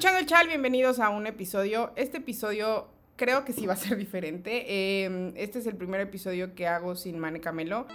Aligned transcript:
Echando 0.00 0.18
el 0.18 0.24
Chal, 0.24 0.48
bienvenidos 0.48 0.98
a 0.98 1.10
un 1.10 1.26
episodio. 1.26 1.92
Este 1.94 2.16
episodio 2.16 2.88
creo 3.16 3.44
que 3.44 3.52
sí 3.52 3.66
va 3.66 3.74
a 3.74 3.76
ser 3.76 3.98
diferente. 3.98 4.64
Eh, 4.66 5.34
este 5.36 5.58
es 5.58 5.66
el 5.66 5.76
primer 5.76 6.00
episodio 6.00 6.54
que 6.54 6.66
hago 6.66 6.96
sin 6.96 7.18
Mane 7.18 7.42
Camelo. 7.42 7.86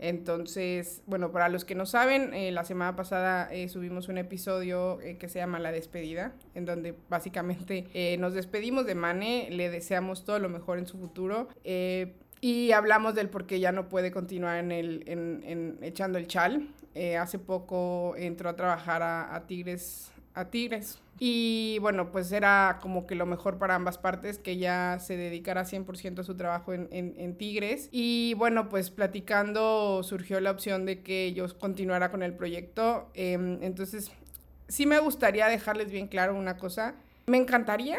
Entonces, 0.00 1.04
bueno, 1.06 1.30
para 1.30 1.48
los 1.48 1.64
que 1.64 1.76
no 1.76 1.86
saben, 1.86 2.34
eh, 2.34 2.50
la 2.50 2.64
semana 2.64 2.96
pasada 2.96 3.48
eh, 3.52 3.68
subimos 3.68 4.08
un 4.08 4.18
episodio 4.18 5.00
eh, 5.02 5.18
que 5.18 5.28
se 5.28 5.38
llama 5.38 5.60
La 5.60 5.70
despedida, 5.70 6.34
en 6.56 6.64
donde 6.64 6.96
básicamente 7.08 8.16
nos 8.18 8.34
despedimos 8.34 8.86
de 8.86 8.96
Mane, 8.96 9.50
le 9.52 9.70
deseamos 9.70 10.24
todo 10.24 10.40
lo 10.40 10.48
mejor 10.48 10.78
en 10.78 10.88
su 10.88 10.98
futuro 10.98 11.48
y 12.40 12.72
hablamos 12.72 13.14
del 13.14 13.28
por 13.28 13.46
qué 13.46 13.60
ya 13.60 13.72
no 13.72 13.88
puede 13.88 14.10
continuar 14.10 14.58
en, 14.58 14.72
el, 14.72 15.04
en, 15.06 15.42
en 15.44 15.78
echando 15.82 16.18
el 16.18 16.26
chal. 16.26 16.68
Hace 17.18 17.38
poco 17.38 18.14
entró 18.16 18.48
a 18.48 18.56
trabajar 18.56 19.02
a, 19.02 19.44
Tigres 19.46 20.10
a 20.36 20.44
Tigres. 20.50 21.00
Y 21.18 21.78
bueno, 21.80 22.12
pues 22.12 22.30
era 22.30 22.78
como 22.82 23.06
que 23.06 23.14
lo 23.14 23.24
mejor 23.24 23.56
para 23.58 23.74
ambas 23.74 23.96
partes, 23.96 24.38
que 24.38 24.58
ya 24.58 24.98
se 25.00 25.16
dedicara 25.16 25.64
100% 25.64 26.18
a 26.20 26.24
su 26.24 26.36
trabajo 26.36 26.74
en, 26.74 26.88
en, 26.90 27.38
Tigres. 27.38 27.88
Y 27.90 28.34
bueno, 28.34 28.68
pues 28.68 28.90
platicando 28.90 30.02
surgió 30.02 30.38
la 30.40 30.50
opción 30.50 30.84
de 30.84 31.02
que 31.02 31.32
yo 31.32 31.46
continuara 31.58 32.10
con 32.10 32.22
el 32.22 32.34
proyecto. 32.34 33.08
Em, 33.14 33.62
entonces, 33.62 34.10
sí 34.68 34.84
me 34.84 34.98
gustaría 34.98 35.46
dejarles 35.46 35.90
bien 35.90 36.06
claro 36.06 36.34
una 36.34 36.58
cosa. 36.58 36.94
Me 37.26 37.38
encantaría 37.38 37.98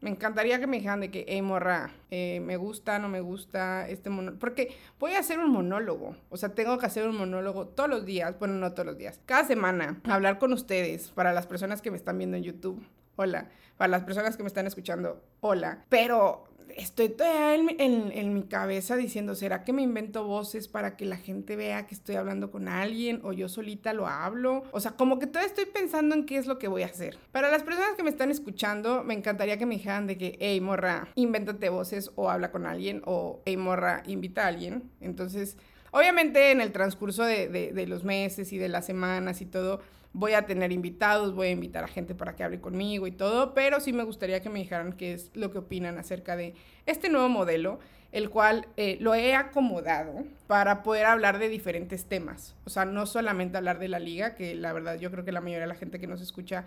me 0.00 0.10
encantaría 0.10 0.60
que 0.60 0.66
me 0.66 0.76
dijeran 0.76 1.00
de 1.00 1.10
que, 1.10 1.24
hey, 1.28 1.42
morra, 1.42 1.90
eh, 2.10 2.40
me 2.40 2.56
gusta, 2.56 2.98
no 2.98 3.08
me 3.08 3.20
gusta 3.20 3.88
este 3.88 4.10
monólogo. 4.10 4.38
Porque 4.38 4.76
voy 4.98 5.12
a 5.12 5.18
hacer 5.18 5.38
un 5.38 5.50
monólogo. 5.50 6.16
O 6.30 6.36
sea, 6.36 6.50
tengo 6.50 6.78
que 6.78 6.86
hacer 6.86 7.08
un 7.08 7.16
monólogo 7.16 7.66
todos 7.66 7.90
los 7.90 8.04
días. 8.04 8.38
Bueno, 8.38 8.54
no 8.54 8.72
todos 8.72 8.86
los 8.86 8.98
días. 8.98 9.20
Cada 9.26 9.44
semana. 9.44 10.00
Hablar 10.04 10.38
con 10.38 10.52
ustedes. 10.52 11.08
Para 11.08 11.32
las 11.32 11.46
personas 11.46 11.82
que 11.82 11.90
me 11.90 11.96
están 11.96 12.18
viendo 12.18 12.36
en 12.36 12.44
YouTube. 12.44 12.86
Hola. 13.16 13.50
Para 13.76 13.88
las 13.88 14.04
personas 14.04 14.36
que 14.36 14.42
me 14.42 14.48
están 14.48 14.66
escuchando. 14.66 15.22
Hola. 15.40 15.84
Pero 15.88 16.47
estoy 16.76 17.08
todavía 17.08 17.54
en, 17.78 18.34
mi 18.34 18.42
cabeza 18.44 18.96
diciendo, 18.96 19.34
¿será 19.34 19.64
que 19.64 19.72
me 19.72 19.82
invento 19.82 20.24
voces 20.24 20.68
para 20.68 20.96
que 20.96 21.04
la 21.04 21.16
gente 21.16 21.56
vea 21.56 21.86
que 21.86 21.94
estoy 21.94 22.16
hablando 22.16 22.50
con 22.50 22.68
alguien 22.68 23.20
o 23.24 23.32
yo 23.32 23.48
solita 23.48 23.92
lo 23.92 24.06
hablo? 24.06 24.64
O 24.72 24.80
sea, 24.80 24.92
como 24.92 25.18
que 25.18 25.26
todavía 25.26 25.48
estoy 25.48 25.66
pensando 25.66 26.14
en 26.14 26.26
qué 26.26 26.36
es 26.36 26.46
lo 26.46 26.58
que 26.58 26.68
voy 26.68 26.82
a 26.82 26.86
hacer. 26.86 27.18
Para 27.32 27.50
las 27.50 27.62
personas 27.62 27.94
que 27.96 28.02
me 28.02 28.10
están 28.10 28.30
escuchando, 28.30 29.04
me 29.04 29.14
encantaría 29.14 29.58
que 29.58 29.66
me 29.66 29.76
dijeran 29.76 30.06
de 30.06 30.18
que, 30.18 30.36
hey, 30.40 30.60
morra, 30.60 31.08
invéntate 31.14 31.68
voces 31.68 32.10
o 32.14 32.30
habla 32.30 32.50
con 32.50 32.66
alguien 32.66 33.02
o, 33.04 33.42
hey, 33.44 33.56
morra, 33.56 34.02
invita 34.06 34.44
a 34.44 34.48
alguien. 34.48 34.90
Entonces, 35.00 35.56
obviamente 35.90 36.50
en 36.50 36.60
el 36.60 36.72
transcurso 36.72 37.24
de, 37.24 37.48
de 37.48 37.86
los 37.86 38.04
meses 38.04 38.52
y 38.52 38.58
de 38.58 38.68
las 38.68 38.86
semanas 38.86 39.40
y 39.40 39.46
todo, 39.46 39.80
voy 40.12 40.32
a 40.32 40.46
tener 40.46 40.72
invitados, 40.72 41.34
voy 41.34 41.48
a 41.48 41.50
invitar 41.50 41.84
a 41.84 41.88
gente 41.88 42.14
para 42.14 42.34
que 42.34 42.44
hable 42.44 42.60
conmigo 42.60 43.06
y 43.06 43.12
todo, 43.12 43.54
pero 43.54 43.80
sí 43.80 43.92
me 43.92 44.04
gustaría 44.04 44.40
que 44.40 44.48
me 44.48 44.58
dijeran 44.58 44.92
qué 44.92 45.12
es 45.12 45.30
lo 45.34 45.50
que 45.50 45.58
opinan 45.58 45.98
acerca 45.98 46.36
de 46.36 46.54
este 46.86 47.08
nuevo 47.08 47.28
modelo, 47.28 47.78
el 48.10 48.30
cual 48.30 48.66
eh, 48.76 48.96
lo 49.00 49.14
he 49.14 49.34
acomodado 49.34 50.24
para 50.46 50.82
poder 50.82 51.06
hablar 51.06 51.38
de 51.38 51.48
diferentes 51.48 52.06
temas. 52.06 52.54
O 52.64 52.70
sea, 52.70 52.84
no 52.84 53.06
solamente 53.06 53.58
hablar 53.58 53.78
de 53.78 53.88
la 53.88 53.98
liga, 53.98 54.34
que 54.34 54.54
la 54.54 54.72
verdad 54.72 54.98
yo 54.98 55.10
creo 55.10 55.24
que 55.24 55.32
la 55.32 55.40
mayoría 55.40 55.66
de 55.66 55.72
la 55.72 55.74
gente 55.74 56.00
que 56.00 56.06
nos 56.06 56.20
escucha 56.20 56.64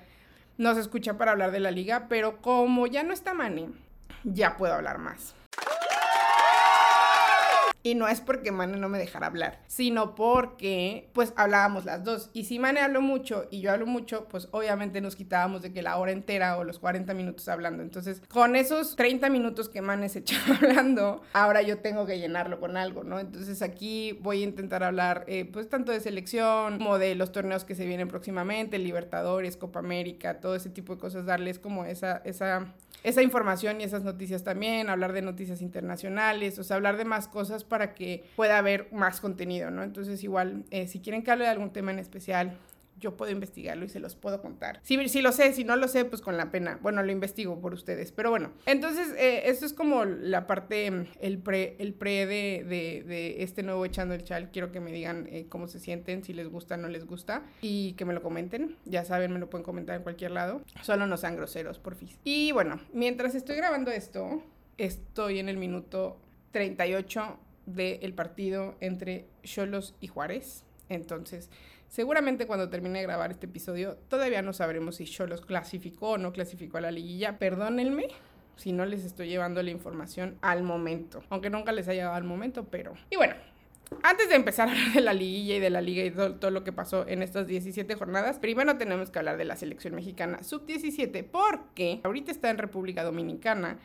nos 0.57 0.77
escucha 0.77 1.17
para 1.17 1.31
hablar 1.31 1.51
de 1.51 1.59
la 1.59 1.71
liga, 1.71 2.05
pero 2.07 2.41
como 2.41 2.85
ya 2.85 3.03
no 3.03 3.13
está 3.13 3.33
Mane, 3.33 3.69
ya 4.23 4.57
puedo 4.57 4.73
hablar 4.73 4.99
más. 4.99 5.33
Y 7.83 7.95
no 7.95 8.07
es 8.07 8.21
porque 8.21 8.51
Mane 8.51 8.77
no 8.77 8.89
me 8.89 8.99
dejara 8.99 9.27
hablar, 9.27 9.59
sino 9.67 10.15
porque 10.15 11.09
pues 11.13 11.33
hablábamos 11.35 11.85
las 11.85 12.03
dos. 12.03 12.29
Y 12.33 12.45
si 12.45 12.59
Mane 12.59 12.79
habló 12.79 13.01
mucho 13.01 13.47
y 13.49 13.61
yo 13.61 13.71
hablo 13.71 13.87
mucho, 13.87 14.27
pues 14.29 14.47
obviamente 14.51 15.01
nos 15.01 15.15
quitábamos 15.15 15.61
de 15.61 15.73
que 15.73 15.81
la 15.81 15.97
hora 15.97 16.11
entera 16.11 16.57
o 16.57 16.63
los 16.63 16.79
40 16.79 17.13
minutos 17.13 17.47
hablando. 17.47 17.81
Entonces, 17.81 18.21
con 18.29 18.55
esos 18.55 18.95
30 18.95 19.29
minutos 19.29 19.69
que 19.69 19.81
Mane 19.81 20.09
se 20.09 20.19
echaba 20.31 20.55
hablando, 20.55 21.21
ahora 21.33 21.61
yo 21.61 21.79
tengo 21.79 22.05
que 22.05 22.19
llenarlo 22.19 22.59
con 22.59 22.77
algo, 22.77 23.03
¿no? 23.03 23.19
Entonces 23.19 23.61
aquí 23.61 24.17
voy 24.21 24.41
a 24.41 24.45
intentar 24.45 24.83
hablar 24.83 25.25
eh, 25.27 25.45
pues 25.45 25.69
tanto 25.69 25.91
de 25.91 25.99
selección 25.99 26.77
como 26.77 26.97
de 26.97 27.15
los 27.15 27.31
torneos 27.31 27.65
que 27.65 27.75
se 27.75 27.85
vienen 27.85 28.07
próximamente, 28.07 28.77
Libertadores, 28.77 29.57
Copa 29.57 29.79
América, 29.79 30.39
todo 30.39 30.55
ese 30.55 30.69
tipo 30.69 30.95
de 30.95 31.01
cosas, 31.01 31.25
darles 31.25 31.59
como 31.59 31.85
esa, 31.85 32.21
esa 32.25 32.73
esa 33.03 33.21
información 33.21 33.81
y 33.81 33.83
esas 33.83 34.03
noticias 34.03 34.43
también, 34.43 34.89
hablar 34.89 35.13
de 35.13 35.21
noticias 35.21 35.61
internacionales, 35.61 36.59
o 36.59 36.63
sea, 36.63 36.75
hablar 36.75 36.97
de 36.97 37.05
más 37.05 37.27
cosas 37.27 37.63
para 37.63 37.93
que 37.93 38.23
pueda 38.35 38.57
haber 38.57 38.91
más 38.91 39.19
contenido, 39.19 39.71
¿no? 39.71 39.83
Entonces, 39.83 40.23
igual, 40.23 40.63
eh, 40.69 40.87
si 40.87 40.99
quieren 40.99 41.23
que 41.23 41.31
hable 41.31 41.45
de 41.45 41.51
algún 41.51 41.71
tema 41.71 41.91
en 41.91 41.99
especial, 41.99 42.57
yo 43.01 43.17
puedo 43.17 43.31
investigarlo 43.31 43.83
y 43.83 43.89
se 43.89 43.99
los 43.99 44.15
puedo 44.15 44.41
contar. 44.41 44.79
Si, 44.83 45.09
si 45.09 45.21
lo 45.21 45.31
sé, 45.31 45.51
si 45.53 45.65
no 45.65 45.75
lo 45.75 45.87
sé, 45.87 46.05
pues 46.05 46.21
con 46.21 46.37
la 46.37 46.51
pena. 46.51 46.79
Bueno, 46.81 47.03
lo 47.03 47.11
investigo 47.11 47.59
por 47.59 47.73
ustedes. 47.73 48.11
Pero 48.11 48.29
bueno, 48.29 48.51
entonces 48.65 49.09
eh, 49.17 49.49
esto 49.49 49.65
es 49.65 49.73
como 49.73 50.05
la 50.05 50.47
parte, 50.47 51.07
el 51.19 51.39
pre, 51.39 51.75
el 51.79 51.93
pre 51.93 52.25
de, 52.25 52.63
de, 52.63 53.43
este 53.43 53.63
nuevo 53.63 53.83
Echando 53.85 54.13
el 54.13 54.23
Chal. 54.23 54.51
Quiero 54.51 54.71
que 54.71 54.79
me 54.79 54.91
digan 54.91 55.27
eh, 55.29 55.47
cómo 55.49 55.67
se 55.67 55.79
sienten, 55.79 56.23
si 56.23 56.33
les 56.33 56.47
gusta 56.47 56.75
o 56.75 56.77
no 56.77 56.87
les 56.87 57.05
gusta. 57.05 57.43
Y 57.61 57.93
que 57.93 58.05
me 58.05 58.13
lo 58.13 58.21
comenten. 58.21 58.77
Ya 58.85 59.03
saben, 59.03 59.33
me 59.33 59.39
lo 59.39 59.49
pueden 59.49 59.65
comentar 59.65 59.97
en 59.97 60.03
cualquier 60.03 60.31
lado. 60.31 60.61
Solo 60.81 61.07
no 61.07 61.17
sean 61.17 61.35
groseros, 61.35 61.79
por 61.79 61.95
fin. 61.95 62.09
Y 62.23 62.51
bueno, 62.51 62.79
mientras 62.93 63.35
estoy 63.35 63.55
grabando 63.55 63.91
esto, 63.91 64.43
estoy 64.77 65.39
en 65.39 65.49
el 65.49 65.57
minuto 65.57 66.19
38 66.51 67.39
del 67.65 68.13
partido 68.13 68.75
entre 68.79 69.25
Cholos 69.43 69.95
y 69.99 70.07
Juárez. 70.07 70.63
Entonces, 70.89 71.49
Seguramente 71.91 72.47
cuando 72.47 72.69
termine 72.69 72.99
de 72.99 73.03
grabar 73.03 73.31
este 73.31 73.47
episodio, 73.47 73.97
todavía 74.07 74.41
no 74.41 74.53
sabremos 74.53 74.95
si 74.95 75.03
Cholos 75.03 75.41
clasificó 75.41 76.11
o 76.11 76.17
no 76.17 76.31
clasificó 76.31 76.77
a 76.77 76.81
la 76.81 76.89
liguilla. 76.89 77.37
Perdónenme 77.37 78.07
si 78.55 78.71
no 78.71 78.85
les 78.85 79.03
estoy 79.03 79.27
llevando 79.27 79.61
la 79.61 79.71
información 79.71 80.37
al 80.39 80.63
momento. 80.63 81.21
Aunque 81.29 81.49
nunca 81.49 81.73
les 81.73 81.89
haya 81.89 82.03
llegado 82.03 82.15
al 82.15 82.23
momento, 82.23 82.63
pero... 82.63 82.93
Y 83.09 83.17
bueno, 83.17 83.35
antes 84.03 84.29
de 84.29 84.35
empezar 84.35 84.69
a 84.69 84.71
hablar 84.71 84.93
de 84.93 85.01
la 85.01 85.13
liguilla 85.13 85.57
y 85.57 85.59
de 85.59 85.69
la 85.69 85.81
liga 85.81 86.05
y 86.05 86.11
todo, 86.11 86.35
todo, 86.35 86.49
lo 86.49 86.63
que 86.63 86.71
pasó 86.71 87.05
en 87.09 87.23
estas 87.23 87.45
17 87.45 87.93
jornadas, 87.95 88.39
primero 88.39 88.77
tenemos 88.77 89.11
que 89.11 89.19
hablar 89.19 89.35
de 89.35 89.43
la 89.43 89.57
selección 89.57 89.93
mexicana 89.93 90.43
sub-17 90.43 91.25
porque 91.29 91.99
ahorita 92.05 92.31
está 92.31 92.49
en 92.51 92.57
República 92.57 93.03
Dominicana 93.03 93.79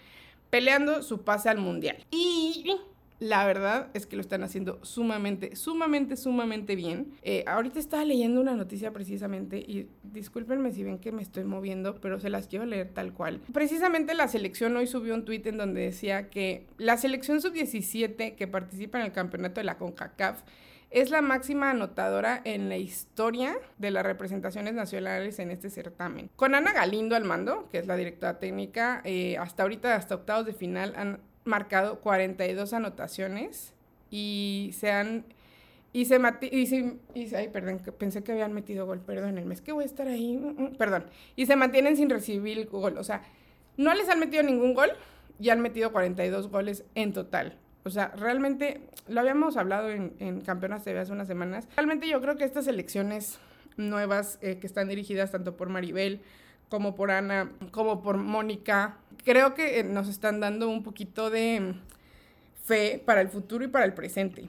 peleando 0.50 1.02
su 1.02 1.22
pase 1.22 1.48
al 1.48 1.58
mundial. 1.58 2.06
Y 2.12 2.78
la 3.18 3.46
verdad 3.46 3.88
es 3.94 4.06
que 4.06 4.16
lo 4.16 4.22
están 4.22 4.42
haciendo 4.42 4.78
sumamente, 4.82 5.56
sumamente, 5.56 6.16
sumamente 6.16 6.76
bien. 6.76 7.12
Eh, 7.22 7.44
ahorita 7.46 7.78
estaba 7.78 8.04
leyendo 8.04 8.40
una 8.40 8.54
noticia 8.54 8.92
precisamente 8.92 9.58
y 9.58 9.88
discúlpenme 10.02 10.72
si 10.72 10.84
ven 10.84 10.98
que 10.98 11.12
me 11.12 11.22
estoy 11.22 11.44
moviendo, 11.44 12.00
pero 12.00 12.20
se 12.20 12.30
las 12.30 12.46
quiero 12.46 12.66
leer 12.66 12.90
tal 12.92 13.12
cual. 13.12 13.40
Precisamente 13.52 14.14
la 14.14 14.28
selección 14.28 14.76
hoy 14.76 14.86
subió 14.86 15.14
un 15.14 15.24
tuit 15.24 15.46
en 15.46 15.56
donde 15.56 15.80
decía 15.80 16.28
que 16.28 16.66
la 16.76 16.96
selección 16.96 17.40
sub-17 17.40 18.34
que 18.34 18.46
participa 18.46 18.98
en 18.98 19.06
el 19.06 19.12
campeonato 19.12 19.60
de 19.60 19.64
la 19.64 19.78
CONCACAF 19.78 20.42
es 20.90 21.10
la 21.10 21.20
máxima 21.20 21.70
anotadora 21.70 22.40
en 22.44 22.68
la 22.68 22.76
historia 22.76 23.58
de 23.78 23.90
las 23.90 24.04
representaciones 24.04 24.74
nacionales 24.74 25.38
en 25.38 25.50
este 25.50 25.68
certamen. 25.68 26.30
Con 26.36 26.54
Ana 26.54 26.72
Galindo 26.72 27.16
al 27.16 27.24
mando, 27.24 27.68
que 27.70 27.78
es 27.78 27.86
la 27.86 27.96
directora 27.96 28.38
técnica, 28.38 29.00
eh, 29.04 29.36
hasta 29.36 29.64
ahorita, 29.64 29.96
hasta 29.96 30.14
octavos 30.14 30.46
de 30.46 30.52
final, 30.52 30.94
han 30.96 31.20
marcado 31.46 32.00
42 32.00 32.72
anotaciones 32.72 33.72
y 34.10 34.70
se 34.74 34.90
han... 34.90 35.24
Y 35.92 36.04
se, 36.04 36.20
y 36.42 36.98
y 37.14 37.34
ay, 37.34 37.48
perdón, 37.48 37.80
pensé 37.98 38.22
que 38.22 38.32
habían 38.32 38.52
metido 38.52 38.84
gol, 38.84 39.00
perdón, 39.00 39.38
el 39.38 39.46
mes 39.46 39.62
que 39.62 39.72
voy 39.72 39.84
a 39.84 39.86
estar 39.86 40.06
ahí, 40.06 40.36
mm, 40.36 40.62
mm, 40.62 40.76
perdón. 40.76 41.06
Y 41.36 41.46
se 41.46 41.56
mantienen 41.56 41.96
sin 41.96 42.10
recibir 42.10 42.66
gol, 42.68 42.98
o 42.98 43.04
sea, 43.04 43.22
no 43.78 43.94
les 43.94 44.06
han 44.10 44.20
metido 44.20 44.42
ningún 44.42 44.74
gol 44.74 44.90
y 45.40 45.48
han 45.48 45.60
metido 45.60 45.92
42 45.92 46.48
goles 46.48 46.84
en 46.94 47.14
total. 47.14 47.56
O 47.84 47.88
sea, 47.88 48.08
realmente, 48.08 48.82
lo 49.08 49.20
habíamos 49.20 49.56
hablado 49.56 49.88
en, 49.88 50.12
en 50.18 50.42
Campeonas 50.42 50.84
TV 50.84 50.98
hace 50.98 51.12
unas 51.12 51.28
semanas, 51.28 51.66
realmente 51.76 52.06
yo 52.08 52.20
creo 52.20 52.36
que 52.36 52.44
estas 52.44 52.66
elecciones 52.66 53.38
nuevas 53.76 54.38
eh, 54.42 54.58
que 54.58 54.66
están 54.66 54.88
dirigidas 54.88 55.30
tanto 55.30 55.56
por 55.56 55.68
Maribel 55.68 56.20
como 56.68 56.94
por 56.94 57.10
Ana, 57.10 57.52
como 57.70 58.02
por 58.02 58.16
Mónica, 58.16 58.96
creo 59.26 59.54
que 59.54 59.80
eh, 59.80 59.84
nos 59.84 60.08
están 60.08 60.38
dando 60.38 60.68
un 60.70 60.84
poquito 60.84 61.30
de 61.30 61.74
fe 62.64 63.02
para 63.04 63.20
el 63.20 63.28
futuro 63.28 63.64
y 63.64 63.68
para 63.68 63.84
el 63.84 63.92
presente. 63.92 64.48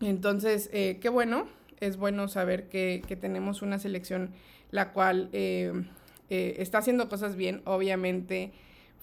Entonces, 0.00 0.68
eh, 0.72 0.98
qué 1.00 1.08
bueno, 1.08 1.46
es 1.78 1.96
bueno 1.96 2.26
saber 2.26 2.68
que, 2.68 3.02
tenemos 3.20 3.62
una 3.62 3.78
selección 3.78 4.30
la 4.72 4.92
cual 4.92 5.30
eh, 5.32 5.84
está 6.28 6.78
haciendo 6.78 7.08
cosas 7.08 7.36
bien. 7.36 7.62
Obviamente 7.64 8.52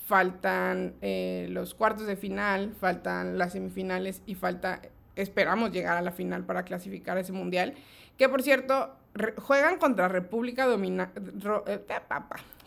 faltan 0.06 0.96
los 1.02 1.74
cuartos 1.74 2.06
de 2.06 2.18
final, 2.18 2.74
faltan 2.78 3.38
las 3.38 3.54
semifinales 3.54 4.22
y 4.26 4.36
falta, 4.36 4.82
esperamos 5.16 5.72
llegar 5.72 5.96
a 5.98 6.02
la 6.02 6.12
final 6.12 6.44
para 6.44 6.64
clasificar 6.64 7.18
ese 7.18 7.32
mundial. 7.32 7.76
Que 8.18 8.28
por 8.28 8.44
cierto, 8.44 8.94
juegan 9.38 9.78
contra 9.78 10.10
República 10.10 10.66
Dominicana. 10.66 11.14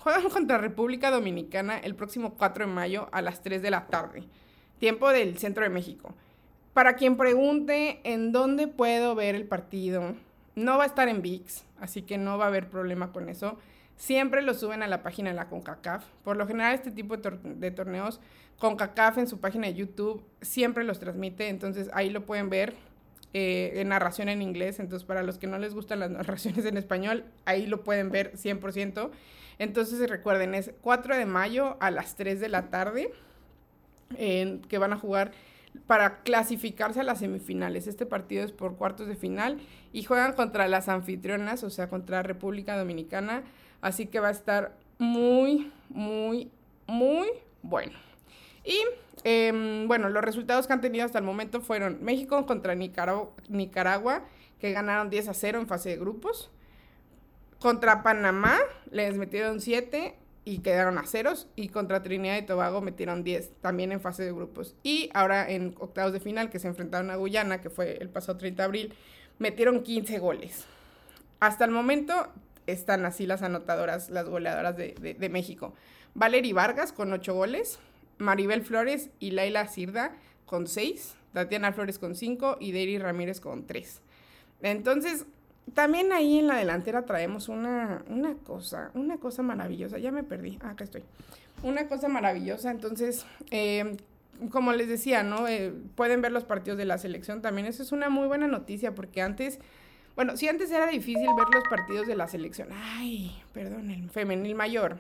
Juegan 0.05 0.29
contra 0.29 0.59
República 0.59 1.11
Dominicana 1.11 1.79
el 1.79 1.95
próximo 1.95 2.35
4 2.35 2.67
de 2.67 2.71
mayo 2.71 3.09
a 3.11 3.23
las 3.23 3.41
3 3.41 3.63
de 3.63 3.71
la 3.71 3.87
tarde, 3.87 4.25
tiempo 4.79 5.09
del 5.09 5.39
centro 5.39 5.65
de 5.65 5.71
México. 5.71 6.15
Para 6.75 6.97
quien 6.97 7.17
pregunte 7.17 8.01
en 8.05 8.31
dónde 8.31 8.69
puedo 8.69 9.15
ver 9.15 9.35
el 9.35 9.47
partido, 9.47 10.15
No 10.57 10.77
va 10.77 10.85
a 10.85 10.89
estar 10.89 11.09
en 11.09 11.23
VIX, 11.23 11.65
así 11.81 12.03
que 12.03 12.19
no 12.19 12.37
va 12.37 12.45
a 12.45 12.49
haber 12.49 12.69
problema 12.69 13.13
con 13.13 13.31
eso. 13.31 13.57
Siempre 13.97 14.43
lo 14.43 14.53
suben 14.53 14.83
a 14.83 14.89
la 14.89 15.03
página 15.03 15.31
de 15.31 15.37
la 15.37 15.49
CONCACAF. 15.49 16.05
Por 16.23 16.37
lo 16.37 16.47
general, 16.47 16.75
este 16.75 16.91
tipo 16.91 17.17
de, 17.17 17.71
torneos, 17.71 18.21
CONCACAF 18.59 19.17
en 19.17 19.27
su 19.27 19.41
página 19.41 19.69
de 19.69 19.75
YouTube 19.75 20.23
siempre 20.43 20.85
los 20.85 21.01
transmite, 21.01 21.49
entonces 21.49 21.89
ahí 21.95 22.11
lo 22.11 22.27
pueden 22.27 22.51
ver 22.51 22.75
eh, 23.35 23.73
en 23.75 23.89
narración 23.89 24.31
en 24.31 24.41
inglés. 24.41 24.81
Entonces, 24.81 25.05
para 25.07 25.23
los 25.23 25.37
que 25.37 25.47
no 25.47 25.59
les 25.59 25.75
gustan 25.75 26.01
las 26.01 26.11
narraciones 26.13 26.65
en 26.65 26.79
español, 26.79 27.25
ahí 27.45 27.67
lo 27.67 27.85
pueden 27.85 28.11
ver 28.11 28.33
100%. 28.33 29.11
Entonces, 29.59 30.09
recuerden, 30.09 30.55
es 30.55 30.73
4 30.81 31.17
de 31.17 31.27
mayo 31.27 31.77
a 31.81 31.91
las 31.91 32.17
3 32.17 32.41
de 32.41 32.49
la 32.49 32.71
tarde 32.71 33.13
que 34.17 34.79
van 34.79 34.93
a 34.93 34.97
jugar 34.97 35.33
para 35.87 36.23
clasificarse 36.23 37.01
a 37.01 37.03
las 37.03 37.19
semifinales. 37.19 37.87
Este 37.87 38.07
partido 38.07 38.45
es 38.45 38.53
por 38.53 38.77
cuartos 38.77 39.09
de 39.09 39.17
final 39.17 39.59
y 39.93 40.05
juegan 40.05 40.33
contra 40.35 40.69
las 40.69 40.89
anfitrionas, 40.89 41.63
o 41.65 41.71
sea, 41.71 41.89
contra 41.89 42.23
República 42.23 42.77
Dominicana. 42.77 43.43
Así 43.81 44.07
que 44.07 44.21
va 44.21 44.29
a 44.29 44.33
estar 44.33 44.77
muy, 44.99 45.73
muy, 45.89 46.51
muy 46.87 47.29
bueno. 47.63 47.93
Y 48.65 48.79
em, 49.25 49.89
bueno, 49.89 50.09
los 50.09 50.23
resultados 50.23 50.67
que 50.67 50.73
han 50.73 50.81
tenido 50.81 51.05
hasta 51.05 51.19
el 51.19 51.25
momento 51.25 51.61
fueron 51.61 51.99
México 52.03 52.47
contra 52.47 52.75
Nicaragua, 52.75 54.25
que 54.61 54.73
ganaron 54.73 55.11
10 55.11 55.29
a 55.29 55.35
0 55.35 55.61
en 55.61 55.67
fase 55.67 55.91
de 55.91 55.97
grupos. 55.97 56.51
Contra 57.59 58.03
Panamá 58.03 58.59
les 58.91 59.17
metieron 59.17 59.61
7 59.61 60.15
y 60.45 60.59
quedaron 60.59 60.99
a 60.99 61.07
ceros. 61.07 61.49
Y 61.57 61.69
contra 61.69 62.03
Trinidad 62.03 62.37
y 62.37 62.43
Tobago 62.43 62.81
metieron 62.81 63.25
10, 63.25 63.61
también 63.61 63.93
en 63.93 64.01
fase 64.01 64.25
de 64.25 64.33
grupos. 64.33 64.75
Y 64.83 65.11
ahora 65.15 65.51
en 65.51 65.75
octavos 65.79 66.13
de 66.13 66.21
final, 66.21 66.51
que 66.51 66.59
se 66.59 66.69
enfrentaron 66.69 67.11
a 67.11 67.17
Guyana, 67.17 67.61
que 67.61 67.71
fue 67.71 67.97
el 68.01 68.09
pasado 68.09 68.39
30 68.39 68.63
de 68.63 68.65
abril, 68.65 68.95
metieron 69.39 69.83
15 69.83 70.19
goles. 70.19 70.67
Hasta 71.41 71.65
el 71.65 71.71
momento 71.71 72.29
están 72.67 73.05
así 73.05 73.27
las 73.27 73.43
anotadoras, 73.43 74.11
las 74.11 74.29
goleadoras 74.29 74.77
de, 74.77 74.95
de, 75.19 75.29
México. 75.29 75.75
Valery 76.15 76.53
Vargas 76.53 76.93
con 76.93 77.13
8 77.13 77.35
goles, 77.35 77.79
Maribel 78.19 78.63
Flores 78.63 79.11
y 79.19 79.33
Laila 79.33 79.67
Sirda 79.69 80.17
con 80.47 80.67
6, 80.67 81.17
Tatiana 81.33 81.73
Flores 81.73 81.99
con 81.99 82.15
5 82.15 82.59
y 82.61 82.73
Deiri 82.73 82.99
Ramírez 82.99 83.41
con 83.41 83.67
3. 83.67 84.01
Entonces, 84.63 85.27
también 85.73 86.13
ahí 86.13 86.39
en 86.39 86.47
la 86.47 86.57
delantera 86.57 87.05
traemos 87.07 87.49
una, 87.49 88.05
una 88.09 88.35
cosa, 88.35 88.91
una 88.95 89.17
cosa 89.19 89.43
maravillosa. 89.43 89.99
Ya 89.99 90.13
me 90.13 90.23
perdí. 90.23 90.59
Ah, 90.63 90.71
acá 90.71 90.85
estoy. 90.85 91.03
Una 91.63 91.89
cosa 91.89 92.09
maravillosa. 92.09 92.71
Entonces, 92.71 93.25
eh, 93.51 93.97
como 94.51 94.73
les 94.73 94.89
decía, 94.89 95.23
¿no? 95.23 95.49
Eh, 95.49 95.73
pueden 95.95 96.21
ver 96.21 96.33
los 96.33 96.45
partidos 96.45 96.79
de 96.79 96.85
la 96.85 96.99
selección 96.99 97.41
también. 97.41 97.67
Eso 97.67 97.83
es 97.83 97.93
una 97.93 98.09
muy 98.09 98.27
buena 98.27 98.47
noticia 98.47 98.95
porque 98.95 99.23
antes, 99.23 99.59
bueno, 100.17 100.37
si 100.37 100.49
antes 100.49 100.71
era 100.71 100.87
difícil 100.87 101.29
ver 101.37 101.47
los 101.53 101.65
partidos 101.71 102.07
de 102.07 102.17
la 102.17 102.29
selección. 102.29 102.69
Ay, 102.73 103.43
perdón, 103.53 103.91
el 103.91 104.11
femenil 104.11 104.55
mayor. 104.55 104.99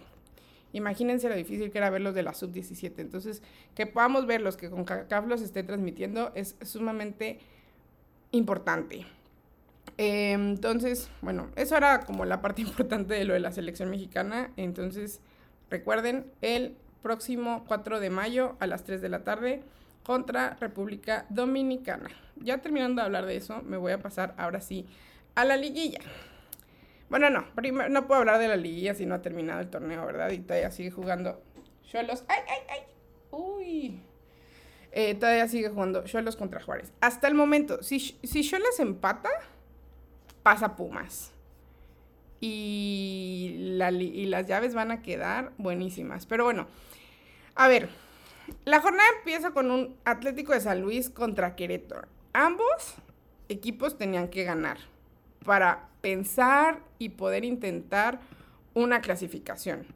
Imagínense 0.75 1.29
lo 1.29 1.37
difícil 1.37 1.71
que 1.71 1.79
era 1.79 1.88
ver 1.88 2.00
los 2.00 2.15
de 2.15 2.25
la 2.25 2.35
sub-17. 2.35 2.94
Entonces, 2.99 3.43
que 3.76 3.87
podamos 3.87 4.26
ver 4.26 4.41
los 4.41 4.56
que 4.56 4.69
con 4.69 4.85
CACAF 4.85 5.26
los 5.26 5.41
esté 5.41 5.62
transmitiendo 5.62 6.32
es 6.35 6.56
sumamente 6.62 7.38
importante. 8.32 9.06
Em, 9.97 10.50
entonces, 10.50 11.11
bueno, 11.23 11.49
eso 11.55 11.76
era 11.76 12.00
como 12.00 12.25
la 12.25 12.43
parte 12.43 12.62
importante 12.62 13.15
de 13.15 13.25
lo 13.25 13.35
de 13.35 13.41
la 13.41 13.53
selección 13.53 13.88
mexicana. 13.88 14.50
Entonces, 14.56 15.21
recuerden, 15.71 16.26
el 16.43 16.76
próximo 17.03 17.65
4 17.69 18.00
de 18.00 18.11
mayo 18.11 18.56
a 18.59 18.67
las 18.67 18.82
3 18.82 19.00
de 19.00 19.09
la 19.09 19.23
tarde 19.23 19.62
contra 20.03 20.56
República 20.61 21.25
Dominicana. 21.29 22.11
Ya 22.37 22.59
terminando 22.59 23.00
de 23.00 23.06
hablar 23.06 23.26
de 23.26 23.37
eso, 23.37 23.62
me 23.62 23.76
voy 23.76 23.93
a 23.93 24.00
pasar 24.00 24.35
ahora 24.38 24.61
sí 24.61 24.87
a 25.37 25.44
la 25.44 25.56
liguilla. 25.56 26.00
Bueno, 27.08 27.30
no, 27.30 27.46
primero 27.54 27.88
no 27.88 28.06
puedo 28.06 28.20
hablar 28.20 28.38
de 28.38 28.48
la 28.48 28.56
liguilla 28.56 28.94
si 28.94 29.06
no 29.06 29.14
ha 29.14 29.22
terminado 29.22 29.60
el 29.60 29.70
torneo, 29.70 30.04
¿verdad? 30.06 30.30
Y 30.30 30.38
todavía 30.38 30.70
sigue 30.70 30.90
jugando 30.90 31.42
Cholos. 31.84 32.24
¡Ay, 32.28 32.40
ay, 32.48 32.58
ay! 32.68 32.80
¡Uy! 33.30 34.00
Eh, 34.92 35.14
todavía 35.14 35.48
sigue 35.48 35.68
jugando 35.68 36.04
Cholos 36.04 36.36
contra 36.36 36.62
Juárez. 36.62 36.92
Hasta 37.00 37.28
el 37.28 37.34
momento, 37.34 37.82
si, 37.82 37.98
si 37.98 38.50
empata, 38.78 39.28
pasa 40.42 40.76
Pumas. 40.76 41.32
Y, 42.40 43.76
y 44.14 44.26
las 44.26 44.46
llaves 44.46 44.74
van 44.74 44.90
a 44.90 45.02
quedar 45.02 45.52
buenísimas. 45.56 46.26
Pero 46.26 46.44
bueno, 46.44 46.66
a 47.54 47.68
ver, 47.68 47.88
la 48.64 48.80
jornada 48.80 49.08
empieza 49.18 49.52
con 49.52 49.70
un 49.70 49.96
Atlético 50.04 50.52
de 50.52 50.60
San 50.60 50.80
Luis 50.80 51.10
contra 51.10 51.56
Querétaro. 51.56 52.08
Ambos 52.32 52.94
equipos 53.48 53.96
tenían 53.98 54.28
que 54.28 54.44
ganar 54.44 54.78
para 55.44 55.88
pensar 56.00 56.81
y 56.99 57.11
poder 57.11 57.44
intentar 57.44 58.20
una 58.75 59.00
clasificación. 59.00 59.87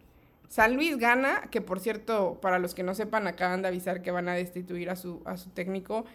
San 0.49 0.77
Luis 0.77 0.97
gana, 0.97 1.49
que 1.51 1.61
por 1.61 1.81
cierto, 1.81 2.39
para 2.41 2.59
los 2.59 2.75
que 2.75 2.83
no 2.83 2.95
sepan, 2.95 3.27
acaban 3.27 3.63
de 3.63 3.69
avisar 3.69 4.03
que 4.03 4.11
van 4.11 4.29
a 4.29 4.35
destituir 4.35 4.89
a 4.89 4.97
su, 4.97 5.21
a 5.27 5.37
su 5.37 5.51
técnico 5.51 6.07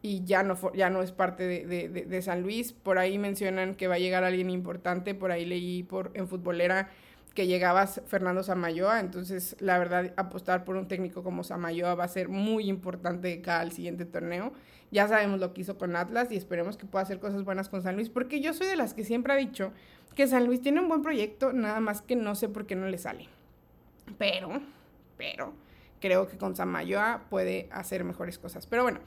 y 0.00 0.24
ya 0.24 0.42
no, 0.42 0.56
ya 0.72 0.90
no 0.90 1.02
es 1.02 1.12
parte 1.12 1.46
de, 1.46 2.22
San 2.22 2.42
Luis. 2.42 2.72
Por 2.72 2.98
ahí 2.98 3.18
mencionan 3.18 3.74
que 3.74 3.88
va 3.88 3.94
a 3.94 3.98
llegar 3.98 4.24
alguien 4.24 4.50
importante, 4.50 5.14
por 5.14 5.30
ahí 5.30 5.44
leí 5.44 5.82
por, 5.82 6.10
en 6.14 6.26
futbolera 6.26 6.90
que 7.34 7.46
llegaba 7.46 7.86
Fernando 7.86 8.42
Samayoa, 8.42 9.00
entonces 9.00 9.56
la 9.60 9.78
verdad 9.78 10.12
apostar 10.16 10.64
por 10.64 10.76
un 10.76 10.88
técnico 10.88 11.22
como 11.22 11.44
Samayoa 11.44 11.94
va 11.94 12.04
a 12.04 12.08
ser 12.08 12.28
muy 12.28 12.68
importante 12.68 13.40
cada 13.40 13.60
al 13.60 13.72
siguiente 13.72 14.04
torneo. 14.04 14.52
Ya 14.90 15.08
sabemos 15.08 15.40
lo 15.40 15.54
que 15.54 15.62
hizo 15.62 15.78
con 15.78 15.96
Atlas 15.96 16.30
y 16.30 16.36
esperemos 16.36 16.76
que 16.76 16.84
pueda 16.84 17.02
hacer 17.02 17.18
cosas 17.18 17.44
buenas 17.44 17.68
con 17.68 17.82
San 17.82 17.96
Luis, 17.96 18.10
porque 18.10 18.40
yo 18.40 18.52
soy 18.52 18.66
de 18.66 18.76
las 18.76 18.92
que 18.92 19.04
siempre 19.04 19.32
ha 19.32 19.36
dicho 19.36 19.72
que 20.14 20.26
San 20.26 20.44
Luis 20.44 20.60
tiene 20.60 20.80
un 20.80 20.88
buen 20.88 21.02
proyecto, 21.02 21.52
nada 21.52 21.80
más 21.80 22.02
que 22.02 22.16
no 22.16 22.34
sé 22.34 22.48
por 22.48 22.66
qué 22.66 22.76
no 22.76 22.86
le 22.86 22.98
sale. 22.98 23.28
Pero, 24.18 24.60
pero, 25.16 25.54
creo 26.00 26.28
que 26.28 26.36
con 26.36 26.54
Samayoa 26.54 27.24
puede 27.30 27.68
hacer 27.72 28.04
mejores 28.04 28.38
cosas. 28.38 28.66
Pero 28.66 28.82
bueno, 28.82 29.00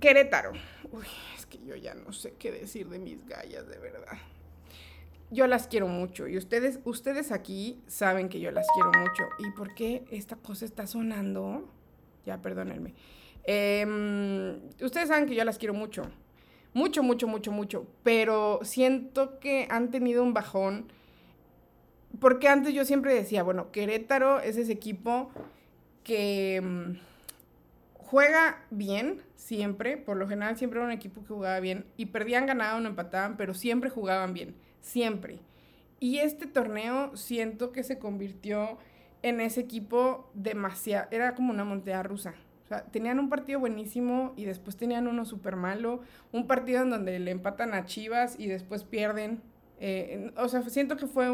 Querétaro. 0.00 0.52
Uy, 0.92 1.06
es 1.36 1.46
que 1.46 1.58
yo 1.64 1.74
ya 1.74 1.94
no 1.94 2.12
sé 2.12 2.34
qué 2.38 2.52
decir 2.52 2.88
de 2.88 2.98
mis 2.98 3.26
gallas, 3.26 3.66
de 3.66 3.78
verdad. 3.78 4.18
Yo 5.30 5.46
las 5.46 5.68
quiero 5.68 5.88
mucho 5.88 6.26
y 6.26 6.38
ustedes, 6.38 6.80
ustedes 6.84 7.32
aquí 7.32 7.82
saben 7.86 8.28
que 8.28 8.40
yo 8.40 8.50
las 8.50 8.66
quiero 8.74 8.90
mucho. 8.98 9.24
¿Y 9.38 9.50
por 9.50 9.74
qué 9.74 10.04
esta 10.10 10.36
cosa 10.36 10.64
está 10.64 10.86
sonando? 10.86 11.68
Ya, 12.24 12.40
perdónenme. 12.40 12.94
Em, 13.44 14.60
ustedes 14.80 15.08
saben 15.08 15.26
que 15.26 15.34
yo 15.34 15.44
las 15.44 15.58
quiero 15.58 15.74
mucho. 15.74 16.02
Mucho, 16.72 17.02
mucho, 17.02 17.26
mucho, 17.26 17.52
mucho. 17.52 17.86
Pero 18.02 18.60
siento 18.62 19.38
que 19.38 19.66
han 19.70 19.90
tenido 19.90 20.22
un 20.22 20.32
bajón. 20.32 20.90
Porque 22.20 22.48
antes 22.48 22.72
yo 22.72 22.84
siempre 22.84 23.14
decía, 23.14 23.42
bueno, 23.42 23.70
Querétaro 23.70 24.40
es 24.40 24.56
ese 24.56 24.72
equipo 24.72 25.30
que 26.04 26.56
em, 26.56 26.98
juega 27.92 28.64
bien, 28.70 29.22
siempre, 29.36 29.98
por 29.98 30.16
lo 30.16 30.26
general 30.26 30.56
siempre 30.56 30.78
era 30.78 30.86
un 30.86 30.92
equipo 30.92 31.20
que 31.20 31.28
jugaba 31.28 31.60
bien 31.60 31.84
y 31.98 32.06
perdían, 32.06 32.46
ganaban 32.46 32.84
o 32.84 32.88
empataban, 32.88 33.36
pero 33.36 33.52
siempre 33.52 33.90
jugaban 33.90 34.32
bien, 34.32 34.54
siempre. 34.80 35.40
Y 36.00 36.18
este 36.18 36.46
torneo 36.46 37.16
siento 37.16 37.72
que 37.72 37.82
se 37.82 37.98
convirtió 37.98 38.78
en 39.22 39.40
ese 39.40 39.60
equipo 39.60 40.30
demasiado, 40.34 41.08
era 41.10 41.34
como 41.34 41.52
una 41.52 41.64
montaña 41.64 42.02
rusa. 42.02 42.34
Tenían 42.92 43.18
un 43.18 43.30
partido 43.30 43.60
buenísimo 43.60 44.34
y 44.36 44.44
después 44.44 44.76
tenían 44.76 45.08
uno 45.08 45.24
súper 45.24 45.56
malo, 45.56 46.02
un 46.32 46.46
partido 46.46 46.82
en 46.82 46.90
donde 46.90 47.18
le 47.18 47.30
empatan 47.30 47.72
a 47.72 47.86
Chivas 47.86 48.36
y 48.38 48.46
después 48.46 48.84
pierden. 48.84 49.40
Eh, 49.80 50.32
o 50.36 50.48
sea, 50.48 50.62
siento 50.62 50.96
que 50.96 51.06
fue 51.06 51.30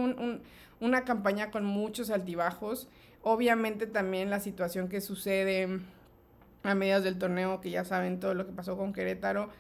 una 0.81 1.05
campaña 1.05 1.51
con 1.51 1.65
muchos 1.65 2.11
altibajos. 2.11 2.89
Obviamente 3.23 3.87
también 3.87 4.31
la 4.31 4.39
situación 4.39 4.89
que 4.89 5.01
sucede 5.01 5.81
a 6.63 6.75
mediados 6.75 7.05
del 7.05 7.19
torneo, 7.19 7.61
que 7.61 7.71
ya 7.71 7.85
saben 7.85 8.21
todo 8.21 8.35
lo 8.35 8.47
que 8.47 8.53
pasó 8.53 8.77
con 8.77 8.93
Querétaro. 8.93 9.51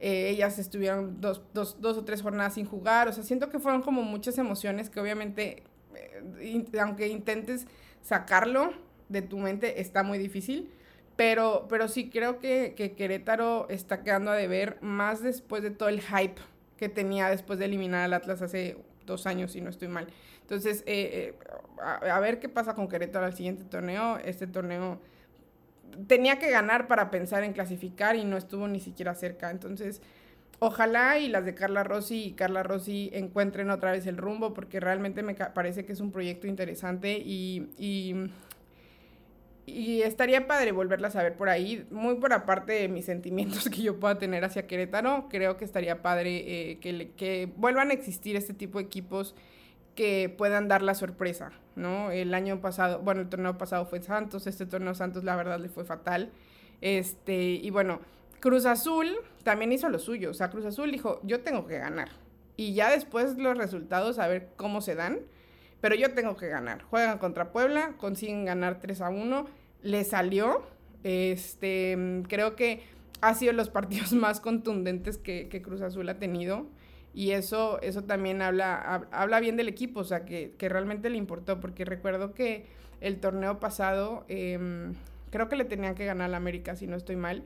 Eh, 0.00 0.30
ellas 0.30 0.58
estuvieron 0.58 1.20
dos, 1.20 1.42
dos, 1.52 1.80
dos, 1.80 1.98
o 1.98 2.04
tres 2.04 2.22
jornadas 2.22 2.54
sin 2.54 2.64
jugar. 2.64 3.08
O 3.08 3.12
sea, 3.12 3.22
siento 3.22 3.50
que 3.50 3.58
fueron 3.58 3.82
como 3.82 4.02
muchas 4.02 4.38
emociones 4.38 4.88
que 4.88 4.98
obviamente, 4.98 5.62
eh, 5.94 6.64
aunque 6.80 7.08
intentes 7.08 7.66
sacarlo 8.02 8.72
de 9.10 9.20
tu 9.20 9.38
mente, 9.38 9.80
está 9.80 10.02
muy 10.02 10.18
difícil. 10.18 10.70
Pero, 11.16 11.66
pero 11.68 11.86
sí 11.88 12.08
creo 12.08 12.38
que, 12.38 12.72
que, 12.74 12.92
Querétaro 12.92 13.68
está 13.68 14.02
quedando 14.02 14.30
a 14.30 14.34
deber 14.34 14.78
más 14.80 15.22
después 15.22 15.62
de 15.62 15.70
todo 15.70 15.90
el 15.90 16.00
hype 16.00 16.40
que 16.78 16.88
tenía 16.88 17.28
después 17.28 17.58
de 17.58 17.66
eliminar 17.66 18.04
al 18.04 18.14
Atlas 18.14 18.40
hace 18.40 18.78
dos 19.04 19.26
años, 19.26 19.52
si 19.52 19.60
no 19.60 19.68
estoy 19.68 19.88
mal. 19.88 20.06
Entonces, 20.40 20.82
eh, 20.86 21.34
a, 21.82 22.16
a 22.16 22.20
ver 22.20 22.40
qué 22.40 22.48
pasa 22.48 22.74
con 22.74 22.88
Querétaro 22.88 23.26
al 23.26 23.34
siguiente 23.34 23.64
torneo. 23.64 24.16
Este 24.24 24.46
torneo 24.46 24.98
tenía 26.06 26.38
que 26.38 26.50
ganar 26.50 26.86
para 26.88 27.10
pensar 27.10 27.44
en 27.44 27.52
clasificar 27.52 28.16
y 28.16 28.24
no 28.24 28.36
estuvo 28.36 28.68
ni 28.68 28.80
siquiera 28.80 29.14
cerca. 29.14 29.50
Entonces, 29.50 30.02
ojalá 30.60 31.18
y 31.18 31.28
las 31.28 31.44
de 31.44 31.54
Carla 31.54 31.82
Rossi 31.82 32.24
y 32.24 32.32
Carla 32.32 32.62
Rossi 32.62 33.10
encuentren 33.12 33.70
otra 33.70 33.92
vez 33.92 34.06
el 34.06 34.16
rumbo 34.16 34.54
porque 34.54 34.78
realmente 34.80 35.22
me 35.22 35.34
parece 35.34 35.84
que 35.84 35.92
es 35.92 36.00
un 36.00 36.12
proyecto 36.12 36.46
interesante 36.46 37.18
y, 37.18 37.70
y, 37.78 38.30
y 39.66 40.02
estaría 40.02 40.46
padre 40.46 40.72
volverlas 40.72 41.16
a 41.16 41.22
ver 41.22 41.36
por 41.36 41.48
ahí, 41.48 41.86
muy 41.90 42.16
por 42.16 42.32
aparte 42.32 42.72
de 42.72 42.88
mis 42.88 43.06
sentimientos 43.06 43.68
que 43.70 43.82
yo 43.82 43.98
pueda 43.98 44.18
tener 44.18 44.44
hacia 44.44 44.66
Querétaro, 44.66 45.28
creo 45.30 45.56
que 45.56 45.64
estaría 45.64 46.02
padre 46.02 46.70
eh, 46.70 46.78
que, 46.80 47.12
que 47.16 47.52
vuelvan 47.56 47.90
a 47.90 47.94
existir 47.94 48.36
este 48.36 48.54
tipo 48.54 48.78
de 48.78 48.84
equipos 48.84 49.34
que 49.94 50.34
puedan 50.36 50.68
dar 50.68 50.82
la 50.82 50.94
sorpresa, 50.94 51.52
¿no? 51.76 52.10
El 52.10 52.34
año 52.34 52.60
pasado, 52.60 53.00
bueno, 53.00 53.20
el 53.22 53.28
torneo 53.28 53.58
pasado 53.58 53.86
fue 53.86 54.02
Santos, 54.02 54.46
este 54.46 54.66
torneo 54.66 54.94
Santos 54.94 55.24
la 55.24 55.36
verdad 55.36 55.58
le 55.58 55.68
fue 55.68 55.84
fatal, 55.84 56.30
este, 56.80 57.42
y 57.42 57.70
bueno, 57.70 58.00
Cruz 58.40 58.66
Azul 58.66 59.08
también 59.42 59.72
hizo 59.72 59.88
lo 59.88 59.98
suyo, 59.98 60.30
o 60.30 60.34
sea, 60.34 60.50
Cruz 60.50 60.64
Azul 60.64 60.90
dijo, 60.90 61.20
yo 61.22 61.40
tengo 61.40 61.66
que 61.66 61.78
ganar, 61.78 62.08
y 62.56 62.74
ya 62.74 62.90
después 62.90 63.36
los 63.38 63.56
resultados 63.56 64.18
a 64.18 64.28
ver 64.28 64.50
cómo 64.56 64.80
se 64.80 64.94
dan, 64.94 65.20
pero 65.80 65.94
yo 65.94 66.12
tengo 66.12 66.36
que 66.36 66.48
ganar. 66.48 66.82
Juegan 66.82 67.18
contra 67.18 67.52
Puebla, 67.52 67.94
consiguen 67.96 68.44
ganar 68.44 68.80
3 68.80 69.00
a 69.00 69.08
1, 69.08 69.46
le 69.82 70.04
salió, 70.04 70.62
este, 71.04 72.22
creo 72.28 72.56
que 72.56 72.82
ha 73.20 73.34
sido 73.34 73.52
los 73.52 73.70
partidos 73.70 74.12
más 74.12 74.40
contundentes 74.40 75.18
que, 75.18 75.48
que 75.48 75.62
Cruz 75.62 75.80
Azul 75.80 76.08
ha 76.08 76.18
tenido. 76.18 76.66
Y 77.12 77.32
eso, 77.32 77.80
eso 77.82 78.04
también 78.04 78.40
habla, 78.40 79.08
habla 79.10 79.40
bien 79.40 79.56
del 79.56 79.68
equipo, 79.68 80.00
o 80.00 80.04
sea, 80.04 80.24
que, 80.24 80.54
que, 80.56 80.68
realmente 80.68 81.10
le 81.10 81.18
importó, 81.18 81.58
porque 81.58 81.84
recuerdo 81.84 82.34
que 82.34 82.66
el 83.00 83.18
torneo 83.18 83.58
pasado, 83.58 84.24
em, 84.28 84.94
creo 85.30 85.48
que 85.48 85.56
le 85.56 85.64
tenían 85.64 85.94
que 85.94 86.04
ganar 86.04 86.26
a 86.26 86.28
la 86.28 86.36
América, 86.36 86.76
si 86.76 86.86
no 86.86 86.96
estoy 86.96 87.16
mal, 87.16 87.44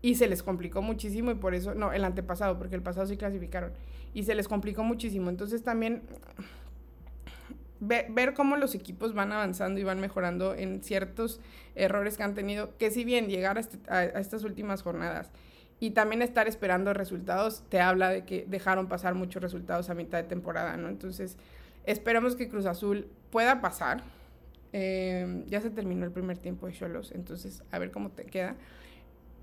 y 0.00 0.14
se 0.14 0.26
les 0.26 0.42
complicó 0.42 0.82
muchísimo 0.82 1.30
y 1.30 1.34
por 1.34 1.54
eso, 1.54 1.74
no, 1.74 1.92
el 1.92 2.04
antepasado, 2.04 2.58
porque 2.58 2.76
el 2.76 2.82
pasado 2.82 3.06
sí 3.06 3.16
clasificaron, 3.16 3.72
y 4.14 4.24
se 4.24 4.34
les 4.34 4.48
complicó 4.48 4.84
muchísimo. 4.84 5.28
Entonces 5.28 5.62
también 5.62 6.02
ver, 7.80 8.34
cómo 8.34 8.56
los 8.56 8.74
equipos 8.74 9.14
van 9.14 9.32
avanzando 9.32 9.80
y 9.80 9.84
van 9.84 10.00
mejorando 10.00 10.54
en 10.54 10.82
ciertos 10.82 11.40
errores 11.74 12.16
que 12.16 12.22
han 12.22 12.34
tenido, 12.34 12.76
que 12.78 12.90
si 12.90 13.04
bien 13.04 13.28
llegar 13.28 13.56
a, 13.56 13.60
este, 13.60 13.78
a 13.90 14.04
estas 14.04 14.44
últimas 14.44 14.82
jornadas, 14.82 15.30
y 15.80 15.90
también 15.90 16.22
estar 16.22 16.48
esperando 16.48 16.92
resultados 16.94 17.64
te 17.68 17.80
habla 17.80 18.10
de 18.10 18.24
que 18.24 18.44
dejaron 18.48 18.88
pasar 18.88 19.14
muchos 19.14 19.42
resultados 19.42 19.90
a 19.90 19.94
mitad 19.94 20.18
de 20.18 20.24
temporada, 20.24 20.76
¿no? 20.76 20.88
Entonces, 20.88 21.36
esperamos 21.84 22.36
que 22.36 22.48
Cruz 22.48 22.66
Azul 22.66 23.08
pueda 23.30 23.60
pasar. 23.60 24.02
Eh, 24.72 25.44
ya 25.46 25.60
se 25.60 25.70
terminó 25.70 26.04
el 26.04 26.12
primer 26.12 26.38
tiempo 26.38 26.66
de 26.66 26.72
Cholos, 26.72 27.12
entonces 27.12 27.62
a 27.70 27.78
ver 27.78 27.90
cómo 27.90 28.10
te 28.10 28.24
queda. 28.24 28.56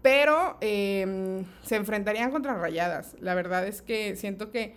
Pero 0.01 0.57
eh, 0.61 1.45
se 1.61 1.75
enfrentarían 1.75 2.31
contra 2.31 2.55
Rayadas. 2.55 3.15
La 3.19 3.35
verdad 3.35 3.67
es 3.67 3.81
que 3.81 4.15
siento 4.15 4.49
que 4.51 4.75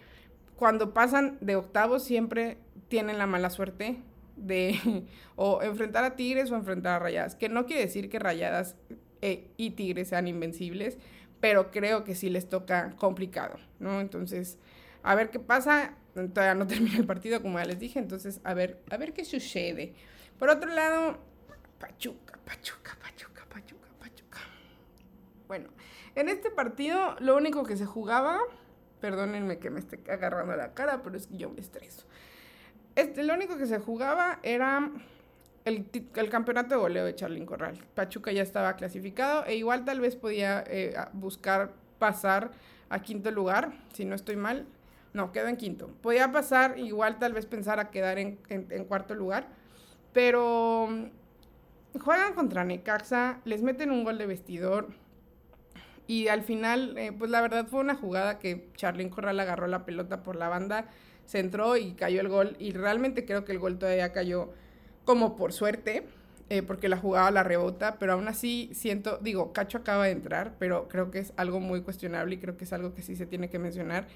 cuando 0.56 0.92
pasan 0.92 1.38
de 1.40 1.56
octavos 1.56 2.04
siempre 2.04 2.58
tienen 2.88 3.18
la 3.18 3.26
mala 3.26 3.50
suerte 3.50 3.96
de 4.36 5.06
o 5.36 5.62
enfrentar 5.62 6.04
a 6.04 6.16
Tigres 6.16 6.50
o 6.50 6.56
enfrentar 6.56 6.96
a 6.96 6.98
Rayadas. 6.98 7.36
Que 7.36 7.48
no 7.48 7.66
quiere 7.66 7.82
decir 7.82 8.10
que 8.10 8.18
Rayadas 8.18 8.76
eh, 9.22 9.48
y 9.56 9.70
Tigres 9.70 10.08
sean 10.08 10.28
invencibles, 10.28 10.98
pero 11.44 11.70
creo 11.70 12.04
que 12.04 12.14
sí 12.14 12.30
les 12.30 12.48
toca 12.48 12.96
complicado, 12.96 13.58
¿no? 13.78 14.00
Entonces, 14.00 14.56
a 15.02 15.14
ver 15.14 15.28
qué 15.28 15.38
pasa. 15.38 15.94
Todavía 16.14 16.54
no 16.54 16.66
termina 16.66 16.96
el 16.96 17.04
partido, 17.04 17.42
como 17.42 17.58
ya 17.58 17.66
les 17.66 17.78
dije, 17.78 17.98
entonces 17.98 18.40
a 18.44 18.54
ver, 18.54 18.80
a 18.90 18.96
ver 18.96 19.12
qué 19.12 19.26
sucede. 19.26 19.92
Por 20.38 20.48
otro 20.48 20.72
lado, 20.72 21.18
Pachuca, 21.78 22.38
Pachuca, 22.46 22.96
Pachuca, 22.98 23.44
Pachuca, 23.46 23.88
Pachuca. 24.00 24.38
Bueno, 25.46 25.68
en 26.14 26.30
este 26.30 26.48
partido 26.48 27.14
lo 27.20 27.36
único 27.36 27.64
que 27.64 27.76
se 27.76 27.84
jugaba, 27.84 28.38
perdónenme 29.02 29.58
que 29.58 29.68
me 29.68 29.80
esté 29.80 30.00
agarrando 30.10 30.56
la 30.56 30.72
cara, 30.72 31.02
pero 31.02 31.14
es 31.14 31.26
que 31.26 31.36
yo 31.36 31.50
me 31.50 31.60
estreso. 31.60 32.06
Este, 32.96 33.22
lo 33.22 33.34
único 33.34 33.58
que 33.58 33.66
se 33.66 33.80
jugaba 33.80 34.40
era 34.42 34.90
el, 35.64 36.28
campeonato 36.30 36.74
de 36.74 36.80
goleo 36.80 37.04
de 37.04 37.14
Charlín 37.14 37.46
Corral. 37.46 37.78
Pachuca 37.94 38.32
ya 38.32 38.42
estaba 38.42 38.74
clasificado 38.76 39.44
e 39.46 39.56
igual 39.56 39.84
tal 39.84 40.00
vez 40.00 40.16
podía 40.16 40.62
eh, 40.66 40.94
buscar 41.12 41.72
pasar 41.98 42.50
a 42.90 43.00
quinto 43.00 43.30
lugar, 43.30 43.72
si 43.92 44.04
no 44.04 44.14
estoy 44.14 44.36
mal. 44.36 44.66
No, 45.14 45.32
quedó 45.32 45.48
en 45.48 45.56
quinto. 45.56 45.88
Podía 46.02 46.32
pasar, 46.32 46.78
igual 46.78 47.18
tal 47.18 47.32
vez 47.32 47.46
pensar 47.46 47.80
a 47.80 47.90
quedar 47.90 48.18
en, 48.18 48.36
cuarto 48.88 49.14
lugar, 49.14 49.46
pero 50.12 50.88
mm, 50.90 51.98
juegan 52.00 52.34
contra 52.34 52.64
Necaxa, 52.64 53.40
les 53.44 53.62
meten 53.62 53.90
un 53.90 54.04
gol 54.04 54.18
de 54.18 54.26
vestidor 54.26 54.88
y 56.06 56.28
al 56.28 56.42
final, 56.42 56.98
eh, 56.98 57.12
pues 57.12 57.30
la 57.30 57.40
verdad 57.40 57.66
fue 57.66 57.80
una 57.80 57.94
jugada 57.94 58.38
que 58.38 58.68
Charlín 58.76 59.08
Corral 59.08 59.40
agarró 59.40 59.66
la 59.68 59.86
pelota 59.86 60.22
por 60.22 60.36
la 60.36 60.48
banda, 60.48 60.88
se 61.24 61.38
entró 61.38 61.76
y 61.76 61.92
cayó 61.92 62.20
el 62.20 62.28
gol 62.28 62.56
y 62.58 62.72
realmente 62.72 63.24
creo 63.24 63.44
que 63.44 63.52
el 63.52 63.58
gol 63.58 63.78
todavía 63.78 64.12
cayó 64.12 64.52
como 65.04 65.36
por 65.36 65.52
suerte, 65.52 66.04
eh, 66.50 66.62
porque 66.62 66.88
la 66.88 66.98
jugada 66.98 67.30
la 67.30 67.42
rebota, 67.42 67.98
pero 67.98 68.12
aún 68.12 68.28
así 68.28 68.70
siento, 68.72 69.18
digo, 69.22 69.52
Cacho 69.52 69.78
acaba 69.78 70.04
de 70.04 70.12
entrar, 70.12 70.54
pero 70.58 70.88
creo 70.88 71.10
que 71.10 71.18
es 71.18 71.32
algo 71.36 71.60
muy 71.60 71.82
cuestionable 71.82 72.34
y 72.34 72.38
creo 72.38 72.56
que 72.56 72.64
es 72.64 72.72
algo 72.72 72.94
que 72.94 73.02
sí 73.02 73.16
se 73.16 73.26
tiene 73.26 73.48
que 73.48 73.58
mencionar, 73.58 74.06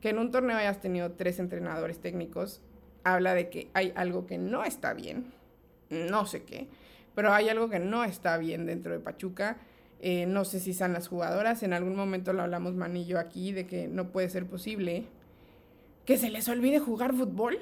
que 0.00 0.10
en 0.10 0.18
un 0.18 0.30
torneo 0.30 0.56
hayas 0.56 0.80
tenido 0.80 1.12
tres 1.12 1.38
entrenadores 1.38 1.98
técnicos, 1.98 2.60
habla 3.04 3.34
de 3.34 3.48
que 3.48 3.70
hay 3.74 3.92
algo 3.96 4.26
que 4.26 4.38
no 4.38 4.64
está 4.64 4.92
bien, 4.92 5.32
no 5.90 6.26
sé 6.26 6.42
qué, 6.42 6.68
pero 7.14 7.32
hay 7.32 7.48
algo 7.48 7.68
que 7.68 7.78
no 7.78 8.04
está 8.04 8.36
bien 8.36 8.66
dentro 8.66 8.92
de 8.92 9.00
Pachuca. 9.00 9.56
Eh, 10.00 10.26
no 10.26 10.44
sé 10.44 10.60
si 10.60 10.74
son 10.74 10.92
las 10.92 11.08
jugadoras, 11.08 11.64
en 11.64 11.72
algún 11.72 11.96
momento 11.96 12.32
lo 12.32 12.42
hablamos 12.42 12.74
Manillo 12.74 13.18
aquí, 13.18 13.50
de 13.50 13.66
que 13.66 13.88
no 13.88 14.12
puede 14.12 14.30
ser 14.30 14.46
posible 14.46 15.06
que 16.04 16.16
se 16.16 16.30
les 16.30 16.48
olvide 16.48 16.78
jugar 16.78 17.12
fútbol 17.12 17.58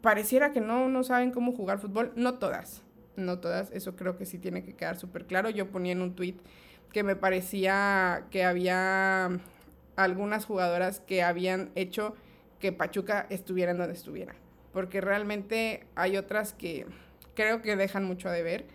pareciera 0.00 0.52
que 0.52 0.60
no, 0.60 0.88
no 0.88 1.04
saben 1.04 1.30
cómo 1.30 1.52
jugar 1.52 1.78
fútbol, 1.78 2.12
no 2.16 2.34
todas, 2.34 2.82
no 3.16 3.38
todas, 3.38 3.70
eso 3.72 3.96
creo 3.96 4.16
que 4.16 4.26
sí 4.26 4.38
tiene 4.38 4.64
que 4.64 4.74
quedar 4.74 4.96
súper 4.96 5.26
claro. 5.26 5.50
Yo 5.50 5.70
ponía 5.70 5.92
en 5.92 6.02
un 6.02 6.14
tweet 6.14 6.36
que 6.92 7.02
me 7.02 7.16
parecía 7.16 8.24
que 8.30 8.44
había 8.44 9.30
algunas 9.96 10.44
jugadoras 10.44 11.00
que 11.00 11.22
habían 11.22 11.70
hecho 11.74 12.14
que 12.58 12.72
Pachuca 12.72 13.26
estuviera 13.30 13.72
en 13.72 13.78
donde 13.78 13.94
estuviera, 13.94 14.34
porque 14.72 15.00
realmente 15.00 15.86
hay 15.94 16.16
otras 16.16 16.52
que 16.52 16.86
creo 17.34 17.62
que 17.62 17.76
dejan 17.76 18.04
mucho 18.04 18.28
a 18.28 18.32
deber. 18.32 18.66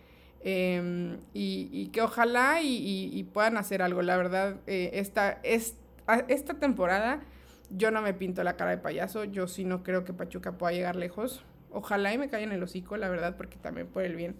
Em, 0.48 1.18
y, 1.32 1.88
que 1.88 2.02
ojalá 2.02 2.60
y, 2.62 3.28
puedan 3.32 3.56
hacer 3.56 3.82
algo. 3.82 4.02
La 4.02 4.16
verdad, 4.16 4.56
eh, 4.68 4.90
esta, 4.94 5.40
esta 5.42 6.54
temporada 6.54 7.20
yo 7.70 7.90
no 7.90 8.02
me 8.02 8.14
pinto 8.14 8.42
la 8.44 8.56
cara 8.56 8.70
de 8.72 8.78
payaso, 8.78 9.24
yo 9.24 9.48
sí 9.48 9.64
no 9.64 9.82
creo 9.82 10.04
que 10.04 10.12
Pachuca 10.12 10.52
pueda 10.52 10.72
llegar 10.72 10.96
lejos. 10.96 11.44
Ojalá 11.70 12.12
y 12.12 12.18
me 12.18 12.28
caigan 12.28 12.52
el 12.52 12.62
hocico, 12.62 12.96
la 12.96 13.08
verdad, 13.08 13.36
porque 13.36 13.56
también 13.56 13.86
por 13.86 14.04
el 14.04 14.16
bien 14.16 14.36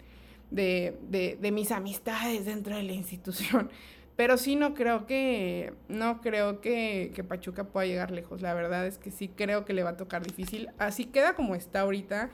de, 0.49 0.97
de, 1.09 1.37
de 1.39 1.51
mis 1.51 1.71
amistades 1.71 2.45
dentro 2.45 2.75
de 2.75 2.83
la 2.83 2.93
institución. 2.93 3.69
Pero 4.15 4.37
sí 4.37 4.55
no 4.55 4.73
creo 4.73 5.05
que, 5.05 5.73
no 5.89 6.21
creo 6.21 6.59
que, 6.59 7.11
que, 7.13 7.23
Pachuca 7.23 7.65
pueda 7.65 7.85
llegar 7.85 8.09
lejos. 8.09 8.41
La 8.41 8.55
verdad 8.55 8.87
es 8.87 8.97
que 8.97 9.11
sí 9.11 9.27
creo 9.27 9.63
que 9.63 9.73
le 9.73 9.83
va 9.83 9.91
a 9.91 9.97
tocar 9.97 10.25
difícil. 10.25 10.69
Así 10.79 11.05
queda 11.05 11.35
como 11.35 11.53
está 11.53 11.81
ahorita. 11.81 12.31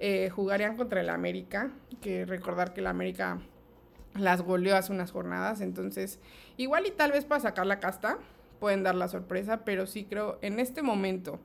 Eh, 0.00 0.28
jugarían 0.28 0.76
contra 0.76 1.00
el 1.00 1.08
América, 1.08 1.70
que 2.02 2.26
recordar 2.26 2.74
que 2.74 2.80
el 2.80 2.88
América 2.88 3.38
las 4.14 4.42
goleó 4.42 4.76
hace 4.76 4.92
unas 4.92 5.12
jornadas. 5.12 5.62
Entonces, 5.62 6.20
igual 6.58 6.86
y 6.86 6.90
tal 6.90 7.12
vez 7.12 7.24
para 7.24 7.40
sacar 7.40 7.64
la 7.64 7.80
casta, 7.80 8.18
pueden 8.64 8.82
dar 8.82 8.94
la 8.94 9.08
sorpresa, 9.08 9.62
pero 9.66 9.86
sí 9.86 10.06
creo 10.08 10.38
en 10.40 10.58
este 10.58 10.80
momento, 10.80 11.38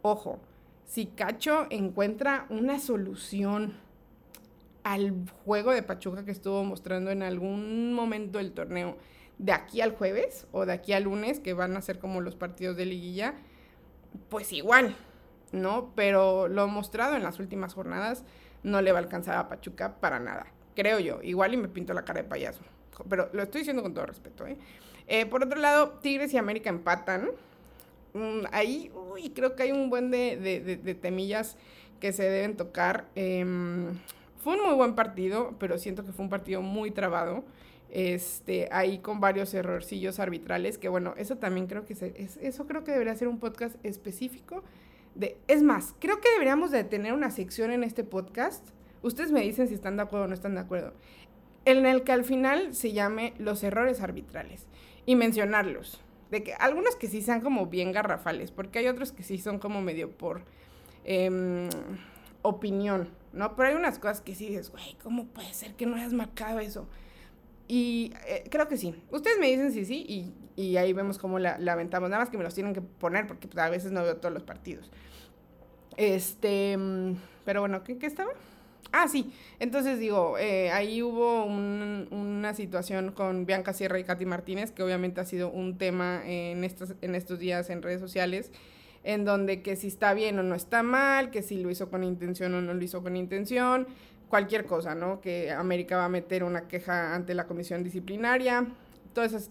ojo, 0.00 0.40
si 0.86 1.04
Cacho 1.04 1.66
encuentra 1.68 2.46
una 2.48 2.80
solución 2.80 3.74
al 4.82 5.12
juego 5.44 5.72
de 5.72 5.82
Pachuca 5.82 6.24
que 6.24 6.30
estuvo 6.30 6.64
mostrando 6.64 7.10
en 7.10 7.22
algún 7.22 7.92
momento 7.92 8.38
del 8.38 8.52
torneo, 8.52 8.96
de 9.36 9.52
aquí 9.52 9.82
al 9.82 9.94
jueves 9.94 10.46
o 10.52 10.64
de 10.64 10.72
aquí 10.72 10.94
al 10.94 11.02
lunes, 11.02 11.38
que 11.38 11.52
van 11.52 11.76
a 11.76 11.82
ser 11.82 11.98
como 11.98 12.22
los 12.22 12.34
partidos 12.34 12.78
de 12.78 12.86
liguilla, 12.86 13.34
pues 14.30 14.50
igual, 14.54 14.96
¿no? 15.52 15.92
Pero 15.94 16.48
lo 16.48 16.66
mostrado 16.66 17.14
en 17.14 17.24
las 17.24 17.40
últimas 17.40 17.74
jornadas 17.74 18.24
no 18.62 18.80
le 18.80 18.90
va 18.90 19.00
a 19.00 19.02
alcanzar 19.02 19.36
a 19.36 19.50
Pachuca 19.50 19.96
para 20.00 20.18
nada, 20.18 20.46
creo 20.74 20.98
yo. 20.98 21.20
Igual 21.22 21.52
y 21.52 21.58
me 21.58 21.68
pinto 21.68 21.92
la 21.92 22.06
cara 22.06 22.22
de 22.22 22.28
payaso, 22.30 22.62
pero 23.10 23.28
lo 23.34 23.42
estoy 23.42 23.60
diciendo 23.60 23.82
con 23.82 23.92
todo 23.92 24.06
respeto, 24.06 24.46
¿eh? 24.46 24.56
Eh, 25.06 25.26
por 25.26 25.44
otro 25.44 25.60
lado, 25.60 25.98
Tigres 26.02 26.32
y 26.32 26.38
América 26.38 26.70
empatan. 26.70 27.30
Mm, 28.14 28.46
ahí, 28.52 28.90
uy, 29.12 29.30
creo 29.30 29.56
que 29.56 29.64
hay 29.64 29.72
un 29.72 29.90
buen 29.90 30.10
de, 30.10 30.98
temillas 31.00 31.56
que 32.00 32.12
se 32.12 32.22
deben 32.24 32.56
tocar. 32.56 33.06
Em, 33.14 33.98
fue 34.42 34.54
un 34.56 34.64
muy 34.66 34.74
buen 34.74 34.94
partido, 34.94 35.54
pero 35.58 35.78
siento 35.78 36.04
que 36.04 36.12
fue 36.12 36.24
un 36.24 36.30
partido 36.30 36.62
muy 36.62 36.90
trabado. 36.90 37.44
Este, 37.90 38.68
ahí 38.72 38.98
con 38.98 39.20
varios 39.20 39.54
errorcillos 39.54 40.18
arbitrales, 40.18 40.78
que 40.78 40.88
bueno, 40.88 41.14
eso 41.16 41.36
también 41.36 41.68
creo 41.68 41.84
que 41.84 41.94
se, 41.94 42.12
eso 42.40 42.66
creo 42.66 42.82
que 42.82 42.90
debería 42.90 43.14
ser 43.14 43.28
un 43.28 43.38
podcast 43.38 43.76
específico. 43.84 44.64
De, 45.14 45.36
es 45.46 45.62
más, 45.62 45.94
creo 46.00 46.20
que 46.20 46.28
deberíamos 46.32 46.72
de 46.72 46.82
tener 46.82 47.12
una 47.12 47.30
sección 47.30 47.70
en 47.70 47.84
este 47.84 48.02
podcast. 48.02 48.66
Ustedes 49.02 49.30
me 49.30 49.42
dicen 49.42 49.68
si 49.68 49.74
están 49.74 49.96
de 49.96 50.02
acuerdo 50.02 50.24
o 50.24 50.28
no 50.28 50.34
están 50.34 50.54
de 50.54 50.60
acuerdo. 50.60 50.92
En 51.66 51.86
el 51.86 52.02
que 52.02 52.12
al 52.12 52.24
final 52.24 52.74
se 52.74 52.92
llame 52.92 53.32
los 53.38 53.62
errores 53.62 54.00
arbitrales 54.00 54.66
y 55.06 55.16
mencionarlos. 55.16 56.00
De 56.30 56.42
que 56.42 56.54
algunos 56.54 56.96
que 56.96 57.06
sí 57.06 57.22
sean 57.22 57.40
como 57.40 57.66
bien 57.66 57.92
garrafales, 57.92 58.50
porque 58.50 58.80
hay 58.80 58.88
otros 58.88 59.12
que 59.12 59.22
sí 59.22 59.38
son 59.38 59.58
como 59.58 59.80
medio 59.80 60.10
por 60.10 60.42
em, 61.04 61.68
opinión, 62.42 63.08
¿no? 63.32 63.54
Pero 63.54 63.68
hay 63.68 63.74
unas 63.74 63.98
cosas 63.98 64.20
que 64.20 64.34
sí 64.34 64.48
dices, 64.48 64.70
güey, 64.70 64.96
¿cómo 65.02 65.26
puede 65.26 65.52
ser 65.54 65.74
que 65.74 65.86
no 65.86 65.96
hayas 65.96 66.12
marcado 66.12 66.58
eso? 66.60 66.88
Y 67.68 68.12
eh, 68.26 68.44
creo 68.50 68.68
que 68.68 68.76
sí. 68.76 68.94
Ustedes 69.10 69.38
me 69.38 69.48
dicen 69.48 69.72
sí, 69.72 69.84
sí, 69.84 70.04
y, 70.08 70.34
y 70.60 70.76
ahí 70.76 70.92
vemos 70.92 71.18
cómo 71.18 71.38
la, 71.38 71.58
la, 71.58 71.72
aventamos. 71.72 72.10
Nada 72.10 72.22
más 72.22 72.30
que 72.30 72.36
me 72.36 72.44
los 72.44 72.54
tienen 72.54 72.74
que 72.74 72.80
poner 72.80 73.26
porque 73.26 73.48
pues, 73.48 73.62
a 73.64 73.70
veces 73.70 73.92
no 73.92 74.02
veo 74.02 74.16
todos 74.16 74.34
los 74.34 74.42
partidos. 74.42 74.90
Este, 75.96 76.76
mm, 76.76 77.16
pero 77.44 77.60
bueno, 77.60 77.84
¿qué, 77.84 77.98
qué 77.98 78.06
estaba? 78.06 78.32
Ah, 78.92 79.08
sí. 79.08 79.32
Entonces 79.58 79.98
digo, 79.98 80.38
eh, 80.38 80.70
ahí 80.70 81.02
hubo 81.02 81.44
un, 81.44 82.08
una 82.10 82.54
situación 82.54 83.12
con 83.12 83.46
Bianca 83.46 83.72
Sierra 83.72 83.98
y 83.98 84.04
Katy 84.04 84.26
Martínez, 84.26 84.70
que 84.72 84.82
obviamente 84.82 85.20
ha 85.20 85.24
sido 85.24 85.50
un 85.50 85.78
tema 85.78 86.22
en 86.24 86.64
estos, 86.64 86.94
en 87.00 87.14
estos 87.14 87.38
días 87.38 87.70
en 87.70 87.82
redes 87.82 88.00
sociales, 88.00 88.52
en 89.02 89.24
donde 89.24 89.62
que 89.62 89.76
si 89.76 89.88
está 89.88 90.14
bien 90.14 90.38
o 90.38 90.42
no 90.42 90.54
está 90.54 90.82
mal, 90.82 91.30
que 91.30 91.42
si 91.42 91.58
lo 91.58 91.70
hizo 91.70 91.90
con 91.90 92.04
intención 92.04 92.54
o 92.54 92.60
no 92.60 92.72
lo 92.72 92.82
hizo 92.82 93.02
con 93.02 93.16
intención, 93.16 93.86
cualquier 94.28 94.64
cosa, 94.64 94.94
¿no? 94.94 95.20
Que 95.20 95.50
América 95.50 95.96
va 95.96 96.06
a 96.06 96.08
meter 96.08 96.44
una 96.44 96.66
queja 96.68 97.14
ante 97.14 97.34
la 97.34 97.46
comisión 97.46 97.82
disciplinaria, 97.84 98.66
todo 99.12 99.24
ese 99.24 99.48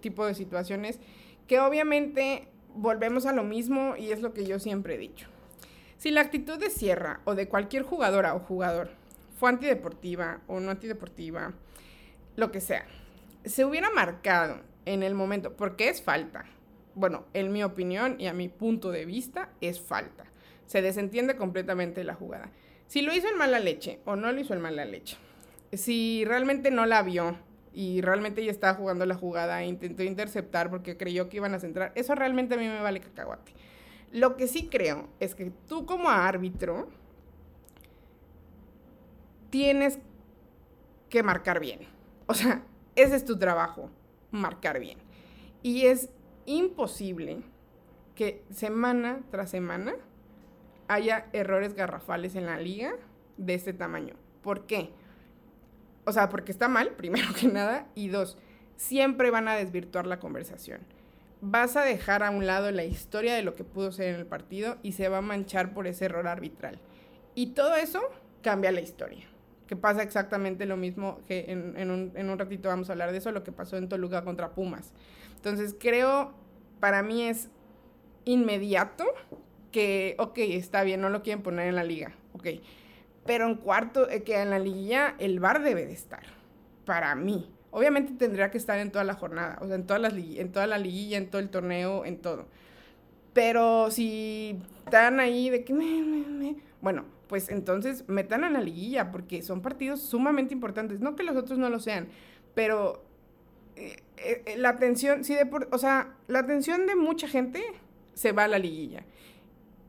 tipo 0.00 0.26
de 0.26 0.34
situaciones, 0.34 1.00
que 1.46 1.60
obviamente 1.60 2.48
volvemos 2.74 3.26
a 3.26 3.32
lo 3.32 3.44
mismo 3.44 3.94
y 3.96 4.10
es 4.10 4.20
lo 4.20 4.34
que 4.34 4.44
yo 4.44 4.58
siempre 4.58 4.94
he 4.94 4.98
dicho 4.98 5.28
si 5.98 6.10
la 6.10 6.20
actitud 6.20 6.58
de 6.58 6.70
Sierra 6.70 7.20
o 7.24 7.34
de 7.34 7.48
cualquier 7.48 7.82
jugadora 7.82 8.34
o 8.34 8.40
jugador 8.40 8.90
fue 9.38 9.50
antideportiva 9.50 10.40
o 10.46 10.60
no 10.60 10.70
antideportiva, 10.70 11.52
lo 12.36 12.50
que 12.52 12.60
sea, 12.60 12.86
se 13.44 13.64
hubiera 13.64 13.90
marcado 13.90 14.60
en 14.84 15.02
el 15.02 15.14
momento, 15.14 15.54
porque 15.56 15.88
es 15.88 16.02
falta. 16.02 16.44
Bueno, 16.94 17.26
en 17.34 17.52
mi 17.52 17.62
opinión 17.62 18.16
y 18.18 18.26
a 18.26 18.32
mi 18.32 18.48
punto 18.48 18.90
de 18.90 19.04
vista, 19.04 19.50
es 19.60 19.80
falta. 19.80 20.24
Se 20.66 20.82
desentiende 20.82 21.36
completamente 21.36 22.04
la 22.04 22.14
jugada. 22.14 22.50
Si 22.86 23.02
lo 23.02 23.14
hizo 23.14 23.28
en 23.28 23.36
mala 23.36 23.58
leche 23.58 24.00
o 24.04 24.16
no 24.16 24.32
lo 24.32 24.40
hizo 24.40 24.54
en 24.54 24.60
mala 24.60 24.84
leche, 24.84 25.16
si 25.72 26.24
realmente 26.24 26.70
no 26.70 26.86
la 26.86 27.02
vio 27.02 27.36
y 27.72 28.00
realmente 28.00 28.40
ella 28.40 28.50
estaba 28.50 28.74
jugando 28.74 29.04
la 29.04 29.14
jugada 29.14 29.62
e 29.62 29.66
intentó 29.66 30.02
interceptar 30.02 30.70
porque 30.70 30.96
creyó 30.96 31.28
que 31.28 31.38
iban 31.38 31.54
a 31.54 31.58
centrar, 31.58 31.92
eso 31.94 32.14
realmente 32.14 32.54
a 32.54 32.58
mí 32.58 32.66
me 32.66 32.80
vale 32.80 33.00
cacahuate. 33.00 33.52
Lo 34.12 34.36
que 34.36 34.46
sí 34.46 34.68
creo 34.68 35.08
es 35.20 35.34
que 35.34 35.52
tú 35.68 35.84
como 35.84 36.08
árbitro 36.08 36.88
tienes 39.50 39.98
que 41.08 41.22
marcar 41.22 41.60
bien. 41.60 41.80
O 42.26 42.34
sea, 42.34 42.62
ese 42.94 43.16
es 43.16 43.24
tu 43.24 43.38
trabajo, 43.38 43.90
marcar 44.30 44.80
bien. 44.80 44.98
Y 45.62 45.86
es 45.86 46.10
imposible 46.46 47.42
que 48.14 48.44
semana 48.50 49.20
tras 49.30 49.50
semana 49.50 49.94
haya 50.88 51.28
errores 51.32 51.74
garrafales 51.74 52.36
en 52.36 52.46
la 52.46 52.58
liga 52.58 52.92
de 53.36 53.54
este 53.54 53.72
tamaño. 53.72 54.14
¿Por 54.42 54.66
qué? 54.66 54.90
O 56.04 56.12
sea, 56.12 56.28
porque 56.28 56.52
está 56.52 56.68
mal, 56.68 56.90
primero 56.96 57.28
que 57.38 57.48
nada, 57.48 57.86
y 57.94 58.08
dos, 58.08 58.38
siempre 58.76 59.30
van 59.30 59.48
a 59.48 59.56
desvirtuar 59.56 60.06
la 60.06 60.20
conversación 60.20 60.80
vas 61.40 61.76
a 61.76 61.84
dejar 61.84 62.22
a 62.22 62.30
un 62.30 62.46
lado 62.46 62.70
la 62.70 62.84
historia 62.84 63.34
de 63.34 63.42
lo 63.42 63.54
que 63.54 63.64
pudo 63.64 63.92
ser 63.92 64.14
en 64.14 64.20
el 64.20 64.26
partido 64.26 64.76
y 64.82 64.92
se 64.92 65.08
va 65.08 65.18
a 65.18 65.22
manchar 65.22 65.74
por 65.74 65.86
ese 65.86 66.06
error 66.06 66.26
arbitral. 66.26 66.80
Y 67.34 67.48
todo 67.48 67.74
eso 67.76 68.00
cambia 68.42 68.72
la 68.72 68.80
historia. 68.80 69.26
Que 69.66 69.76
pasa 69.76 70.02
exactamente 70.02 70.64
lo 70.64 70.76
mismo 70.76 71.20
que 71.26 71.46
en, 71.48 71.90
un, 71.90 72.12
en 72.14 72.30
un 72.30 72.38
ratito 72.38 72.68
vamos 72.68 72.88
a 72.88 72.92
hablar 72.92 73.10
de 73.10 73.18
eso, 73.18 73.32
lo 73.32 73.42
que 73.42 73.52
pasó 73.52 73.76
en 73.76 73.88
Toluca 73.88 74.22
contra 74.22 74.50
Pumas. 74.50 74.92
Entonces 75.34 75.74
creo, 75.78 76.32
para 76.78 77.02
mí 77.02 77.24
es 77.24 77.48
inmediato 78.24 79.04
que, 79.72 80.14
ok, 80.18 80.38
está 80.38 80.84
bien, 80.84 81.00
no 81.00 81.10
lo 81.10 81.22
quieren 81.22 81.42
poner 81.42 81.68
en 81.68 81.74
la 81.74 81.84
liga, 81.84 82.14
ok. 82.32 82.46
Pero 83.26 83.46
en 83.46 83.56
cuarto, 83.56 84.08
eh, 84.08 84.22
que 84.22 84.40
en 84.40 84.50
la 84.50 84.58
liguilla 84.58 85.14
el 85.18 85.40
VAR 85.40 85.62
debe 85.62 85.84
de 85.84 85.92
estar, 85.92 86.22
para 86.84 87.14
mí. 87.14 87.50
Obviamente 87.76 88.14
tendría 88.14 88.50
que 88.50 88.56
estar 88.56 88.78
en 88.78 88.90
toda 88.90 89.04
la 89.04 89.12
jornada, 89.12 89.58
o 89.60 89.66
sea, 89.66 89.74
en, 89.74 89.86
todas 89.86 90.00
las 90.00 90.14
en 90.14 90.50
toda 90.50 90.66
la 90.66 90.78
liguilla, 90.78 91.18
en 91.18 91.28
todo 91.28 91.42
el 91.42 91.50
torneo, 91.50 92.06
en 92.06 92.16
todo. 92.16 92.46
Pero 93.34 93.90
si 93.90 94.58
están 94.86 95.20
ahí 95.20 95.50
de 95.50 95.62
que... 95.62 95.74
Me, 95.74 96.56
bueno, 96.80 97.04
pues 97.28 97.50
entonces 97.50 98.08
metan 98.08 98.44
a 98.44 98.50
la 98.50 98.62
liguilla, 98.62 99.12
porque 99.12 99.42
son 99.42 99.60
partidos 99.60 100.00
sumamente 100.00 100.54
importantes. 100.54 101.00
No 101.00 101.16
que 101.16 101.22
los 101.22 101.36
otros 101.36 101.58
no 101.58 101.68
lo 101.68 101.78
sean, 101.78 102.08
pero 102.54 103.04
eh, 103.76 104.02
eh, 104.16 104.54
la 104.56 104.70
atención, 104.70 105.22
sí, 105.22 105.34
de 105.34 105.44
por, 105.44 105.68
o 105.70 105.76
sea, 105.76 106.14
la 106.28 106.38
atención 106.38 106.86
de 106.86 106.96
mucha 106.96 107.28
gente 107.28 107.62
se 108.14 108.32
va 108.32 108.44
a 108.44 108.48
la 108.48 108.58
liguilla. 108.58 109.04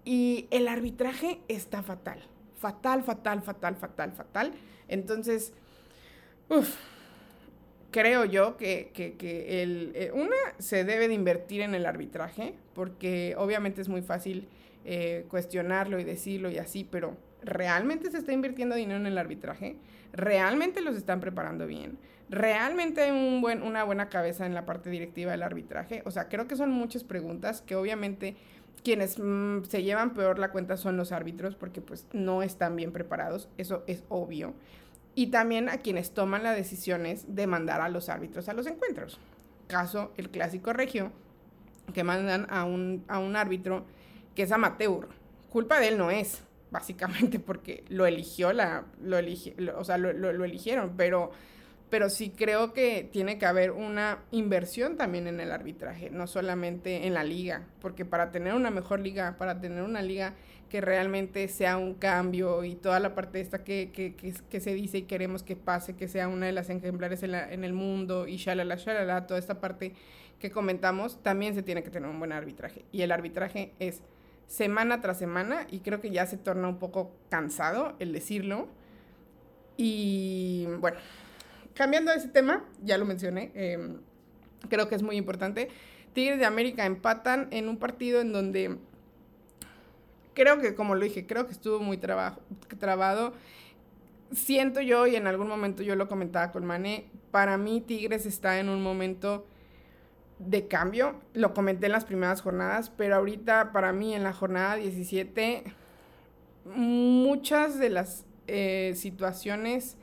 Y 0.03 0.49
el 0.51 0.67
arbitraje 0.67 1.39
está 1.47 1.83
fatal. 1.83 2.19
Fatal, 2.57 3.01
fatal, 3.03 3.43
fatal, 3.43 3.77
fatal, 3.77 4.11
fatal. 4.11 4.51
Entonces, 4.89 5.53
uff 6.49 6.96
creo 7.97 8.25
yo 8.25 8.57
que, 8.57 8.91
el, 9.63 9.91
eh, 9.95 10.11
una 10.13 10.35
se 10.59 10.83
debe 10.83 11.07
de 11.07 11.15
invertir 11.15 11.61
en 11.61 11.73
el 11.73 11.87
arbitraje, 11.87 12.53
porque 12.75 13.33
obviamente 13.39 13.81
es 13.81 13.89
muy 13.89 14.03
fácil 14.03 14.47
eh, 14.85 15.25
cuestionarlo 15.29 15.99
y 15.99 16.03
decirlo 16.03 16.51
y 16.51 16.59
así, 16.59 16.83
pero 16.83 17.17
¿realmente 17.41 18.11
se 18.11 18.19
está 18.19 18.33
invirtiendo 18.33 18.75
dinero 18.75 18.99
en 18.99 19.07
el 19.07 19.17
arbitraje? 19.17 19.77
¿Realmente 20.13 20.81
los 20.81 20.95
están 20.95 21.19
preparando 21.19 21.65
bien? 21.65 21.97
¿Realmente 22.29 23.01
hay 23.01 23.09
un 23.09 23.41
buen, 23.41 23.63
una 23.63 23.83
buena 23.83 24.09
cabeza 24.09 24.45
en 24.45 24.53
la 24.53 24.67
parte 24.67 24.91
directiva 24.91 25.31
del 25.31 25.41
arbitraje? 25.41 26.03
O 26.05 26.11
sea, 26.11 26.27
creo 26.27 26.47
que 26.47 26.55
son 26.55 26.69
muchas 26.69 27.03
preguntas 27.03 27.63
que 27.63 27.75
obviamente 27.75 28.35
quienes 28.83 29.17
mm, 29.17 29.63
se 29.63 29.81
llevan 29.81 30.13
peor 30.13 30.37
la 30.37 30.51
cuenta 30.51 30.77
son 30.77 30.97
los 30.97 31.11
árbitros 31.11 31.55
porque 31.55 31.81
pues 31.81 32.05
no 32.13 32.43
están 32.43 32.75
bien 32.75 32.91
preparados, 32.91 33.49
eso 33.57 33.83
es 33.87 34.03
obvio 34.07 34.53
y 35.17 35.27
también 35.27 35.67
a 35.67 35.79
quienes 35.79 36.11
toman 36.11 36.43
las 36.43 36.55
decisiones 36.55 37.33
de 37.33 37.47
mandar 37.47 37.81
a 37.81 37.89
los 37.89 38.07
árbitros 38.07 38.49
a 38.49 38.53
los 38.53 38.67
encuentros. 38.67 39.19
Caso 39.65 40.13
el 40.15 40.29
clásico 40.29 40.73
regio, 40.73 41.11
que 41.91 42.03
mandan 42.03 42.45
a 42.51 42.65
un, 42.65 43.03
a 43.07 43.17
un 43.17 43.35
árbitro 43.35 43.83
que 44.35 44.43
es 44.43 44.51
amateur. 44.51 45.07
Culpa 45.49 45.79
de 45.79 45.87
él 45.87 45.97
no 45.97 46.11
es, 46.11 46.43
básicamente, 46.69 47.39
porque 47.39 47.83
lo 47.89 48.05
eligió 48.05 48.53
la, 48.53 48.85
lo 49.01 49.17
o 49.75 49.83
sea, 49.83 49.97
lo, 49.97 50.13
lo, 50.13 50.45
eligieron, 50.45 50.93
pero, 50.95 51.31
pero 51.89 52.09
sí 52.09 52.31
creo 52.31 52.73
que 52.73 53.07
tiene 53.11 53.37
que 53.37 53.45
haber 53.45 53.71
una 53.71 54.19
inversión 54.31 54.97
también 54.97 55.27
en 55.27 55.39
el 55.39 55.51
arbitraje, 55.51 56.09
no 56.09 56.27
solamente 56.27 57.07
en 57.07 57.13
la 57.13 57.23
liga, 57.23 57.65
porque 57.79 58.03
para 58.03 58.31
tener 58.31 58.53
una 58.53 58.71
mejor 58.71 58.99
liga, 58.99 59.37
para 59.37 59.61
tener 59.61 59.83
una 59.83 60.01
liga 60.01 60.33
que 60.69 60.81
realmente 60.81 61.47
sea 61.47 61.77
un 61.77 61.93
cambio 61.93 62.65
y 62.65 62.75
toda 62.75 62.99
la 62.99 63.15
parte 63.15 63.39
esta 63.39 63.63
que, 63.63 63.91
que, 63.93 64.15
que, 64.15 64.59
se 64.59 64.73
dice 64.73 64.97
y 64.99 65.01
queremos 65.03 65.43
que 65.43 65.55
pase, 65.55 65.95
que 65.95 66.09
sea 66.09 66.27
una 66.27 66.47
de 66.47 66.51
las 66.51 66.69
ejemplares 66.69 67.23
en, 67.23 67.31
la, 67.31 67.51
en 67.51 67.63
el 67.63 67.71
mundo 67.71 68.27
y 68.27 68.35
shalala, 68.35 68.75
shalala, 68.75 69.27
toda 69.27 69.39
esta 69.39 69.61
parte 69.61 69.93
que 70.39 70.51
comentamos, 70.51 71.23
también 71.23 71.55
se 71.55 71.63
tiene 71.63 71.83
que 71.83 71.89
tener 71.89 72.09
un 72.09 72.19
buen 72.19 72.33
arbitraje. 72.33 72.83
Y 72.91 73.01
el 73.01 73.13
arbitraje 73.13 73.73
es 73.79 74.01
semana 74.47 75.01
tras 75.01 75.17
semana 75.17 75.67
y 75.71 75.79
creo 75.79 76.01
que 76.01 76.09
ya 76.09 76.25
se 76.25 76.37
torna 76.37 76.67
un 76.67 76.79
poco 76.79 77.11
cansado 77.29 77.95
el 77.99 78.11
decirlo. 78.11 78.67
Y 79.77 80.65
bueno, 80.79 80.97
cambiando 81.77 82.11
de 82.11 82.17
ese 82.17 82.27
tema, 82.27 82.63
ya 82.83 82.97
lo 82.97 83.05
mencioné, 83.05 83.51
em, 83.53 83.97
creo 84.67 84.89
que 84.89 84.95
es 84.95 85.03
muy 85.03 85.15
importante. 85.15 85.69
Tigres 86.13 86.39
de 86.39 86.45
América 86.45 86.85
empatan 86.85 87.47
en 87.51 87.69
un 87.69 87.77
partido 87.77 88.19
en 88.19 88.33
donde 88.33 88.77
creo 90.33 90.59
que, 90.59 90.73
como 90.73 90.95
lo 90.95 91.03
dije, 91.03 91.27
creo 91.27 91.45
que 91.45 91.51
estuvo 91.51 91.79
muy 91.79 91.97
trabajo, 91.97 92.41
trabado. 92.79 93.33
Siento 94.31 94.81
yo, 94.81 95.05
y 95.05 95.15
en 95.15 95.27
algún 95.27 95.47
momento 95.47 95.83
yo 95.83 95.95
lo 95.95 96.07
comentaba 96.07 96.51
con 96.51 96.65
Mané, 96.65 97.05
para 97.29 97.57
mí 97.57 97.81
Tigres 97.81 98.25
está 98.25 98.59
en 98.59 98.69
un 98.69 98.81
momento 98.81 99.45
de 100.39 100.67
cambio. 100.67 101.21
Lo 101.33 101.53
comenté 101.53 101.85
en 101.85 101.91
las 101.91 102.05
primeras 102.05 102.41
jornadas, 102.41 102.89
pero 102.89 103.15
ahorita 103.15 103.71
para 103.71 103.93
mí 103.93 104.15
en 104.15 104.23
la 104.23 104.33
jornada 104.33 104.75
17, 104.75 105.63
muchas 106.65 107.77
de 107.77 107.89
las 107.91 108.25
eh, 108.47 108.93
situaciones 108.95 109.95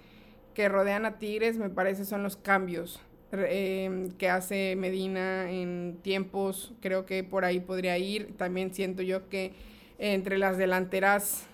que 0.55 0.69
rodean 0.69 1.05
a 1.05 1.19
Tigres 1.19 1.59
me 1.59 1.69
parece 1.69 2.05
son 2.05 2.23
los 2.23 2.37
cambios 2.37 3.01
eh, 3.33 4.11
que 4.19 4.31
hace 4.31 4.77
Medina 4.77 5.51
en 5.51 5.99
tiempos. 6.03 6.73
Creo 6.81 7.05
que 7.07 7.25
por 7.25 7.45
ahí 7.45 7.61
podría 7.61 7.99
ir. 7.99 8.37
También 8.37 8.73
siento 8.73 9.03
yo 9.03 9.29
que 9.29 9.53
entre 9.99 10.39
las 10.39 10.57
delanteras, 10.59 11.45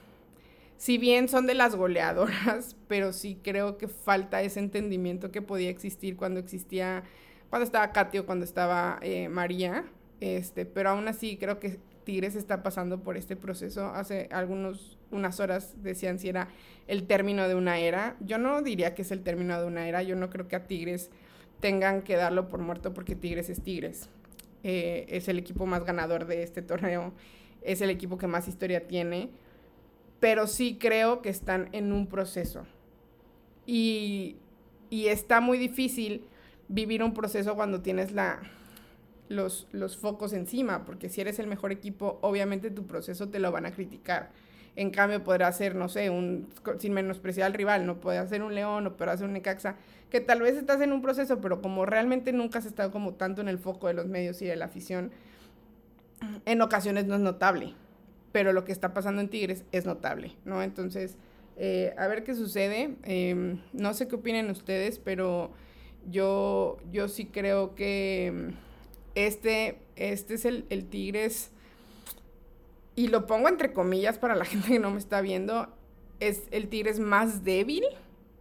si 0.76 0.98
bien 0.98 1.28
son 1.28 1.46
de 1.46 1.54
las 1.54 1.74
goleadoras, 1.76 2.76
pero 2.88 3.12
sí 3.12 3.38
creo 3.42 3.78
que 3.78 3.88
falta 3.88 4.42
ese 4.42 4.60
entendimiento 4.60 5.30
que 5.30 5.42
podía 5.42 5.70
existir 5.70 6.16
cuando 6.16 6.40
existía, 6.40 7.04
cuando 7.48 7.64
estaba 7.64 7.92
Katy 7.92 8.18
o 8.18 8.26
cuando 8.26 8.44
estaba 8.44 8.98
eh, 9.02 9.28
María, 9.28 9.84
este, 10.20 10.66
pero 10.66 10.90
aún 10.90 11.08
así 11.08 11.36
creo 11.38 11.58
que 11.58 11.78
Tigres 12.04 12.34
está 12.34 12.62
pasando 12.62 13.02
por 13.02 13.16
este 13.16 13.36
proceso. 13.36 13.86
Hace 13.86 14.28
algunos, 14.32 14.98
unas 15.10 15.40
horas 15.40 15.74
decían 15.82 16.18
si 16.18 16.28
era 16.28 16.48
el 16.86 17.06
término 17.06 17.48
de 17.48 17.54
una 17.54 17.78
era. 17.78 18.16
Yo 18.20 18.38
no 18.38 18.62
diría 18.62 18.94
que 18.94 19.02
es 19.02 19.10
el 19.10 19.22
término 19.22 19.60
de 19.60 19.66
una 19.66 19.86
era, 19.88 20.02
yo 20.02 20.16
no 20.16 20.30
creo 20.30 20.48
que 20.48 20.56
a 20.56 20.66
Tigres 20.66 21.10
tengan 21.60 22.02
que 22.02 22.16
darlo 22.16 22.48
por 22.48 22.60
muerto 22.60 22.94
porque 22.94 23.14
Tigres 23.14 23.50
es 23.50 23.62
Tigres. 23.62 24.08
Eh, 24.62 25.06
es 25.08 25.28
el 25.28 25.38
equipo 25.38 25.66
más 25.66 25.84
ganador 25.84 26.26
de 26.26 26.42
este 26.42 26.62
torneo 26.62 27.12
es 27.62 27.80
el 27.80 27.90
equipo 27.90 28.18
que 28.18 28.26
más 28.26 28.48
historia 28.48 28.86
tiene. 28.86 29.30
pero 30.18 30.46
sí 30.46 30.76
creo 30.78 31.22
que 31.22 31.30
están 31.30 31.70
en 31.72 31.92
un 31.92 32.06
proceso. 32.06 32.66
Y, 33.64 34.36
y 34.90 35.06
está 35.06 35.40
muy 35.40 35.56
difícil 35.56 36.26
vivir 36.68 37.02
un 37.02 37.14
proceso 37.14 37.54
cuando 37.54 37.80
tienes 37.80 38.12
la, 38.12 38.42
los, 39.30 39.68
los 39.70 39.96
focos 39.96 40.32
encima, 40.32 40.84
porque 40.84 41.08
si 41.08 41.20
eres 41.20 41.38
el 41.38 41.46
mejor 41.46 41.70
equipo, 41.70 42.18
obviamente 42.20 42.70
tu 42.70 42.86
proceso 42.86 43.28
te 43.28 43.38
lo 43.38 43.52
van 43.52 43.64
a 43.64 43.70
criticar. 43.70 44.30
En 44.74 44.90
cambio, 44.90 45.22
podrá 45.22 45.50
ser, 45.52 45.76
no 45.76 45.88
sé, 45.88 46.10
un, 46.10 46.48
sin 46.78 46.92
menospreciar 46.92 47.46
al 47.46 47.54
rival, 47.54 47.86
no 47.86 48.00
puede 48.00 48.26
ser 48.28 48.42
un 48.42 48.54
León 48.54 48.88
o 48.88 48.96
puede 48.96 49.16
ser 49.16 49.26
un 49.26 49.32
Necaxa, 49.32 49.76
que 50.10 50.20
tal 50.20 50.40
vez 50.40 50.56
estás 50.56 50.80
en 50.80 50.92
un 50.92 51.00
proceso, 51.00 51.40
pero 51.40 51.62
como 51.62 51.86
realmente 51.86 52.32
nunca 52.32 52.58
has 52.58 52.66
estado 52.66 52.90
como 52.90 53.14
tanto 53.14 53.40
en 53.40 53.48
el 53.48 53.58
foco 53.58 53.86
de 53.86 53.94
los 53.94 54.06
medios 54.06 54.42
y 54.42 54.46
de 54.46 54.56
la 54.56 54.64
afición, 54.64 55.12
en 56.44 56.60
ocasiones 56.60 57.06
no 57.06 57.14
es 57.14 57.20
notable. 57.20 57.74
Pero 58.32 58.52
lo 58.52 58.64
que 58.64 58.72
está 58.72 58.92
pasando 58.92 59.20
en 59.20 59.28
Tigres 59.28 59.64
es 59.70 59.86
notable, 59.86 60.34
¿no? 60.44 60.60
Entonces, 60.62 61.16
eh, 61.56 61.94
a 61.96 62.08
ver 62.08 62.24
qué 62.24 62.34
sucede. 62.34 62.96
Em, 63.04 63.60
no 63.72 63.94
sé 63.94 64.08
qué 64.08 64.16
opinen 64.16 64.50
ustedes, 64.50 64.98
pero 64.98 65.52
yo, 66.08 66.78
yo 66.90 67.06
sí 67.08 67.26
creo 67.26 67.74
que 67.76 68.54
este, 69.14 69.78
este 69.96 70.34
es 70.34 70.44
el, 70.44 70.66
el 70.70 70.86
Tigres, 70.86 71.50
y 72.96 73.08
lo 73.08 73.26
pongo 73.26 73.48
entre 73.48 73.72
comillas 73.72 74.18
para 74.18 74.34
la 74.34 74.44
gente 74.46 74.68
que 74.68 74.78
no 74.78 74.90
me 74.90 74.98
está 74.98 75.20
viendo, 75.20 75.68
es 76.20 76.42
el 76.50 76.68
Tigres 76.68 76.98
más 77.00 77.44
débil 77.44 77.84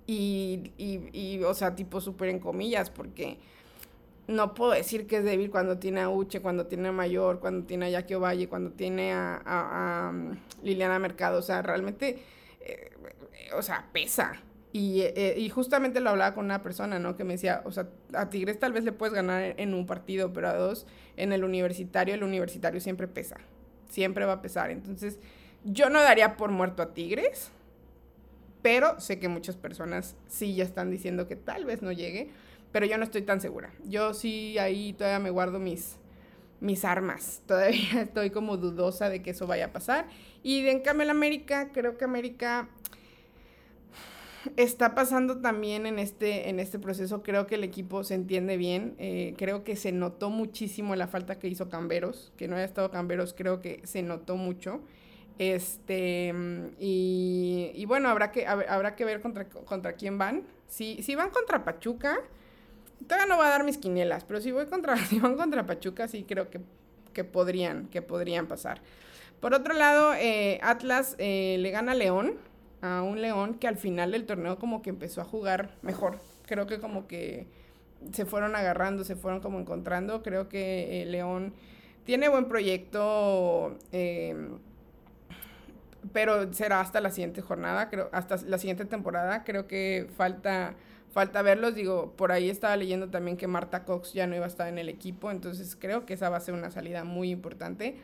y, 0.06 0.72
y, 0.78 1.10
y 1.14 1.44
o 1.44 1.54
sea, 1.54 1.76
tipo 1.76 2.02
súper 2.02 2.30
en 2.30 2.40
comillas, 2.40 2.90
porque 2.90 3.38
no 4.30 4.54
puedo 4.54 4.72
decir 4.72 5.08
que 5.08 5.18
es 5.18 5.24
débil 5.24 5.50
cuando 5.50 5.80
tiene 5.80 6.02
a 6.02 6.10
Uche, 6.10 6.42
cuando 6.42 6.68
tiene 6.68 6.90
a 6.90 6.92
Mayor, 6.92 7.40
cuando 7.40 7.66
tiene 7.66 7.88
a 7.88 7.90
Jackie 7.90 8.14
Ovalle, 8.14 8.48
cuando 8.48 8.72
tiene 8.72 9.12
a, 9.12 9.42
a, 9.46 10.10
um, 10.12 10.36
Liliana 10.62 11.00
Mercado, 11.00 11.40
o 11.40 11.42
sea, 11.42 11.64
realmente, 11.64 12.24
eh, 12.62 12.92
o 13.56 13.62
sea, 13.64 13.90
pesa. 13.92 14.34
Y, 14.72 15.02
eh, 15.02 15.34
y, 15.36 15.50
justamente 15.50 16.00
lo 16.00 16.12
hablaba 16.12 16.36
con 16.36 16.46
una 16.46 16.62
persona, 16.62 17.00
¿no? 17.00 17.18
Que 17.18 17.24
me 17.24 17.34
decía, 17.34 17.64
o 17.66 17.72
sea, 17.72 17.88
a 18.14 18.30
Tigres 18.30 18.60
tal 18.60 18.72
vez 18.72 18.84
le 18.84 18.92
puedes 18.92 19.16
ganar 19.16 19.56
en 19.58 19.74
un 19.74 19.88
partido, 19.88 20.32
pero 20.32 20.48
a 20.48 20.54
dos, 20.54 20.86
en 21.18 21.34
el 21.34 21.44
universitario, 21.44 22.14
el 22.14 22.24
universitario 22.24 22.80
siempre 22.80 23.08
pesa. 23.08 23.38
Siempre 23.90 24.26
va 24.26 24.34
a 24.34 24.42
pesar. 24.44 24.70
Entonces, 24.70 25.18
yo 25.64 25.90
no 25.90 26.02
daría 26.02 26.38
por 26.38 26.52
muerto 26.52 26.84
a 26.84 26.94
Tigres, 26.94 27.52
pero 28.62 29.00
sé 29.00 29.20
que 29.20 29.28
muchas 29.28 29.56
personas 29.56 30.16
sí 30.28 30.56
ya 30.56 30.64
están 30.64 30.92
diciendo 30.92 31.28
que 31.28 31.36
tal 31.36 31.66
vez 31.66 31.82
no 31.82 31.92
llegue, 31.92 32.30
pero 32.72 32.86
yo 32.86 32.98
no 32.98 33.04
estoy 33.04 33.24
tan 33.24 33.42
segura. 33.42 33.72
Yo 33.86 34.14
sí 34.14 34.58
ahí 34.58 34.94
todavía 34.94 35.20
me 35.20 35.30
guardo 35.30 35.60
mis, 35.60 35.98
mis 36.60 36.86
armas. 36.86 37.42
Todavía 37.48 38.02
estoy 38.02 38.30
como 38.30 38.58
dudosa 38.58 39.10
de 39.10 39.22
que 39.22 39.32
eso 39.32 39.48
vaya 39.48 39.66
a 39.66 39.74
pasar. 39.74 40.08
Y 40.44 40.68
en 40.68 40.82
cambio 40.82 41.06
en 41.06 41.12
América, 41.12 41.70
creo 41.74 41.98
que 41.98 42.06
América 42.06 42.70
está 44.56 44.96
pasando 44.96 45.40
también 45.40 45.86
en 45.86 46.00
este, 46.00 46.50
en 46.50 46.60
este 46.60 46.80
proceso. 46.80 47.24
Creo 47.24 47.48
que 47.48 47.56
el 47.56 47.64
equipo 47.64 48.04
se 48.04 48.16
entiende 48.16 48.58
bien. 48.58 48.96
Eh, 48.98 49.34
creo 49.38 49.64
que 49.64 49.76
se 49.76 49.92
notó 49.92 50.30
muchísimo 50.30 50.96
la 50.96 51.08
falta 51.08 51.40
que 51.40 51.48
hizo 51.48 51.70
Camberos. 51.70 52.32
Que 52.38 52.48
no 52.48 52.56
haya 52.56 52.66
estado 52.66 52.92
Camberos, 52.92 53.34
creo 53.38 53.62
que 53.62 53.82
se 53.86 54.02
notó 54.02 54.36
mucho. 54.36 54.82
Este, 55.38 56.34
y, 56.80 57.72
y 57.74 57.86
bueno, 57.86 58.10
habrá 58.10 58.32
que, 58.32 58.46
habrá 58.46 58.96
que 58.96 59.06
ver 59.06 59.22
contra, 59.22 59.48
contra 59.48 59.94
quién 59.94 60.18
van. 60.18 60.44
Si, 60.68 61.02
si 61.02 61.16
van 61.16 61.30
contra 61.30 61.64
Pachuca, 61.64 62.18
todavía 63.08 63.28
no 63.28 63.38
voy 63.38 63.46
a 63.46 63.50
dar 63.50 63.64
mis 63.64 63.78
quinielas, 63.78 64.26
pero 64.26 64.42
si, 64.42 64.52
voy 64.52 64.66
contra, 64.66 64.98
si 65.06 65.20
van 65.20 65.36
contra 65.36 65.66
Pachuca, 65.66 66.08
sí 66.08 66.26
creo 66.28 66.50
que, 66.50 66.60
que, 67.14 67.24
podrían, 67.24 67.88
que 67.88 68.02
podrían 68.02 68.48
pasar. 68.48 68.82
Por 69.40 69.54
otro 69.54 69.74
lado, 69.74 70.14
eh, 70.16 70.60
Atlas 70.62 71.16
eh, 71.18 71.56
le 71.60 71.72
gana 71.72 71.94
a 71.94 71.96
León 71.96 72.34
a 72.82 73.02
un 73.02 73.22
León 73.22 73.56
que 73.56 73.68
al 73.68 73.78
final 73.78 74.12
del 74.12 74.26
torneo 74.26 74.58
como 74.58 74.82
que 74.82 74.90
empezó 74.90 75.22
a 75.22 75.26
jugar 75.26 75.72
mejor. 75.82 76.20
Creo 76.46 76.66
que 76.68 76.80
como 76.80 77.08
que 77.08 77.48
se 78.12 78.26
fueron 78.26 78.56
agarrando, 78.56 79.04
se 79.04 79.16
fueron 79.16 79.42
como 79.42 79.60
encontrando. 79.60 80.24
Creo 80.24 80.50
que 80.50 81.02
eh, 81.02 81.06
León 81.06 81.54
tiene 82.06 82.30
buen 82.30 82.46
proyecto, 82.46 83.78
eh, 83.92 84.36
pero 86.14 86.52
será 86.54 86.80
hasta 86.80 87.02
la 87.02 87.12
siguiente 87.12 87.42
jornada, 87.42 87.90
creo, 87.90 88.10
hasta 88.12 88.38
la 88.48 88.58
siguiente 88.58 88.86
temporada. 88.86 89.44
Creo 89.44 89.68
que 89.68 90.10
falta, 90.16 90.76
falta 91.12 91.42
verlos. 91.42 91.76
Digo, 91.76 92.14
por 92.16 92.32
ahí 92.32 92.50
estaba 92.50 92.76
leyendo 92.78 93.10
también 93.10 93.38
que 93.38 93.48
Marta 93.48 93.84
Cox 93.84 94.14
ya 94.14 94.26
no 94.26 94.36
iba 94.36 94.46
a 94.46 94.48
estar 94.48 94.68
en 94.68 94.78
el 94.80 94.90
equipo, 94.90 95.30
entonces 95.32 95.76
creo 95.76 96.06
que 96.06 96.14
esa 96.14 96.30
va 96.30 96.38
a 96.38 96.42
ser 96.42 96.54
una 96.54 96.72
salida 96.72 97.04
muy 97.04 97.30
importante. 97.32 97.98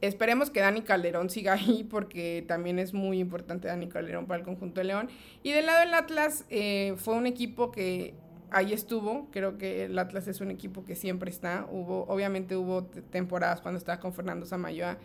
Esperemos 0.00 0.50
que 0.50 0.60
Dani 0.60 0.82
Calderón 0.82 1.30
siga 1.30 1.54
ahí 1.54 1.84
porque 1.90 2.44
también 2.46 2.78
es 2.78 2.92
muy 2.94 3.20
importante 3.20 3.68
Dani 3.68 3.88
Calderón 3.88 4.26
para 4.26 4.40
el 4.40 4.44
conjunto 4.44 4.80
de 4.80 4.84
León. 4.84 5.08
Y 5.42 5.52
del 5.52 5.66
lado 5.66 5.80
del 5.80 5.94
Atlas 5.94 6.44
eh, 6.50 6.94
fue 6.96 7.14
un 7.14 7.26
equipo 7.26 7.70
que 7.70 8.14
ahí 8.50 8.72
estuvo. 8.72 9.28
Creo 9.30 9.58
que 9.58 9.84
el 9.84 9.98
Atlas 9.98 10.28
es 10.28 10.40
un 10.40 10.50
equipo 10.50 10.84
que 10.84 10.96
siempre 10.96 11.30
está. 11.30 11.66
Hubo, 11.70 12.04
obviamente 12.08 12.56
hubo 12.56 12.84
temporadas 12.84 13.60
cuando 13.60 13.78
estaba 13.78 14.00
con 14.00 14.12
Fernando 14.12 14.46
Samayoa 14.46 14.98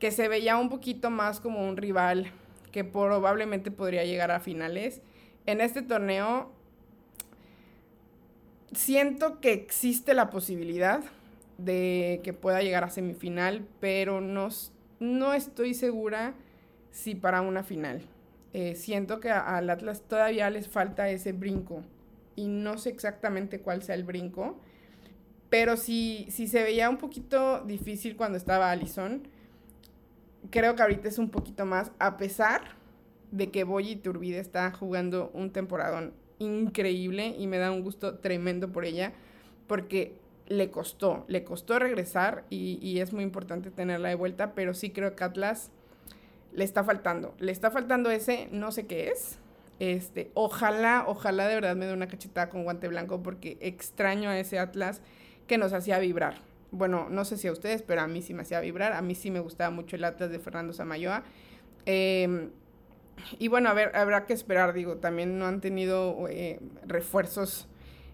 que 0.00 0.10
se 0.10 0.26
veía 0.26 0.56
un 0.56 0.70
poquito 0.70 1.10
más 1.10 1.38
como 1.38 1.68
un 1.68 1.76
rival 1.76 2.32
que 2.72 2.84
probablemente 2.84 3.70
podría 3.70 4.04
llegar 4.04 4.30
a 4.30 4.40
finales. 4.40 5.02
En 5.46 5.60
este 5.60 5.82
torneo 5.82 6.50
siento 8.72 9.40
que 9.40 9.52
existe 9.52 10.14
la 10.14 10.30
posibilidad 10.30 11.02
de 11.64 12.20
que 12.22 12.32
pueda 12.32 12.62
llegar 12.62 12.84
a 12.84 12.90
semifinal, 12.90 13.66
pero 13.80 14.20
no, 14.20 14.48
no 14.98 15.34
estoy 15.34 15.74
segura 15.74 16.34
si 16.90 17.14
para 17.14 17.40
una 17.40 17.62
final. 17.62 18.02
Eh, 18.52 18.74
siento 18.74 19.20
que 19.20 19.30
al 19.30 19.70
Atlas 19.70 20.02
todavía 20.02 20.50
les 20.50 20.68
falta 20.68 21.08
ese 21.08 21.32
brinco 21.32 21.84
y 22.34 22.48
no 22.48 22.78
sé 22.78 22.90
exactamente 22.90 23.60
cuál 23.60 23.82
sea 23.82 23.94
el 23.94 24.04
brinco, 24.04 24.58
pero 25.50 25.76
si, 25.76 26.26
si 26.30 26.46
se 26.46 26.62
veía 26.62 26.88
un 26.88 26.96
poquito 26.96 27.60
difícil 27.60 28.16
cuando 28.16 28.38
estaba 28.38 28.70
Allison, 28.70 29.22
creo 30.50 30.74
que 30.74 30.82
ahorita 30.82 31.08
es 31.08 31.18
un 31.18 31.30
poquito 31.30 31.66
más, 31.66 31.92
a 31.98 32.16
pesar 32.16 32.62
de 33.30 33.50
que 33.50 33.64
Boyi 33.64 33.96
Turbide 33.96 34.38
está 34.38 34.70
jugando 34.72 35.30
un 35.34 35.50
temporadón 35.52 36.12
increíble 36.38 37.34
y 37.38 37.46
me 37.46 37.58
da 37.58 37.70
un 37.70 37.82
gusto 37.82 38.18
tremendo 38.18 38.72
por 38.72 38.84
ella, 38.84 39.12
porque 39.66 40.14
le 40.50 40.68
costó, 40.68 41.24
le 41.28 41.44
costó 41.44 41.78
regresar 41.78 42.44
y, 42.50 42.98
es 42.98 43.12
muy 43.12 43.22
importante 43.22 43.70
tenerla 43.70 44.08
de 44.08 44.16
vuelta, 44.16 44.52
pero 44.52 44.74
sí 44.74 44.90
creo 44.90 45.14
que 45.14 45.22
Atlas 45.22 45.70
le 46.52 46.64
está 46.64 46.82
faltando, 46.82 47.36
le 47.38 47.52
está 47.52 47.70
faltando 47.70 48.10
ese, 48.10 48.48
no 48.50 48.72
sé 48.72 48.86
qué 48.86 49.08
es. 49.10 49.38
Este, 49.78 50.32
ojalá, 50.34 51.04
ojalá 51.06 51.46
de 51.46 51.54
verdad 51.54 51.76
me 51.76 51.86
dé 51.86 51.92
una 51.92 52.08
cachetada 52.08 52.50
con 52.50 52.64
guante 52.64 52.88
blanco 52.88 53.22
porque 53.22 53.58
extraño 53.60 54.28
a 54.28 54.38
ese 54.38 54.58
Atlas 54.58 55.02
que 55.46 55.56
nos 55.56 55.72
hacía 55.72 56.00
vibrar. 56.00 56.34
Bueno, 56.72 57.06
no 57.08 57.24
sé 57.24 57.36
si 57.36 57.46
a 57.46 57.52
ustedes, 57.52 57.82
pero 57.82 58.00
a 58.00 58.08
mí 58.08 58.20
sí 58.20 58.34
me 58.34 58.42
hacía 58.42 58.58
vibrar. 58.58 58.92
A 58.92 59.02
mí 59.02 59.14
sí 59.14 59.30
me 59.30 59.38
gustaba 59.38 59.70
mucho 59.70 59.94
el 59.94 60.02
Atlas 60.02 60.30
de 60.30 60.40
Fernando 60.40 60.72
Samayoa. 60.72 61.22
Em, 61.86 62.50
y 63.38 63.46
bueno, 63.46 63.68
a 63.68 63.74
ver, 63.74 63.94
habrá 63.94 64.26
que 64.26 64.32
esperar, 64.32 64.72
digo, 64.72 64.96
también 64.96 65.38
no 65.38 65.46
han 65.46 65.60
tenido 65.60 66.26
eh, 66.28 66.58
refuerzos 66.84 67.68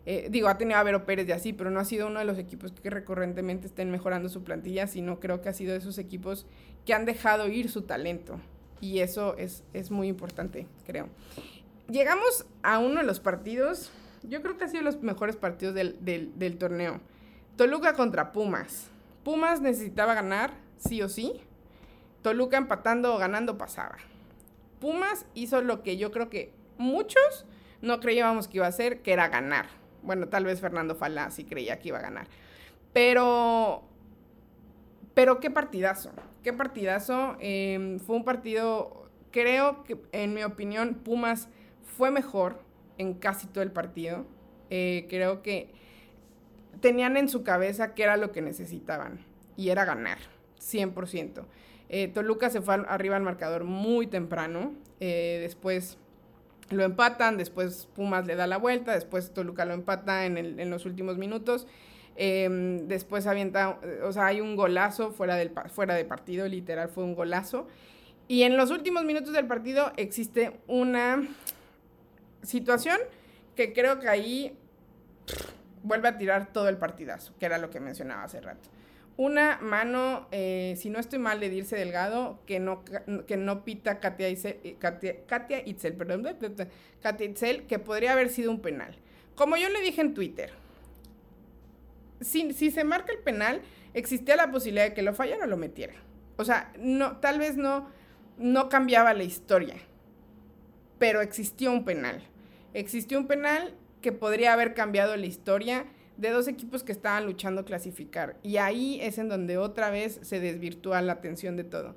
eh, 0.08 0.28
digo, 0.30 0.46
ha 0.46 0.56
tenido 0.56 0.78
a 0.78 0.84
Vero 0.84 1.04
Pérez 1.04 1.28
y 1.28 1.32
así, 1.32 1.52
pero 1.52 1.68
no 1.68 1.80
ha 1.80 1.84
sido 1.84 2.06
uno 2.06 2.20
de 2.20 2.24
los 2.24 2.38
equipos 2.38 2.70
que 2.70 2.90
recurrentemente 2.90 3.66
estén 3.66 3.90
mejorando 3.90 4.28
su 4.28 4.44
plantilla, 4.44 4.86
sino 4.86 5.18
creo 5.18 5.42
que 5.42 5.48
ha 5.48 5.52
sido 5.52 5.72
de 5.72 5.78
esos 5.78 5.98
equipos 5.98 6.46
que 6.84 6.94
han 6.94 7.06
dejado 7.06 7.48
ir 7.48 7.68
su 7.68 7.82
talento. 7.82 8.38
Y 8.80 9.00
eso 9.00 9.36
es, 9.36 9.64
es 9.72 9.90
muy 9.90 10.06
importante, 10.06 10.68
creo. 10.86 11.08
Llegamos 11.90 12.46
a 12.62 12.78
uno 12.78 13.00
de 13.00 13.06
los 13.06 13.18
partidos, 13.18 13.90
yo 14.22 14.42
creo 14.42 14.56
que 14.56 14.64
ha 14.64 14.68
sido 14.68 14.84
los 14.84 15.02
mejores 15.02 15.34
partidos 15.34 15.74
del, 15.74 15.98
del 16.00 16.56
torneo. 16.56 17.00
Toluca 17.56 17.94
contra 17.94 18.30
Pumas. 18.30 18.86
Pumas 19.24 19.60
necesitaba 19.60 20.14
ganar, 20.14 20.52
sí 20.76 21.02
o 21.02 21.08
sí. 21.08 21.40
Toluca 22.22 22.58
empatando 22.58 23.12
o 23.12 23.18
ganando 23.18 23.58
pasaba. 23.58 23.96
Pumas 24.78 25.26
hizo 25.34 25.62
lo 25.62 25.82
que 25.82 25.96
yo 25.96 26.12
creo 26.12 26.28
que 26.28 26.52
muchos 26.78 27.44
no 27.82 27.98
creíamos 27.98 28.46
que 28.46 28.58
iba 28.58 28.66
a 28.66 28.68
hacer, 28.68 29.02
que 29.02 29.12
era 29.12 29.28
ganar 29.28 29.66
bueno, 30.06 30.28
tal 30.28 30.44
vez 30.44 30.60
Fernando 30.60 30.94
Falá 30.94 31.30
sí 31.30 31.44
creía 31.44 31.78
que 31.78 31.88
iba 31.88 31.98
a 31.98 32.02
ganar. 32.02 32.28
Pero, 32.92 33.82
pero 35.14 35.40
qué 35.40 35.50
partidazo, 35.50 36.12
qué 36.42 36.52
partidazo. 36.52 37.36
Em, 37.40 37.98
fue 37.98 38.16
un 38.16 38.24
partido, 38.24 39.10
creo 39.32 39.84
que 39.84 39.98
en 40.12 40.32
mi 40.32 40.44
opinión, 40.44 40.94
Pumas 40.94 41.48
fue 41.84 42.10
mejor 42.10 42.62
en 42.98 43.14
casi 43.14 43.46
todo 43.48 43.62
el 43.62 43.72
partido. 43.72 44.24
Eh, 44.70 45.06
creo 45.10 45.42
que 45.42 45.74
tenían 46.80 47.16
en 47.16 47.28
su 47.28 47.42
cabeza 47.42 47.94
qué 47.94 48.04
era 48.04 48.16
lo 48.16 48.32
que 48.32 48.42
necesitaban 48.42 49.24
y 49.56 49.70
era 49.70 49.84
ganar, 49.84 50.18
100%. 50.60 51.44
Eh, 51.88 52.08
Toluca 52.08 52.50
se 52.50 52.60
fue 52.60 52.74
arriba 52.88 53.16
al 53.16 53.22
marcador 53.22 53.64
muy 53.64 54.06
temprano, 54.06 54.74
eh, 55.00 55.38
después 55.40 55.98
lo 56.70 56.82
empatan, 56.84 57.36
después 57.36 57.88
Pumas 57.94 58.26
le 58.26 58.34
da 58.34 58.46
la 58.46 58.56
vuelta, 58.56 58.92
después 58.92 59.32
Toluca 59.32 59.64
lo 59.64 59.74
empata 59.74 60.26
en, 60.26 60.36
el, 60.36 60.58
en 60.60 60.70
los 60.70 60.86
últimos 60.86 61.18
minutos. 61.18 61.66
Em, 62.16 62.88
después 62.88 63.26
avienta, 63.26 63.78
o 64.02 64.12
sea, 64.12 64.26
hay 64.26 64.40
un 64.40 64.56
golazo 64.56 65.10
fuera, 65.10 65.36
del, 65.36 65.52
fuera 65.68 65.94
de 65.94 66.04
partido, 66.04 66.48
literal 66.48 66.88
fue 66.88 67.04
un 67.04 67.14
golazo. 67.14 67.68
Y 68.28 68.42
en 68.42 68.56
los 68.56 68.70
últimos 68.70 69.04
minutos 69.04 69.32
del 69.32 69.46
partido 69.46 69.92
existe 69.96 70.58
una 70.66 71.28
situación 72.42 72.98
que 73.54 73.72
creo 73.72 74.00
que 74.00 74.08
ahí 74.08 74.56
vuelve 75.82 76.08
a 76.08 76.18
tirar 76.18 76.52
todo 76.52 76.68
el 76.68 76.78
partidazo, 76.78 77.34
que 77.38 77.46
era 77.46 77.58
lo 77.58 77.70
que 77.70 77.80
mencionaba 77.80 78.24
hace 78.24 78.40
rato. 78.40 78.68
Una 79.18 79.58
mano, 79.62 80.28
eh, 80.30 80.74
si 80.76 80.90
no 80.90 80.98
estoy 80.98 81.18
mal, 81.18 81.40
de 81.40 81.48
Dirce 81.48 81.74
Delgado, 81.74 82.38
que 82.44 82.60
no, 82.60 82.84
que 83.26 83.36
no 83.38 83.64
pita 83.64 83.98
Katia 83.98 84.28
Itzel, 84.28 84.60
eh, 84.62 84.76
Katia, 84.78 85.66
Itzel, 85.66 85.94
perdón, 85.94 86.26
Katia 87.00 87.26
Itzel, 87.26 87.66
que 87.66 87.78
podría 87.78 88.12
haber 88.12 88.28
sido 88.28 88.50
un 88.50 88.60
penal. 88.60 88.94
Como 89.34 89.56
yo 89.56 89.70
le 89.70 89.80
dije 89.80 90.02
en 90.02 90.12
Twitter, 90.12 90.50
si, 92.20 92.52
si 92.52 92.70
se 92.70 92.84
marca 92.84 93.12
el 93.12 93.18
penal, 93.20 93.62
existía 93.94 94.36
la 94.36 94.50
posibilidad 94.50 94.84
de 94.84 94.94
que 94.94 95.02
lo 95.02 95.14
fallara 95.14 95.44
o 95.44 95.48
lo 95.48 95.56
metiera. 95.56 95.94
O 96.36 96.44
sea, 96.44 96.72
no, 96.78 97.16
tal 97.16 97.38
vez 97.38 97.56
no, 97.56 97.88
no 98.36 98.68
cambiaba 98.68 99.14
la 99.14 99.24
historia, 99.24 99.76
pero 100.98 101.22
existió 101.22 101.72
un 101.72 101.86
penal. 101.86 102.22
Existió 102.74 103.18
un 103.18 103.26
penal 103.26 103.74
que 104.02 104.12
podría 104.12 104.52
haber 104.52 104.74
cambiado 104.74 105.16
la 105.16 105.24
historia 105.24 105.86
de 106.16 106.30
dos 106.30 106.48
equipos 106.48 106.82
que 106.82 106.92
estaban 106.92 107.26
luchando 107.26 107.64
clasificar. 107.64 108.36
Y 108.42 108.56
ahí 108.56 109.00
es 109.00 109.18
en 109.18 109.28
donde 109.28 109.58
otra 109.58 109.90
vez 109.90 110.18
se 110.22 110.40
desvirtúa 110.40 111.02
la 111.02 111.14
atención 111.14 111.56
de 111.56 111.64
todo. 111.64 111.94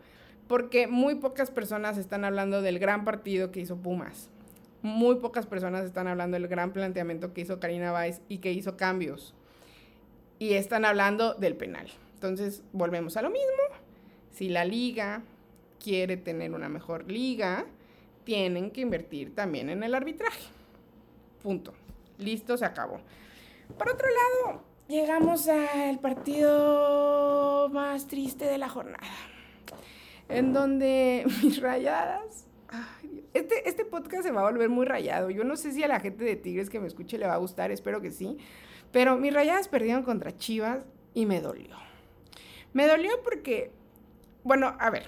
Porque 0.48 0.88
muy 0.88 1.16
pocas 1.16 1.52
personas 1.52 1.98
están 1.98 2.26
hablando 2.26 2.62
del 2.62 2.80
gran 2.80 3.06
partido 3.06 3.52
que 3.52 3.62
hizo 3.62 3.78
Pumas. 3.78 4.30
Muy 4.82 5.16
pocas 5.16 5.46
personas 5.46 5.86
están 5.86 6.08
hablando 6.08 6.36
del 6.36 6.48
gran 6.48 6.74
planteamiento 6.74 7.34
que 7.34 7.42
hizo 7.42 7.60
Karina 7.60 7.94
Weiss 7.94 8.22
y 8.30 8.40
que 8.40 8.52
hizo 8.52 8.78
cambios. 8.78 9.36
Y 10.40 10.54
están 10.54 10.86
hablando 10.86 11.34
del 11.34 11.56
penal. 11.56 11.88
Entonces, 12.14 12.64
volvemos 12.72 13.16
a 13.18 13.22
lo 13.22 13.30
mismo. 13.30 13.48
Si 14.32 14.50
la 14.50 14.66
liga 14.66 15.22
quiere 15.84 16.18
tener 16.18 16.54
una 16.54 16.70
mejor 16.70 17.12
liga, 17.12 17.66
tienen 18.24 18.72
que 18.72 18.82
invertir 18.82 19.36
también 19.36 19.70
en 19.70 19.84
el 19.84 19.96
arbitraje. 19.96 20.48
Punto. 21.42 21.74
Listo, 22.18 22.58
se 22.58 22.66
acabó. 22.66 23.00
Por 23.78 23.90
otro 23.90 24.08
lado, 24.08 24.64
llegamos 24.88 25.48
al 25.48 26.00
partido 26.00 27.70
más 27.72 28.08
triste 28.08 28.46
de 28.46 28.58
la 28.58 28.70
jornada. 28.70 29.08
En 30.28 30.54
donde 30.54 31.26
mis 31.44 31.62
rayadas. 31.62 32.46
este, 33.34 33.68
este 33.68 33.86
podcast 33.86 34.24
se 34.24 34.32
va 34.32 34.42
a 34.42 34.52
volver 34.52 34.70
muy 34.70 34.86
rayado. 34.86 35.30
Yo 35.30 35.44
no 35.44 35.56
sé 35.56 35.72
si 35.72 35.84
a 35.84 35.88
la 35.88 36.00
gente 36.00 36.24
de 36.24 36.36
Tigres 36.36 36.70
que 36.70 36.80
me 36.80 36.88
escuche 36.88 37.18
le 37.18 37.28
va 37.28 37.36
a 37.36 37.38
gustar, 37.38 37.72
espero 37.72 38.02
que 38.02 38.12
sí. 38.12 38.38
Pero 38.92 39.18
mis 39.18 39.34
rayadas 39.34 39.68
perdieron 39.68 40.04
contra 40.04 40.36
Chivas 40.36 40.86
y 41.14 41.26
me 41.26 41.42
dolió. 41.42 41.76
Me 42.74 42.88
dolió 42.88 43.12
porque, 43.24 43.72
bueno, 44.44 44.76
a 44.80 44.90
ver, 44.90 45.08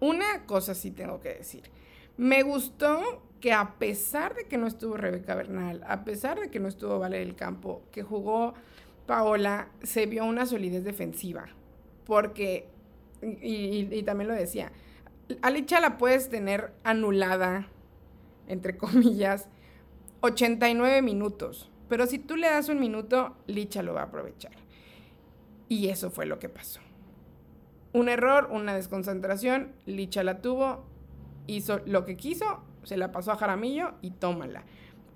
una 0.00 0.44
cosa 0.46 0.74
sí 0.74 0.90
tengo 0.90 1.20
que 1.20 1.34
decir. 1.34 1.62
Me 2.16 2.42
gustó 2.42 3.22
que 3.42 3.52
a 3.52 3.74
pesar 3.74 4.36
de 4.36 4.44
que 4.44 4.56
no 4.56 4.68
estuvo 4.68 4.96
Rebeca 4.96 5.34
Bernal, 5.34 5.82
a 5.88 6.04
pesar 6.04 6.38
de 6.38 6.48
que 6.48 6.60
no 6.60 6.68
estuvo 6.68 7.00
Vale 7.00 7.18
del 7.18 7.34
Campo, 7.34 7.82
que 7.90 8.04
jugó 8.04 8.54
Paola, 9.04 9.68
se 9.82 10.06
vio 10.06 10.24
una 10.24 10.46
solidez 10.46 10.84
defensiva. 10.84 11.46
Porque, 12.06 12.68
y, 13.20 14.00
también 14.04 14.28
lo 14.28 14.34
decía, 14.34 14.70
a 15.42 15.50
Licha 15.50 15.80
la 15.80 15.98
puedes 15.98 16.30
tener 16.30 16.72
anulada, 16.84 17.66
entre 18.46 18.76
comillas, 18.78 19.48
89 20.20 21.02
minutos. 21.02 21.68
Pero 21.88 22.06
si 22.06 22.20
tú 22.20 22.36
le 22.36 22.48
das 22.48 22.68
un 22.68 22.78
minuto, 22.78 23.36
Licha 23.48 23.82
lo 23.82 23.92
va 23.92 24.02
a 24.02 24.04
aprovechar. 24.04 24.52
Y 25.68 25.88
eso 25.88 26.12
fue 26.12 26.26
lo 26.26 26.38
que 26.38 26.48
pasó. 26.48 26.80
Un 27.92 28.08
error, 28.08 28.50
una 28.52 28.72
desconcentración, 28.72 29.72
Licha 29.84 30.22
la 30.22 30.40
tuvo, 30.40 30.84
hizo 31.48 31.80
lo 31.86 32.04
que 32.04 32.16
quiso 32.16 32.62
se 32.84 32.96
la 32.96 33.12
pasó 33.12 33.32
a 33.32 33.36
Jaramillo 33.36 33.94
y 34.02 34.10
tómala. 34.10 34.64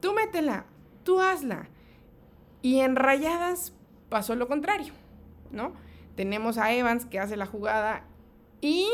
Tú 0.00 0.12
métela, 0.12 0.66
tú 1.04 1.20
hazla. 1.20 1.68
Y 2.62 2.80
en 2.80 2.96
rayadas 2.96 3.72
pasó 4.08 4.34
lo 4.34 4.48
contrario, 4.48 4.92
¿no? 5.50 5.72
Tenemos 6.14 6.58
a 6.58 6.72
Evans 6.72 7.04
que 7.04 7.20
hace 7.20 7.36
la 7.36 7.46
jugada 7.46 8.04
y 8.60 8.88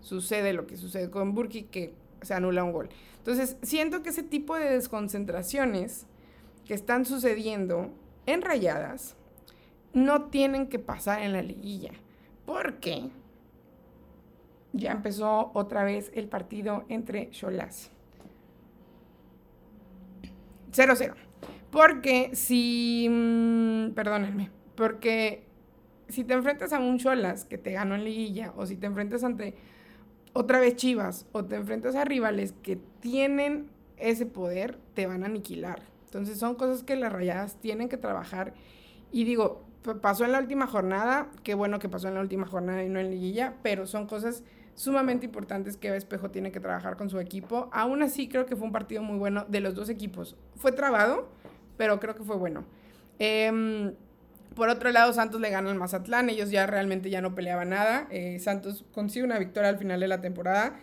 sucede 0.00 0.52
lo 0.52 0.66
que 0.66 0.76
sucede 0.76 1.10
con 1.10 1.34
Burki, 1.34 1.64
que 1.64 1.94
se 2.22 2.34
anula 2.34 2.64
un 2.64 2.72
gol. 2.72 2.88
Entonces, 3.18 3.56
siento 3.62 4.02
que 4.02 4.10
ese 4.10 4.22
tipo 4.22 4.56
de 4.56 4.70
desconcentraciones 4.70 6.06
que 6.64 6.74
están 6.74 7.04
sucediendo 7.04 7.90
en 8.26 8.42
rayadas 8.42 9.16
no 9.92 10.24
tienen 10.24 10.68
que 10.68 10.78
pasar 10.78 11.22
en 11.22 11.32
la 11.32 11.42
liguilla. 11.42 11.92
Porque 12.44 13.10
ya 14.74 14.92
empezó 14.92 15.50
otra 15.54 15.84
vez 15.84 16.10
el 16.14 16.28
partido 16.28 16.84
entre 16.88 17.30
Cholas. 17.30 17.90
0-0. 20.72 21.14
Porque 21.70 22.34
si. 22.34 23.08
Mm, 23.08 23.90
perdónenme. 23.94 24.50
Porque 24.76 25.46
si 26.08 26.24
te 26.24 26.34
enfrentas 26.34 26.72
a 26.72 26.80
un 26.80 26.98
Cholas 26.98 27.44
que 27.44 27.56
te 27.56 27.72
ganó 27.72 27.94
en 27.94 28.04
liguilla, 28.04 28.52
o 28.56 28.66
si 28.66 28.76
te 28.76 28.86
enfrentas 28.86 29.24
ante 29.24 29.54
otra 30.32 30.58
vez 30.58 30.74
Chivas, 30.74 31.26
o 31.32 31.44
te 31.44 31.54
enfrentas 31.54 31.94
a 31.94 32.04
rivales 32.04 32.52
que 32.62 32.76
tienen 33.00 33.70
ese 33.96 34.26
poder, 34.26 34.78
te 34.94 35.06
van 35.06 35.22
a 35.22 35.26
aniquilar. 35.26 35.82
Entonces 36.06 36.38
son 36.38 36.56
cosas 36.56 36.82
que 36.82 36.96
las 36.96 37.12
rayadas 37.12 37.60
tienen 37.60 37.88
que 37.88 37.96
trabajar. 37.96 38.54
Y 39.12 39.24
digo, 39.24 39.64
pasó 40.00 40.24
en 40.24 40.32
la 40.32 40.40
última 40.40 40.66
jornada, 40.66 41.30
qué 41.44 41.54
bueno 41.54 41.78
que 41.78 41.88
pasó 41.88 42.08
en 42.08 42.14
la 42.14 42.20
última 42.20 42.46
jornada 42.46 42.82
y 42.82 42.88
no 42.88 42.98
en 42.98 43.10
liguilla, 43.10 43.54
pero 43.62 43.86
son 43.86 44.06
cosas 44.06 44.42
sumamente 44.74 45.26
importantes 45.26 45.76
que 45.76 45.94
Espejo 45.94 46.30
tiene 46.30 46.52
que 46.52 46.60
trabajar 46.60 46.96
con 46.96 47.08
su 47.08 47.20
equipo. 47.20 47.68
Aún 47.72 48.02
así, 48.02 48.28
creo 48.28 48.46
que 48.46 48.56
fue 48.56 48.66
un 48.66 48.72
partido 48.72 49.02
muy 49.02 49.18
bueno 49.18 49.44
de 49.48 49.60
los 49.60 49.74
dos 49.74 49.88
equipos. 49.88 50.36
Fue 50.56 50.72
trabado, 50.72 51.28
pero 51.76 52.00
creo 52.00 52.14
que 52.14 52.24
fue 52.24 52.36
bueno. 52.36 52.64
Em, 53.18 53.94
por 54.54 54.68
otro 54.68 54.90
lado, 54.90 55.12
Santos 55.12 55.40
le 55.40 55.50
gana 55.50 55.70
al 55.70 55.76
Mazatlán. 55.76 56.28
Ellos 56.28 56.50
ya 56.50 56.66
realmente 56.66 57.10
ya 57.10 57.20
no 57.20 57.34
peleaban 57.34 57.70
nada. 57.70 58.06
Eh, 58.10 58.38
Santos 58.40 58.84
consigue 58.92 59.24
una 59.24 59.38
victoria 59.38 59.68
al 59.68 59.78
final 59.78 60.00
de 60.00 60.08
la 60.08 60.20
temporada, 60.20 60.76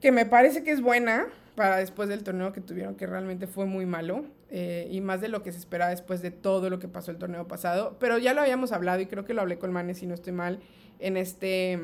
que 0.00 0.12
me 0.12 0.26
parece 0.26 0.62
que 0.62 0.72
es 0.72 0.80
buena 0.80 1.26
para 1.54 1.78
después 1.78 2.10
del 2.10 2.22
torneo 2.22 2.52
que 2.52 2.60
tuvieron, 2.60 2.96
que 2.96 3.06
realmente 3.06 3.46
fue 3.46 3.64
muy 3.64 3.86
malo. 3.86 4.24
Eh, 4.48 4.86
y 4.92 5.00
más 5.00 5.20
de 5.20 5.28
lo 5.28 5.42
que 5.42 5.50
se 5.50 5.58
esperaba 5.58 5.90
después 5.90 6.22
de 6.22 6.30
todo 6.30 6.70
lo 6.70 6.78
que 6.78 6.86
pasó 6.86 7.10
el 7.10 7.16
torneo 7.16 7.48
pasado. 7.48 7.96
Pero 7.98 8.18
ya 8.18 8.32
lo 8.32 8.42
habíamos 8.42 8.72
hablado 8.72 9.00
y 9.00 9.06
creo 9.06 9.24
que 9.24 9.34
lo 9.34 9.40
hablé 9.40 9.58
con 9.58 9.72
Manes, 9.72 9.98
si 9.98 10.06
no 10.06 10.14
estoy 10.14 10.32
mal, 10.32 10.60
en 11.00 11.16
este 11.16 11.78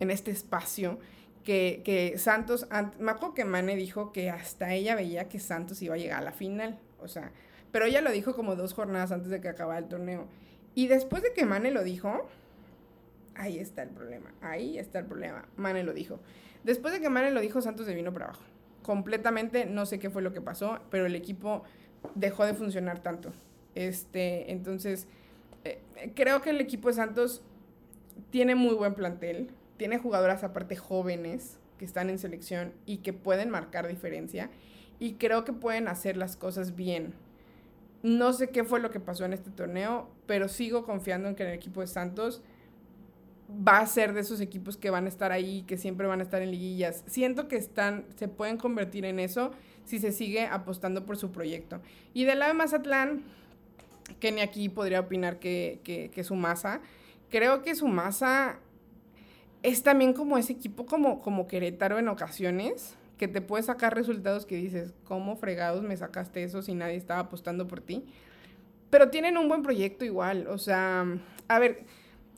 en 0.00 0.10
este 0.10 0.30
espacio 0.30 0.98
que, 1.46 2.14
Santos, 2.18 2.66
me 2.98 3.12
acuerdo 3.12 3.34
que 3.34 3.44
Mane 3.44 3.76
dijo 3.76 4.12
que 4.12 4.30
hasta 4.30 4.74
ella 4.74 4.96
veía 4.96 5.28
que 5.28 5.38
Santos 5.38 5.80
iba 5.80 5.94
a 5.94 5.98
llegar 5.98 6.20
a 6.20 6.24
la 6.24 6.32
final, 6.32 6.78
o 7.00 7.06
sea, 7.06 7.30
pero 7.70 7.84
ella 7.84 8.00
lo 8.00 8.10
dijo 8.10 8.34
como 8.34 8.56
dos 8.56 8.74
jornadas 8.74 9.12
antes 9.12 9.30
de 9.30 9.40
que 9.40 9.48
acabara 9.48 9.78
el 9.78 9.86
torneo. 9.86 10.26
Y 10.74 10.88
después 10.88 11.22
de 11.22 11.32
que 11.32 11.46
Mane 11.46 11.70
lo 11.70 11.84
dijo, 11.84 12.28
ahí 13.34 13.58
está 13.58 13.82
el 13.82 13.90
problema, 13.90 14.32
ahí 14.40 14.78
está 14.78 14.98
el 14.98 15.06
problema, 15.06 15.46
Mane 15.56 15.84
lo 15.84 15.92
dijo. 15.92 16.18
Después 16.64 16.92
de 16.92 17.00
que 17.00 17.08
Mane 17.08 17.30
lo 17.30 17.40
dijo, 17.40 17.60
Santos 17.60 17.86
se 17.86 17.94
vino 17.94 18.12
para 18.12 18.26
abajo. 18.26 18.42
Completamente, 18.82 19.66
no 19.66 19.86
sé 19.86 20.00
qué 20.00 20.10
fue 20.10 20.22
lo 20.22 20.32
que 20.32 20.40
pasó, 20.40 20.80
pero 20.90 21.06
el 21.06 21.14
equipo 21.14 21.62
dejó 22.16 22.44
de 22.44 22.54
funcionar 22.54 23.00
tanto. 23.02 23.32
Este, 23.76 24.50
entonces, 24.50 25.06
eh, 25.64 25.80
creo 26.14 26.42
que 26.42 26.50
el 26.50 26.60
equipo 26.60 26.88
de 26.88 26.94
Santos 26.94 27.42
tiene 28.30 28.54
muy 28.54 28.74
buen 28.74 28.94
plantel 28.94 29.50
tiene 29.76 29.98
jugadoras 29.98 30.44
aparte 30.44 30.76
jóvenes 30.76 31.58
que 31.78 31.84
están 31.84 32.10
en 32.10 32.18
selección 32.18 32.72
y 32.86 32.98
que 32.98 33.12
pueden 33.12 33.50
marcar 33.50 33.86
diferencia 33.86 34.50
y 34.98 35.14
creo 35.14 35.44
que 35.44 35.52
pueden 35.52 35.88
hacer 35.88 36.16
las 36.16 36.36
cosas 36.36 36.74
bien. 36.74 37.14
No 38.02 38.32
sé 38.32 38.48
qué 38.48 38.64
fue 38.64 38.80
lo 38.80 38.90
que 38.90 39.00
pasó 39.00 39.24
en 39.24 39.32
este 39.32 39.50
torneo, 39.50 40.08
pero 40.26 40.48
sigo 40.48 40.84
confiando 40.84 41.28
en 41.28 41.34
que 41.34 41.42
el 41.42 41.52
equipo 41.52 41.80
de 41.80 41.86
Santos 41.86 42.42
va 43.50 43.78
a 43.78 43.86
ser 43.86 44.12
de 44.12 44.20
esos 44.20 44.40
equipos 44.40 44.76
que 44.76 44.90
van 44.90 45.06
a 45.06 45.08
estar 45.08 45.32
ahí, 45.32 45.62
que 45.62 45.76
siempre 45.76 46.06
van 46.06 46.20
a 46.20 46.22
estar 46.22 46.42
en 46.42 46.50
liguillas. 46.50 47.04
Siento 47.06 47.48
que 47.48 47.56
están, 47.56 48.04
se 48.16 48.28
pueden 48.28 48.56
convertir 48.56 49.04
en 49.04 49.20
eso 49.20 49.52
si 49.84 49.98
se 49.98 50.12
sigue 50.12 50.46
apostando 50.46 51.06
por 51.06 51.16
su 51.16 51.30
proyecto. 51.30 51.80
Y 52.12 52.24
del 52.24 52.40
lado 52.40 52.52
de 52.52 52.58
Mazatlán, 52.58 53.22
que 54.20 54.32
ni 54.32 54.40
aquí 54.40 54.68
podría 54.68 55.00
opinar 55.00 55.38
que, 55.38 55.80
que, 55.84 56.10
que 56.10 56.24
su 56.24 56.34
masa. 56.34 56.80
Creo 57.30 57.62
que 57.62 57.74
su 57.74 57.88
masa 57.88 58.58
es 59.62 59.82
también 59.82 60.12
como 60.12 60.38
ese 60.38 60.52
equipo 60.52 60.86
como, 60.86 61.20
como 61.20 61.46
Querétaro 61.46 61.98
en 61.98 62.08
ocasiones, 62.08 62.96
que 63.18 63.28
te 63.28 63.40
puede 63.40 63.62
sacar 63.62 63.94
resultados 63.94 64.46
que 64.46 64.56
dices, 64.56 64.92
¿cómo 65.04 65.36
fregados 65.36 65.82
me 65.82 65.96
sacaste 65.96 66.42
eso 66.42 66.62
si 66.62 66.74
nadie 66.74 66.96
estaba 66.96 67.20
apostando 67.20 67.66
por 67.66 67.80
ti? 67.80 68.04
Pero 68.90 69.10
tienen 69.10 69.36
un 69.36 69.48
buen 69.48 69.62
proyecto 69.62 70.04
igual, 70.04 70.46
o 70.48 70.58
sea, 70.58 71.06
a 71.48 71.58
ver, 71.58 71.84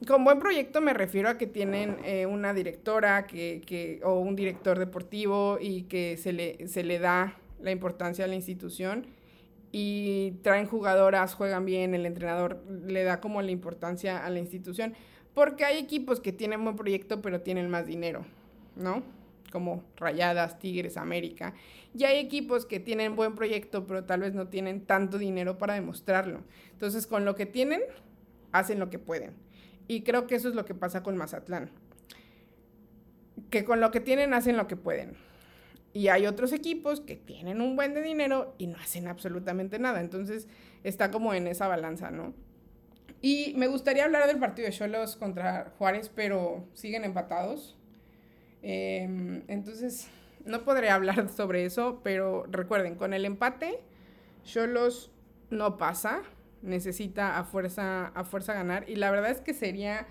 con 0.06 0.24
buen 0.24 0.38
proyecto 0.38 0.80
me 0.80 0.94
refiero 0.94 1.28
a 1.28 1.36
que 1.36 1.46
tienen 1.46 1.98
eh, 2.04 2.26
una 2.26 2.54
directora 2.54 3.26
que, 3.26 3.62
que, 3.66 4.00
o 4.04 4.20
un 4.20 4.36
director 4.36 4.78
deportivo 4.78 5.58
y 5.60 5.82
que 5.82 6.16
se 6.16 6.32
le, 6.32 6.68
se 6.68 6.84
le 6.84 6.98
da 6.98 7.36
la 7.60 7.72
importancia 7.72 8.24
a 8.24 8.28
la 8.28 8.36
institución 8.36 9.06
y 9.72 10.32
traen 10.42 10.66
jugadoras, 10.66 11.34
juegan 11.34 11.64
bien, 11.64 11.94
el 11.94 12.06
entrenador 12.06 12.62
le 12.86 13.04
da 13.04 13.20
como 13.20 13.42
la 13.42 13.50
importancia 13.50 14.24
a 14.24 14.30
la 14.30 14.38
institución. 14.38 14.94
Porque 15.38 15.64
hay 15.64 15.78
equipos 15.78 16.18
que 16.18 16.32
tienen 16.32 16.64
buen 16.64 16.74
proyecto, 16.74 17.22
pero 17.22 17.42
tienen 17.42 17.70
más 17.70 17.86
dinero. 17.86 18.26
¿no? 18.74 19.04
Como 19.52 19.84
Rayadas, 19.96 20.58
Tigres, 20.58 20.96
América. 20.96 21.54
Y 21.94 22.02
hay 22.04 22.18
equipos 22.18 22.66
que 22.66 22.80
tienen 22.80 23.14
buen 23.14 23.36
proyecto, 23.36 23.86
pero 23.86 24.02
tal 24.04 24.20
vez 24.20 24.34
no 24.34 24.48
tienen 24.48 24.84
tanto 24.84 25.16
dinero 25.16 25.56
para 25.56 25.74
demostrarlo. 25.74 26.40
Entonces, 26.72 27.06
con 27.06 27.24
lo 27.24 27.36
que 27.36 27.46
tienen, 27.46 27.82
hacen 28.50 28.80
lo 28.80 28.90
que 28.90 28.98
pueden. 28.98 29.34
Y 29.86 30.02
creo 30.02 30.26
que 30.26 30.34
eso 30.34 30.48
es 30.48 30.56
lo 30.56 30.64
que 30.64 30.74
pasa 30.74 31.04
con 31.04 31.16
Mazatlán. 31.16 31.70
Que 33.48 33.64
con 33.64 33.78
lo 33.80 33.92
que 33.92 34.00
tienen, 34.00 34.34
hacen 34.34 34.56
lo 34.56 34.66
que 34.66 34.74
pueden. 34.74 35.16
Y 35.92 36.08
hay 36.08 36.26
otros 36.26 36.52
equipos 36.52 37.00
que 37.00 37.14
tienen 37.14 37.60
un 37.60 37.76
buen 37.76 37.94
de 37.94 38.02
dinero 38.02 38.56
y 38.58 38.66
no 38.66 38.76
hacen 38.78 39.06
absolutamente 39.06 39.78
nada. 39.78 40.00
Entonces, 40.00 40.48
está 40.82 41.12
como 41.12 41.32
en 41.32 41.46
esa 41.46 41.68
balanza, 41.68 42.10
¿no? 42.10 42.34
Y 43.20 43.54
me 43.56 43.66
gustaría 43.66 44.04
hablar 44.04 44.26
del 44.28 44.38
partido 44.38 44.66
de 44.66 44.74
Cholos 44.74 45.16
contra 45.16 45.72
Juárez, 45.78 46.10
pero 46.14 46.64
siguen 46.74 47.04
empatados. 47.04 47.76
Em, 48.62 49.42
entonces, 49.48 50.08
no 50.44 50.62
podré 50.64 50.90
hablar 50.90 51.28
sobre 51.28 51.64
eso, 51.64 52.00
pero 52.04 52.44
recuerden, 52.48 52.94
con 52.94 53.12
el 53.14 53.24
empate, 53.24 53.80
Cholos 54.44 55.10
no 55.50 55.78
pasa, 55.78 56.22
necesita 56.62 57.38
a 57.38 57.44
fuerza, 57.44 58.06
a 58.08 58.24
fuerza 58.24 58.54
ganar. 58.54 58.88
Y 58.88 58.96
la 58.96 59.10
verdad 59.10 59.30
es 59.30 59.40
que 59.40 59.52
sería 59.52 60.06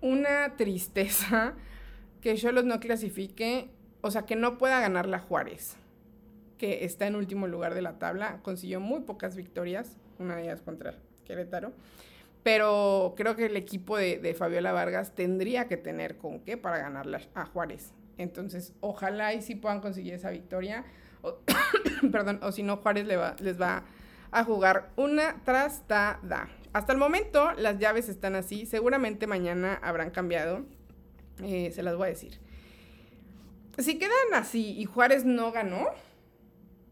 una 0.00 0.56
tristeza 0.56 1.54
que 2.22 2.36
Cholos 2.36 2.64
no 2.64 2.80
clasifique, 2.80 3.68
o 4.00 4.10
sea, 4.10 4.22
que 4.22 4.36
no 4.36 4.56
pueda 4.56 4.80
ganar 4.80 5.06
la 5.06 5.18
Juárez, 5.18 5.76
que 6.56 6.86
está 6.86 7.06
en 7.06 7.16
último 7.16 7.48
lugar 7.48 7.74
de 7.74 7.82
la 7.82 7.98
tabla, 7.98 8.40
consiguió 8.42 8.80
muy 8.80 9.00
pocas 9.00 9.36
victorias, 9.36 9.98
una 10.18 10.36
de 10.36 10.44
ellas 10.44 10.62
contra 10.62 10.94
Querétaro. 11.26 11.72
Pero 12.44 13.14
creo 13.16 13.36
que 13.36 13.46
el 13.46 13.56
equipo 13.56 13.96
de, 13.96 14.36
Fabiola 14.38 14.72
Vargas 14.72 15.14
tendría 15.14 15.66
que 15.66 15.78
tener 15.78 16.18
con 16.18 16.40
qué 16.40 16.58
para 16.58 16.78
ganarla 16.78 17.22
a 17.34 17.46
Juárez. 17.46 17.94
Entonces, 18.18 18.74
ojalá 18.80 19.32
y 19.32 19.40
sí 19.40 19.54
puedan 19.56 19.80
conseguir 19.80 20.12
esa 20.12 20.30
victoria. 20.30 20.84
perdón, 22.12 22.38
o 22.42 22.52
si 22.52 22.62
no, 22.62 22.76
Juárez 22.76 23.06
les 23.06 23.60
va 23.60 23.84
a 24.30 24.44
jugar 24.44 24.90
una 24.96 25.42
trastada. 25.44 26.50
Hasta 26.74 26.92
el 26.92 26.98
momento 26.98 27.52
las 27.52 27.78
llaves 27.78 28.10
están 28.10 28.34
así. 28.34 28.66
Seguramente 28.66 29.26
mañana 29.26 29.80
habrán 29.82 30.10
cambiado. 30.10 30.66
Eh, 31.42 31.72
se 31.74 31.82
las 31.82 31.96
voy 31.96 32.08
a 32.08 32.10
decir. 32.10 32.38
Si 33.78 33.98
quedan 33.98 34.34
así 34.34 34.78
y 34.78 34.84
Juárez 34.84 35.24
no 35.24 35.50
ganó, 35.50 35.86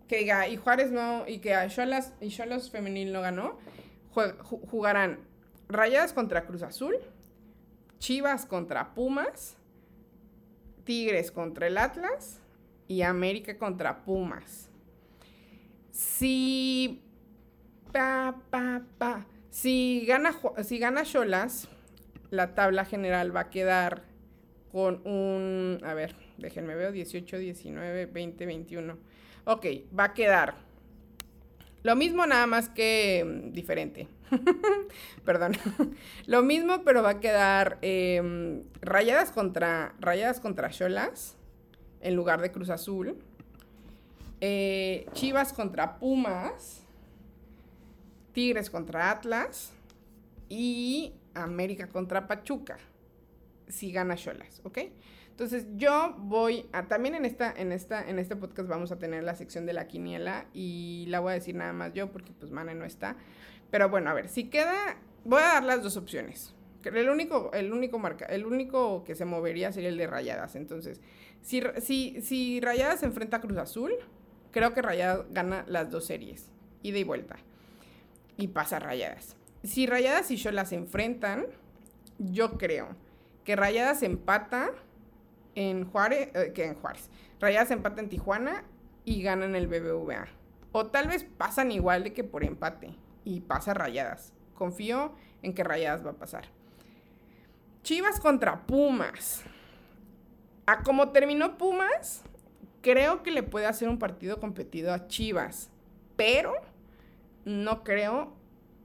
que 0.08 0.18
diga, 0.18 0.48
y 0.48 0.56
Juárez 0.56 0.90
no, 0.90 1.28
y 1.28 1.40
que 1.40 1.54
Cholas 1.68 2.14
y 2.22 2.28
Cholos 2.28 2.70
Femenil 2.70 3.12
no 3.12 3.20
ganó, 3.20 3.58
jugarán 4.70 5.18
Rayadas 5.72 6.12
contra 6.12 6.44
Cruz 6.44 6.62
Azul, 6.62 6.94
Chivas 7.98 8.46
contra 8.46 8.94
Pumas, 8.94 9.56
Tigres 10.84 11.30
contra 11.30 11.66
el 11.66 11.78
Atlas 11.78 12.40
y 12.88 13.02
América 13.02 13.56
contra 13.56 14.04
Pumas. 14.04 14.68
Si. 15.90 17.02
Pa, 17.92 18.36
pa, 18.50 18.82
pa. 18.98 19.26
Si 19.50 20.04
gana, 20.06 20.34
si 20.62 20.78
gana 20.78 21.02
la 22.30 22.54
tabla 22.54 22.84
general 22.84 23.34
va 23.34 23.40
a 23.40 23.50
quedar 23.50 24.02
con 24.70 25.06
un. 25.06 25.80
A 25.84 25.94
ver, 25.94 26.14
déjenme 26.38 26.74
ver: 26.74 26.92
18, 26.92 27.38
19, 27.38 28.06
20, 28.06 28.46
21. 28.46 28.98
Ok, 29.44 29.66
va 29.98 30.04
a 30.04 30.14
quedar 30.14 30.54
lo 31.82 31.96
mismo, 31.96 32.26
nada 32.26 32.46
más 32.46 32.68
que 32.68 33.24
mm, 33.24 33.52
diferente. 33.52 34.06
Perdón. 35.24 35.52
Lo 36.26 36.42
mismo, 36.42 36.82
pero 36.84 37.02
va 37.02 37.10
a 37.10 37.20
quedar 37.20 37.78
em, 37.82 38.62
rayadas 38.80 39.30
contra 39.30 39.94
rayadas 40.00 40.40
contra 40.40 40.70
Cholas 40.70 41.36
en 42.00 42.16
lugar 42.16 42.40
de 42.40 42.50
Cruz 42.50 42.70
Azul. 42.70 43.16
Eh, 44.40 45.06
Chivas 45.12 45.52
contra 45.52 45.98
Pumas. 45.98 46.82
Tigres 48.32 48.70
contra 48.70 49.10
Atlas. 49.10 49.72
Y 50.48 51.14
América 51.34 51.88
contra 51.88 52.26
Pachuca. 52.26 52.78
Si 53.68 53.92
gana 53.92 54.16
Cholas, 54.16 54.60
¿ok? 54.64 54.78
Entonces 55.30 55.66
yo 55.76 56.14
voy 56.18 56.66
a, 56.72 56.88
también 56.88 57.14
en 57.14 57.24
esta, 57.24 57.52
en 57.52 57.72
esta, 57.72 58.06
en 58.06 58.18
este 58.18 58.36
podcast 58.36 58.68
vamos 58.68 58.92
a 58.92 58.98
tener 58.98 59.24
la 59.24 59.34
sección 59.34 59.64
de 59.64 59.72
la 59.72 59.88
quiniela 59.88 60.44
y 60.52 61.06
la 61.08 61.20
voy 61.20 61.30
a 61.30 61.34
decir 61.34 61.54
nada 61.54 61.72
más 61.72 61.94
yo 61.94 62.12
porque 62.12 62.32
pues 62.38 62.52
Mane 62.52 62.74
no 62.74 62.84
está. 62.84 63.16
Pero 63.72 63.88
bueno, 63.88 64.10
a 64.10 64.12
ver, 64.12 64.28
si 64.28 64.50
queda, 64.50 64.98
voy 65.24 65.40
a 65.40 65.54
dar 65.54 65.64
las 65.64 65.82
dos 65.82 65.96
opciones. 65.96 66.54
El 66.84 67.08
único, 67.08 67.50
el 67.54 67.72
único 67.72 67.98
marca, 67.98 68.26
el 68.26 68.44
único 68.44 69.02
que 69.02 69.14
se 69.14 69.24
movería 69.24 69.72
sería 69.72 69.88
el 69.88 69.96
de 69.96 70.06
Rayadas. 70.06 70.56
Entonces, 70.56 71.00
si, 71.40 71.62
si, 71.80 72.20
si 72.20 72.60
Rayadas 72.60 73.00
se 73.00 73.06
enfrenta 73.06 73.38
a 73.38 73.40
Cruz 73.40 73.56
Azul, 73.56 73.92
creo 74.50 74.74
que 74.74 74.82
Rayadas 74.82 75.24
gana 75.30 75.64
las 75.68 75.90
dos 75.90 76.04
series, 76.04 76.50
ida 76.82 76.98
y 76.98 77.04
vuelta. 77.04 77.36
Y 78.36 78.48
pasa 78.48 78.78
Rayadas. 78.78 79.36
Si 79.62 79.86
Rayadas 79.86 80.30
y 80.30 80.36
yo 80.36 80.52
las 80.52 80.72
enfrentan, 80.72 81.46
yo 82.18 82.58
creo 82.58 82.88
que 83.42 83.56
Rayadas 83.56 84.02
empata 84.02 84.70
en 85.54 85.86
Juárez, 85.86 86.28
eh, 86.34 86.52
que 86.54 86.66
en 86.66 86.74
Juárez. 86.74 87.08
Rayadas 87.40 87.70
empata 87.70 88.02
en 88.02 88.10
Tijuana 88.10 88.64
y 89.06 89.22
ganan 89.22 89.54
el 89.54 89.66
BBVA. 89.66 90.28
O 90.72 90.88
tal 90.88 91.08
vez 91.08 91.24
pasan 91.24 91.72
igual 91.72 92.04
de 92.04 92.12
que 92.12 92.22
por 92.22 92.44
empate 92.44 92.94
y 93.24 93.40
pasa 93.40 93.74
Rayadas. 93.74 94.32
Confío 94.54 95.12
en 95.42 95.54
que 95.54 95.64
Rayadas 95.64 96.04
va 96.04 96.10
a 96.10 96.16
pasar. 96.16 96.44
Chivas 97.82 98.20
contra 98.20 98.66
Pumas. 98.66 99.42
A 100.66 100.82
como 100.82 101.10
terminó 101.10 101.58
Pumas, 101.58 102.22
creo 102.80 103.22
que 103.22 103.32
le 103.32 103.42
puede 103.42 103.66
hacer 103.66 103.88
un 103.88 103.98
partido 103.98 104.38
competido 104.38 104.92
a 104.92 105.08
Chivas, 105.08 105.70
pero 106.16 106.54
no 107.44 107.82
creo 107.82 108.32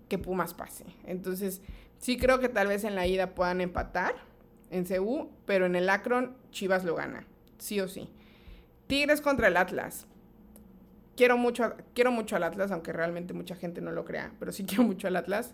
que 0.09 0.17
Pumas 0.17 0.53
pase. 0.53 0.85
Entonces, 1.05 1.61
sí 1.99 2.17
creo 2.17 2.39
que 2.39 2.49
tal 2.49 2.67
vez 2.67 2.83
en 2.83 2.95
la 2.95 3.05
ida 3.05 3.35
puedan 3.35 3.61
empatar 3.61 4.15
en 4.71 4.85
CU, 4.85 5.29
pero 5.45 5.65
en 5.65 5.75
el 5.75 5.89
Akron 5.89 6.35
Chivas 6.51 6.83
lo 6.83 6.95
gana, 6.95 7.25
sí 7.57 7.79
o 7.79 7.87
sí. 7.87 8.09
Tigres 8.87 9.21
contra 9.21 9.49
el 9.49 9.57
Atlas. 9.57 10.07
Quiero 11.17 11.35
mucho, 11.35 11.73
quiero 11.93 12.11
mucho 12.11 12.37
al 12.37 12.43
Atlas, 12.43 12.71
aunque 12.71 12.93
realmente 12.93 13.33
mucha 13.33 13.55
gente 13.55 13.81
no 13.81 13.91
lo 13.91 14.05
crea, 14.05 14.31
pero 14.39 14.53
sí 14.53 14.63
quiero 14.67 14.83
mucho 14.83 15.07
al 15.07 15.17
Atlas, 15.17 15.53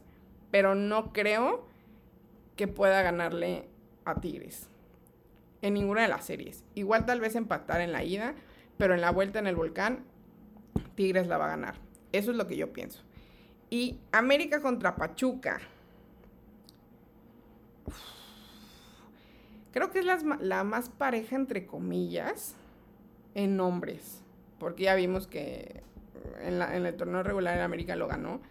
pero 0.52 0.76
no 0.76 1.13
creo 1.13 1.65
que 2.56 2.67
pueda 2.67 3.02
ganarle 3.02 3.67
a 4.06 4.21
Tigres 4.21 4.69
en 5.63 5.73
ninguna 5.73 6.02
de 6.04 6.10
las 6.10 6.26
series. 6.26 6.63
Igual 6.76 7.06
tal 7.06 7.21
vez 7.21 7.36
empatar 7.36 7.82
en 7.82 7.93
la 7.93 8.04
ida, 8.04 8.36
pero 8.78 8.93
en 8.93 9.02
la 9.02 9.12
vuelta 9.12 9.39
en 9.39 9.47
el 9.47 9.56
volcán, 9.56 10.04
Tigres 10.95 11.28
la 11.28 11.38
va 11.38 11.45
a 11.45 11.49
ganar. 11.49 11.76
Eso 12.12 12.32
es 12.32 12.38
lo 12.38 12.45
que 12.45 12.58
yo 12.58 12.73
pienso. 12.73 13.02
Y 13.69 13.99
América 14.12 14.62
contra 14.62 14.95
Pachuca. 14.95 15.62
Creo 19.71 19.89
que 19.89 19.99
es 19.99 20.06
la, 20.06 20.63
más 20.63 20.89
pareja, 20.89 21.36
entre 21.36 21.65
comillas, 21.65 22.54
en 23.34 23.58
nombres. 23.58 24.22
Porque 24.63 24.84
ya 24.84 24.95
vimos 24.95 25.28
que 25.28 25.84
en, 26.41 26.62
el 26.62 26.95
torneo 26.95 27.21
regular 27.21 27.58
en 27.58 27.63
América 27.63 27.95
lo 27.97 28.08
ganó. 28.08 28.41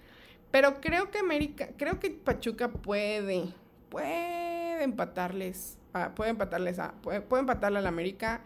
Pero 0.51 0.81
creo 0.83 1.11
que 1.11 1.19
América, 1.19 1.71
creo 1.79 1.99
que 1.99 2.11
Pachuca 2.11 2.69
puede, 2.69 3.47
puede 3.89 4.83
empatarles, 4.83 5.79
puede 6.15 6.31
empatarles 6.31 6.79
a, 6.79 6.93
puede, 7.01 7.25
empatarle 7.39 7.79
a 7.79 7.83
la 7.83 7.89
América, 7.89 8.43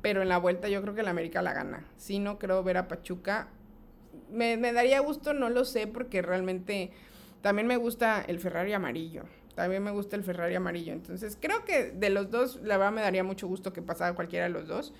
pero 0.00 0.22
en 0.22 0.28
la 0.28 0.38
vuelta 0.38 0.68
yo 0.68 0.80
creo 0.80 0.94
que 0.94 1.02
la 1.02 1.10
América 1.10 1.42
la 1.42 1.52
gana. 1.52 1.84
Si 1.96 2.20
no 2.20 2.38
creo 2.38 2.62
ver 2.62 2.76
a 2.76 2.86
Pachuca, 2.86 3.48
me, 4.30 4.56
me 4.56 4.72
daría 4.72 5.00
gusto, 5.00 5.34
no 5.34 5.48
lo 5.50 5.64
sé, 5.64 5.88
porque 5.88 6.22
realmente 6.22 6.92
también 7.42 7.66
me 7.66 7.76
gusta 7.76 8.22
el 8.26 8.38
Ferrari 8.38 8.72
amarillo. 8.72 9.24
También 9.56 9.82
me 9.82 9.90
gusta 9.90 10.14
el 10.14 10.22
Ferrari 10.22 10.54
amarillo. 10.54 10.92
Entonces, 10.92 11.36
creo 11.40 11.64
que 11.64 11.90
de 11.90 12.10
los 12.10 12.30
dos, 12.30 12.60
la 12.62 12.78
verdad 12.78 12.92
me 12.92 13.00
daría 13.00 13.24
mucho 13.24 13.48
gusto 13.48 13.72
que 13.72 13.82
pasara 13.82 14.14
cualquiera 14.14 14.44
de 14.44 14.52
los 14.52 14.68
dos. 14.68 14.94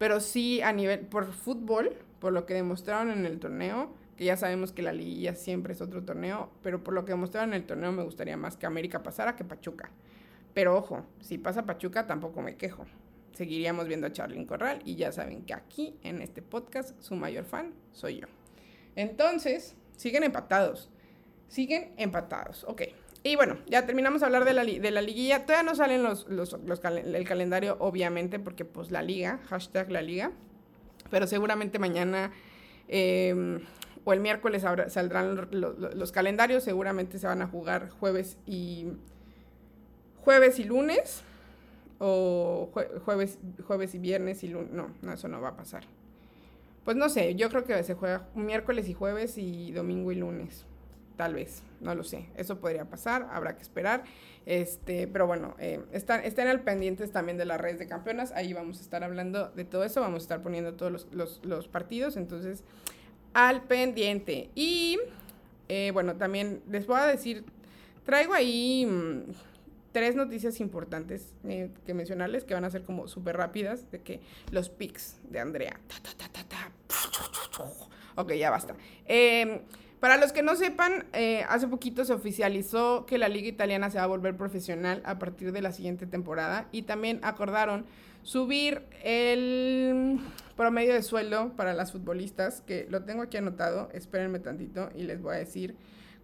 Pero 0.00 0.18
sí, 0.20 0.62
a 0.62 0.72
nivel, 0.72 1.00
por 1.00 1.30
fútbol, 1.30 1.94
por 2.20 2.32
lo 2.32 2.46
que 2.46 2.54
demostraron 2.54 3.10
en 3.10 3.26
el 3.26 3.38
torneo, 3.38 3.92
que 4.16 4.24
ya 4.24 4.34
sabemos 4.38 4.72
que 4.72 4.80
la 4.80 4.94
liguilla 4.94 5.34
siempre 5.34 5.74
es 5.74 5.82
otro 5.82 6.02
torneo, 6.04 6.48
pero 6.62 6.82
por 6.82 6.94
lo 6.94 7.04
que 7.04 7.12
demostraron 7.12 7.50
en 7.50 7.60
el 7.60 7.66
torneo 7.66 7.92
me 7.92 8.02
gustaría 8.02 8.38
más 8.38 8.56
que 8.56 8.64
América 8.64 9.02
pasara 9.02 9.36
que 9.36 9.44
Pachuca. 9.44 9.90
Pero 10.54 10.74
ojo, 10.74 11.04
si 11.20 11.36
pasa 11.36 11.66
Pachuca 11.66 12.06
tampoco 12.06 12.40
me 12.40 12.56
quejo. 12.56 12.86
Seguiríamos 13.34 13.88
viendo 13.88 14.06
a 14.06 14.12
Charlyn 14.14 14.46
Corral 14.46 14.80
y 14.86 14.96
ya 14.96 15.12
saben 15.12 15.44
que 15.44 15.52
aquí 15.52 15.98
en 16.02 16.22
este 16.22 16.40
podcast 16.40 16.98
su 17.02 17.14
mayor 17.14 17.44
fan 17.44 17.74
soy 17.92 18.20
yo. 18.20 18.26
Entonces, 18.96 19.76
siguen 19.98 20.22
empatados. 20.22 20.88
Siguen 21.48 21.92
empatados. 21.98 22.64
Ok. 22.64 22.84
Y 23.22 23.36
bueno, 23.36 23.58
ya 23.66 23.84
terminamos 23.84 24.20
de 24.20 24.26
hablar 24.26 24.44
de 24.44 24.54
la, 24.54 24.64
de 24.64 24.90
la 24.90 25.02
liguilla. 25.02 25.44
Todavía 25.44 25.70
no 25.70 25.74
salen 25.74 26.02
los, 26.02 26.26
los, 26.28 26.54
el 26.54 27.28
calendario, 27.28 27.76
obviamente, 27.78 28.38
porque 28.38 28.64
pues 28.64 28.90
la 28.90 29.02
liga, 29.02 29.40
hashtag 29.48 29.90
la 29.90 30.00
liga. 30.00 30.32
Pero 31.10 31.26
seguramente 31.26 31.78
mañana 31.78 32.32
em, 32.88 33.60
o 34.04 34.12
el 34.14 34.20
miércoles 34.20 34.64
saldrán 34.88 35.48
los, 35.50 36.12
calendarios. 36.12 36.64
Seguramente 36.64 37.18
se 37.18 37.26
van 37.26 37.42
a 37.42 37.46
jugar 37.46 37.90
jueves 37.90 38.38
y, 38.46 38.86
jueves 40.22 40.58
y 40.58 40.64
lunes. 40.64 41.22
O 41.98 42.70
jueves, 43.04 43.38
jueves 43.66 43.94
y 43.94 43.98
viernes 43.98 44.42
y 44.44 44.48
lunes. 44.48 44.70
No, 44.72 44.88
no, 45.02 45.12
eso 45.12 45.28
no 45.28 45.42
va 45.42 45.48
a 45.48 45.56
pasar. 45.56 45.84
Pues 46.86 46.96
no 46.96 47.10
sé, 47.10 47.34
yo 47.34 47.50
creo 47.50 47.64
que 47.64 47.82
se 47.82 47.92
juega 47.92 48.26
miércoles 48.34 48.88
y 48.88 48.94
jueves 48.94 49.36
y 49.36 49.72
domingo 49.72 50.10
y 50.10 50.14
lunes. 50.14 50.64
Tal 51.16 51.34
vez, 51.34 51.62
no 51.80 51.94
lo 51.94 52.04
sé. 52.04 52.28
Eso 52.36 52.60
podría 52.60 52.84
pasar, 52.86 53.28
habrá 53.30 53.56
que 53.56 53.62
esperar. 53.62 54.04
Este, 54.46 55.06
pero 55.06 55.26
bueno, 55.26 55.54
eh, 55.58 55.80
están, 55.92 56.24
estén 56.24 56.48
al 56.48 56.60
pendientes 56.60 57.12
también 57.12 57.36
de 57.36 57.44
las 57.44 57.60
redes 57.60 57.78
de 57.78 57.86
campeonas. 57.86 58.32
Ahí 58.32 58.52
vamos 58.52 58.78
a 58.78 58.82
estar 58.82 59.04
hablando 59.04 59.50
de 59.50 59.64
todo 59.64 59.84
eso. 59.84 60.00
Vamos 60.00 60.22
a 60.22 60.24
estar 60.24 60.42
poniendo 60.42 60.74
todos 60.74 61.06
los, 61.12 61.68
partidos. 61.68 62.16
Entonces, 62.16 62.64
al 63.34 63.62
pendiente. 63.62 64.50
Y 64.54 64.98
eh, 65.68 65.90
bueno, 65.92 66.16
también 66.16 66.62
les 66.70 66.86
voy 66.86 66.98
a 66.98 67.06
decir, 67.06 67.44
traigo 68.04 68.32
ahí 68.32 68.86
mm, 68.86 69.32
tres 69.92 70.14
noticias 70.14 70.60
importantes 70.60 71.34
eh, 71.44 71.70
que 71.84 71.94
mencionarles 71.94 72.44
que 72.44 72.54
van 72.54 72.64
a 72.64 72.70
ser 72.70 72.82
como 72.82 73.08
súper 73.08 73.36
rápidas 73.36 73.90
de 73.90 74.00
que 74.00 74.20
los 74.50 74.68
pics 74.68 75.20
de 75.28 75.40
Andrea. 75.40 75.80
ok, 78.16 78.32
ya 78.32 78.50
basta. 78.50 78.74
Eh, 79.06 79.62
para 80.00 80.16
los 80.16 80.32
que 80.32 80.42
no 80.42 80.56
sepan, 80.56 81.04
eh, 81.12 81.44
hace 81.48 81.68
poquito 81.68 82.04
se 82.06 82.14
oficializó 82.14 83.04
que 83.04 83.18
la 83.18 83.28
liga 83.28 83.48
italiana 83.48 83.90
se 83.90 83.98
va 83.98 84.04
a 84.04 84.06
volver 84.06 84.34
profesional 84.34 85.02
a 85.04 85.18
partir 85.18 85.52
de 85.52 85.60
la 85.60 85.72
siguiente 85.72 86.06
temporada 86.06 86.68
y 86.72 86.82
también 86.82 87.20
acordaron 87.22 87.84
subir 88.22 88.82
el 89.02 90.18
promedio 90.56 90.94
de 90.94 91.02
sueldo 91.02 91.52
para 91.54 91.74
las 91.74 91.92
futbolistas, 91.92 92.62
que 92.62 92.86
lo 92.88 93.04
tengo 93.04 93.22
aquí 93.22 93.36
anotado, 93.36 93.90
espérenme 93.92 94.38
tantito 94.38 94.90
y 94.94 95.02
les 95.02 95.20
voy 95.20 95.36
a 95.36 95.38
decir 95.38 95.76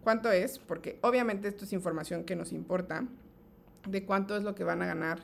cuánto 0.03 0.31
es, 0.31 0.59
porque 0.59 0.99
obviamente 1.03 1.49
esto 1.49 1.65
es 1.65 1.73
información 1.75 2.25
que 2.25 2.35
nos 2.35 2.53
importa, 2.53 3.05
de 3.87 4.05
cuánto 4.05 4.37
es 4.37 4.43
lo 4.43 4.55
que 4.55 4.65
van 4.65 4.81
a 4.81 4.87
ganar 4.87 5.21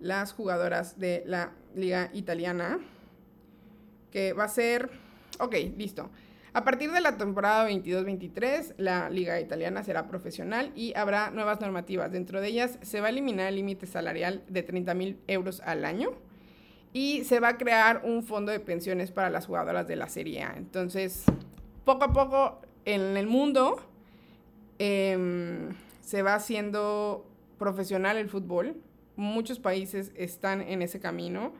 las 0.00 0.32
jugadoras 0.32 0.98
de 0.98 1.22
la 1.26 1.52
liga 1.76 2.10
italiana, 2.12 2.80
que 4.10 4.32
va 4.32 4.44
a 4.44 4.48
ser, 4.48 4.90
ok, 5.38 5.54
listo. 5.76 6.10
A 6.54 6.62
partir 6.62 6.92
de 6.92 7.00
la 7.00 7.16
temporada 7.16 7.68
22-23, 7.68 8.74
la 8.76 9.10
liga 9.10 9.40
italiana 9.40 9.82
será 9.82 10.06
profesional 10.06 10.70
y 10.76 10.94
habrá 10.94 11.32
nuevas 11.32 11.60
normativas. 11.60 12.12
Dentro 12.12 12.40
de 12.40 12.46
ellas 12.46 12.78
se 12.80 13.00
va 13.00 13.08
a 13.08 13.10
eliminar 13.10 13.48
el 13.48 13.56
límite 13.56 13.88
salarial 13.88 14.44
de 14.48 14.62
30 14.62 14.94
mil 14.94 15.18
euros 15.26 15.60
al 15.64 15.84
año 15.84 16.10
y 16.92 17.24
se 17.24 17.40
va 17.40 17.48
a 17.48 17.58
crear 17.58 18.02
un 18.04 18.22
fondo 18.22 18.52
de 18.52 18.60
pensiones 18.60 19.10
para 19.10 19.30
las 19.30 19.46
jugadoras 19.46 19.88
de 19.88 19.96
la 19.96 20.08
Serie 20.08 20.44
A. 20.44 20.54
Entonces, 20.56 21.24
poco 21.84 22.04
a 22.04 22.12
poco 22.12 22.60
en 22.84 23.16
el 23.16 23.26
mundo 23.26 23.82
em, 24.78 25.70
se 26.02 26.22
va 26.22 26.36
haciendo 26.36 27.26
profesional 27.58 28.16
el 28.16 28.28
fútbol. 28.28 28.76
Muchos 29.16 29.58
países 29.58 30.12
están 30.14 30.60
en 30.60 30.82
ese 30.82 31.00
camino. 31.00 31.52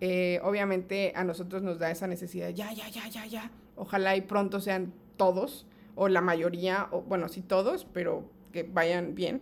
Eh, 0.00 0.40
obviamente 0.42 1.12
a 1.14 1.24
nosotros 1.24 1.60
nos 1.62 1.78
da 1.78 1.90
esa 1.90 2.06
necesidad, 2.06 2.48
ya, 2.48 2.72
ya, 2.72 2.88
ya, 2.88 3.06
ya, 3.08 3.26
ya, 3.26 3.50
Ojalá 3.80 4.14
y 4.14 4.20
pronto 4.20 4.60
sean 4.60 4.92
todos, 5.16 5.66
o 5.94 6.08
la 6.08 6.20
mayoría, 6.20 6.88
o 6.90 7.00
bueno, 7.00 7.30
sí 7.30 7.40
todos, 7.40 7.86
pero 7.94 8.28
que 8.52 8.62
vayan 8.62 9.14
bien. 9.14 9.40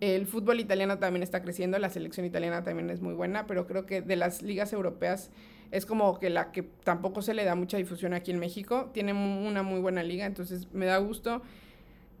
El 0.00 0.26
fútbol 0.26 0.60
italiano 0.60 0.98
también 0.98 1.22
está 1.22 1.40
creciendo, 1.40 1.78
la 1.78 1.88
selección 1.88 2.26
italiana 2.26 2.62
también 2.62 2.90
es 2.90 3.00
muy 3.00 3.14
buena, 3.14 3.46
pero 3.46 3.66
creo 3.66 3.86
que 3.86 4.02
de 4.02 4.16
las 4.16 4.42
ligas 4.42 4.74
europeas 4.74 5.30
es 5.70 5.86
como 5.86 6.18
que 6.18 6.28
la 6.28 6.52
que 6.52 6.64
tampoco 6.64 7.22
se 7.22 7.32
le 7.32 7.44
da 7.44 7.54
mucha 7.54 7.78
difusión 7.78 8.12
aquí 8.12 8.30
en 8.30 8.38
México. 8.38 8.90
Tiene 8.92 9.14
una 9.14 9.62
muy 9.62 9.80
buena 9.80 10.02
liga, 10.02 10.26
entonces 10.26 10.68
me 10.74 10.84
da 10.84 10.98
gusto 10.98 11.40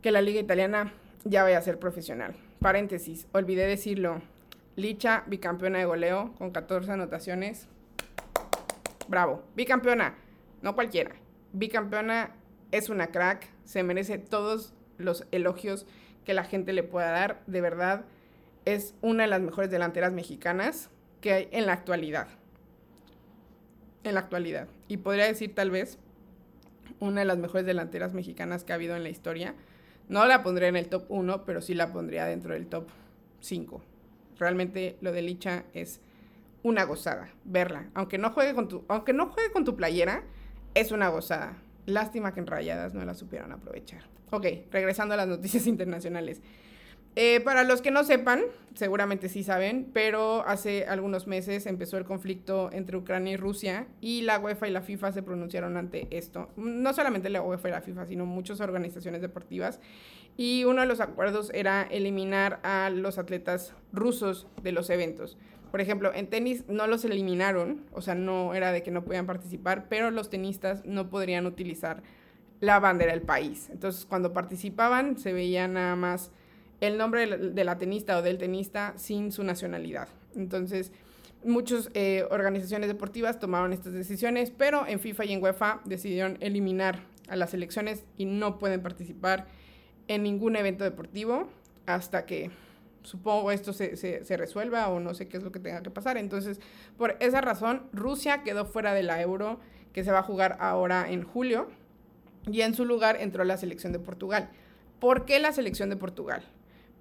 que 0.00 0.10
la 0.10 0.22
liga 0.22 0.40
italiana 0.40 0.94
ya 1.24 1.42
vaya 1.42 1.58
a 1.58 1.62
ser 1.62 1.78
profesional. 1.78 2.34
Paréntesis, 2.60 3.26
olvidé 3.32 3.66
decirlo. 3.66 4.22
Licha, 4.74 5.24
bicampeona 5.26 5.80
de 5.80 5.84
goleo, 5.84 6.32
con 6.38 6.50
14 6.50 6.92
anotaciones. 6.92 7.68
Bravo, 9.06 9.42
bicampeona, 9.54 10.14
no 10.62 10.74
cualquiera 10.74 11.27
bicampeona, 11.52 12.34
es 12.70 12.88
una 12.88 13.08
crack, 13.08 13.48
se 13.64 13.82
merece 13.82 14.18
todos 14.18 14.74
los 14.98 15.26
elogios 15.30 15.86
que 16.24 16.34
la 16.34 16.44
gente 16.44 16.72
le 16.72 16.82
pueda 16.82 17.10
dar. 17.10 17.42
De 17.46 17.60
verdad, 17.60 18.04
es 18.64 18.94
una 19.00 19.22
de 19.22 19.30
las 19.30 19.40
mejores 19.40 19.70
delanteras 19.70 20.12
mexicanas 20.12 20.90
que 21.20 21.32
hay 21.32 21.48
en 21.52 21.66
la 21.66 21.72
actualidad. 21.72 22.28
En 24.04 24.14
la 24.14 24.20
actualidad. 24.20 24.68
Y 24.88 24.98
podría 24.98 25.24
decir 25.24 25.54
tal 25.54 25.70
vez 25.70 25.98
una 27.00 27.20
de 27.20 27.26
las 27.26 27.38
mejores 27.38 27.66
delanteras 27.66 28.12
mexicanas 28.12 28.64
que 28.64 28.72
ha 28.72 28.76
habido 28.76 28.96
en 28.96 29.02
la 29.02 29.08
historia. 29.08 29.54
No 30.08 30.26
la 30.26 30.42
pondría 30.42 30.68
en 30.68 30.76
el 30.76 30.88
top 30.88 31.04
1, 31.08 31.44
pero 31.44 31.60
sí 31.60 31.74
la 31.74 31.92
pondría 31.92 32.24
dentro 32.26 32.54
del 32.54 32.66
top 32.66 32.88
5. 33.40 33.82
Realmente 34.38 34.96
lo 35.00 35.12
de 35.12 35.22
Licha 35.22 35.64
es 35.74 36.00
una 36.62 36.84
gozada 36.84 37.30
verla. 37.44 37.90
Aunque 37.94 38.18
no 38.18 38.30
juegue 38.30 38.54
con 38.54 38.68
tu, 38.68 38.84
aunque 38.88 39.12
no 39.12 39.26
juegue 39.28 39.52
con 39.52 39.64
tu 39.64 39.76
playera, 39.76 40.24
es 40.74 40.92
una 40.92 41.08
gozada. 41.08 41.56
Lástima 41.86 42.34
que 42.34 42.40
en 42.40 42.46
Rayadas 42.46 42.94
no 42.94 43.04
la 43.04 43.14
supieron 43.14 43.52
aprovechar. 43.52 44.02
Ok, 44.30 44.46
regresando 44.70 45.14
a 45.14 45.16
las 45.16 45.28
noticias 45.28 45.66
internacionales. 45.68 46.40
Eh, 47.16 47.40
para 47.40 47.64
los 47.64 47.82
que 47.82 47.90
no 47.90 48.04
sepan, 48.04 48.42
seguramente 48.74 49.28
sí 49.28 49.42
saben, 49.42 49.90
pero 49.92 50.46
hace 50.46 50.86
algunos 50.86 51.26
meses 51.26 51.66
empezó 51.66 51.96
el 51.96 52.04
conflicto 52.04 52.70
entre 52.72 52.96
Ucrania 52.96 53.32
y 53.32 53.36
Rusia 53.36 53.88
y 54.00 54.22
la 54.22 54.38
UEFA 54.38 54.68
y 54.68 54.70
la 54.70 54.82
FIFA 54.82 55.10
se 55.10 55.24
pronunciaron 55.24 55.76
ante 55.76 56.06
esto. 56.10 56.50
No 56.56 56.94
solamente 56.94 57.28
la 57.28 57.42
UEFA 57.42 57.70
y 57.70 57.72
la 57.72 57.80
FIFA, 57.80 58.06
sino 58.06 58.24
muchas 58.24 58.60
organizaciones 58.60 59.20
deportivas. 59.20 59.80
Y 60.36 60.62
uno 60.62 60.82
de 60.82 60.86
los 60.86 61.00
acuerdos 61.00 61.50
era 61.52 61.82
eliminar 61.82 62.60
a 62.62 62.88
los 62.90 63.18
atletas 63.18 63.74
rusos 63.92 64.46
de 64.62 64.70
los 64.70 64.88
eventos. 64.88 65.36
Por 65.70 65.80
ejemplo, 65.80 66.12
en 66.14 66.28
tenis 66.28 66.64
no 66.68 66.86
los 66.86 67.04
eliminaron, 67.04 67.84
o 67.92 68.00
sea, 68.00 68.14
no 68.14 68.54
era 68.54 68.72
de 68.72 68.82
que 68.82 68.90
no 68.90 69.04
podían 69.04 69.26
participar, 69.26 69.86
pero 69.88 70.10
los 70.10 70.30
tenistas 70.30 70.84
no 70.84 71.10
podrían 71.10 71.46
utilizar 71.46 72.02
la 72.60 72.80
bandera 72.80 73.12
del 73.12 73.22
país. 73.22 73.68
Entonces, 73.70 74.04
cuando 74.04 74.32
participaban, 74.32 75.18
se 75.18 75.32
veía 75.32 75.68
nada 75.68 75.96
más 75.96 76.32
el 76.80 76.96
nombre 76.96 77.26
de 77.26 77.64
la 77.64 77.78
tenista 77.78 78.18
o 78.18 78.22
del 78.22 78.38
tenista 78.38 78.94
sin 78.96 79.32
su 79.32 79.44
nacionalidad. 79.44 80.08
Entonces, 80.36 80.92
muchas 81.44 81.90
eh, 81.94 82.24
organizaciones 82.30 82.88
deportivas 82.88 83.38
tomaron 83.38 83.72
estas 83.72 83.92
decisiones, 83.92 84.50
pero 84.50 84.86
en 84.86 85.00
FIFA 85.00 85.24
y 85.26 85.32
en 85.32 85.42
UEFA 85.42 85.80
decidieron 85.84 86.36
eliminar 86.40 87.00
a 87.28 87.36
las 87.36 87.50
selecciones 87.50 88.04
y 88.16 88.24
no 88.24 88.58
pueden 88.58 88.82
participar 88.82 89.46
en 90.08 90.22
ningún 90.22 90.56
evento 90.56 90.84
deportivo 90.84 91.48
hasta 91.86 92.26
que 92.26 92.50
supongo 93.08 93.50
esto 93.50 93.72
se, 93.72 93.96
se, 93.96 94.36
resuelva 94.36 94.88
o 94.88 95.00
no 95.00 95.14
sé 95.14 95.28
qué 95.28 95.38
es 95.38 95.42
lo 95.42 95.50
que 95.50 95.58
tenga 95.58 95.82
que 95.82 95.90
pasar. 95.90 96.18
Entonces, 96.18 96.60
por 96.96 97.16
esa 97.20 97.40
razón, 97.40 97.88
Rusia 97.92 98.42
quedó 98.42 98.66
fuera 98.66 98.92
de 98.92 99.02
la 99.02 99.20
euro 99.22 99.58
que 99.92 100.04
se 100.04 100.12
va 100.12 100.18
a 100.18 100.22
jugar 100.22 100.58
ahora 100.60 101.10
en 101.10 101.24
julio 101.24 101.68
y 102.46 102.60
en 102.60 102.74
su 102.74 102.84
lugar 102.84 103.16
entró 103.20 103.44
la 103.44 103.56
selección 103.56 103.92
de 103.92 103.98
Portugal. 103.98 104.50
¿Por 105.00 105.24
qué 105.24 105.38
la 105.38 105.52
selección 105.52 105.88
de 105.88 105.96
Portugal? 105.96 106.42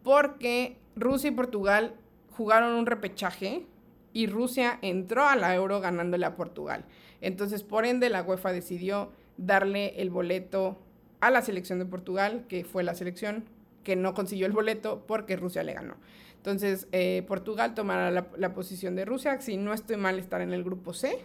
Porque 0.03 0.77
Rusia 0.95 1.29
y 1.29 1.33
Portugal 1.33 1.95
jugaron 2.31 2.73
un 2.73 2.85
repechaje 2.85 3.65
y 4.13 4.27
Rusia 4.27 4.79
entró 4.81 5.25
a 5.25 5.35
la 5.35 5.53
euro 5.53 5.81
ganándole 5.81 6.25
a 6.25 6.35
Portugal. 6.35 6.85
Entonces, 7.19 7.63
por 7.63 7.85
ende, 7.85 8.09
la 8.09 8.23
UEFA 8.23 8.53
decidió 8.53 9.11
darle 9.37 10.01
el 10.01 10.09
boleto 10.09 10.79
a 11.19 11.31
la 11.31 11.41
selección 11.41 11.79
de 11.79 11.85
Portugal, 11.85 12.45
que 12.47 12.63
fue 12.63 12.83
la 12.83 12.95
selección 12.95 13.45
que 13.87 13.95
no 13.95 14.13
consiguió 14.13 14.47
el 14.47 14.51
boleto 14.51 15.05
porque 15.07 15.37
Rusia 15.37 15.63
le 15.63 15.71
ganó. 15.71 15.95
Entonces, 16.35 16.89
eh, 16.91 17.23
Portugal 17.25 17.73
tomará 17.73 18.11
la, 18.11 18.53
posición 18.53 18.97
de 18.97 19.05
Rusia, 19.05 19.39
si 19.39 19.55
no 19.55 19.73
estoy 19.73 19.95
mal, 19.95 20.19
estar 20.19 20.41
en 20.41 20.51
el 20.51 20.61
grupo 20.61 20.91
C. 20.91 21.19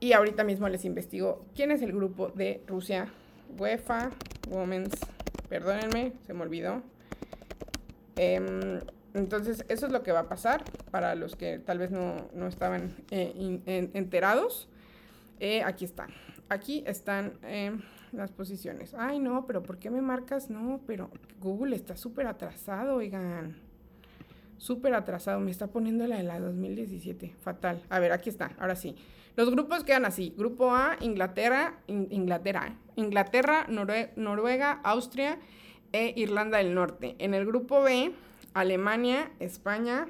Y 0.00 0.14
ahorita 0.14 0.42
mismo 0.42 0.68
les 0.68 0.84
investigo 0.84 1.44
quién 1.54 1.70
es 1.70 1.80
el 1.80 1.92
grupo 1.92 2.26
de 2.26 2.60
Rusia. 2.66 3.06
UEFA 3.56 4.10
Women's, 4.50 4.98
perdónenme, 5.48 6.14
se 6.26 6.34
me 6.34 6.42
olvidó. 6.42 6.82
Em, 8.16 8.80
entonces, 9.14 9.64
eso 9.68 9.86
es 9.86 9.92
lo 9.92 10.02
que 10.02 10.10
va 10.10 10.20
a 10.20 10.28
pasar 10.28 10.64
para 10.90 11.14
los 11.14 11.36
que 11.36 11.60
tal 11.60 11.78
vez 11.78 11.92
no, 11.92 12.48
estaban 12.48 12.96
eh, 13.12 13.60
enterados. 13.94 14.68
Eh, 15.38 15.62
aquí 15.62 15.84
están. 15.84 16.10
Aquí 16.48 16.84
están 16.86 17.34
em, 17.42 17.80
las 18.12 18.30
posiciones. 18.30 18.94
Ay, 18.94 19.18
no, 19.18 19.46
pero 19.46 19.62
¿por 19.62 19.78
qué 19.78 19.90
me 19.90 20.00
marcas? 20.02 20.50
No, 20.50 20.80
pero 20.86 21.10
Google 21.40 21.74
está 21.74 21.96
súper 21.96 22.26
atrasado, 22.26 22.96
oigan. 22.96 23.56
Súper 24.58 24.94
atrasado. 24.94 25.40
Me 25.40 25.50
está 25.50 25.66
poniendo 25.68 26.06
la 26.06 26.16
de 26.16 26.22
la 26.22 26.40
2017. 26.40 27.34
Fatal. 27.40 27.82
A 27.88 27.98
ver, 27.98 28.12
aquí 28.12 28.30
está. 28.30 28.52
Ahora 28.58 28.76
sí. 28.76 28.96
Los 29.36 29.50
grupos 29.50 29.82
quedan 29.82 30.04
así. 30.04 30.32
Grupo 30.36 30.74
A, 30.74 30.96
Inglaterra, 31.00 31.80
Inglaterra, 31.88 32.68
¿eh? 32.68 32.76
Inglaterra, 32.96 33.66
Noruega, 33.68 34.80
Austria 34.84 35.38
e 35.92 36.14
Irlanda 36.16 36.58
del 36.58 36.74
Norte. 36.74 37.16
En 37.18 37.34
el 37.34 37.44
grupo 37.44 37.82
B, 37.82 38.12
Alemania, 38.52 39.32
España, 39.40 40.06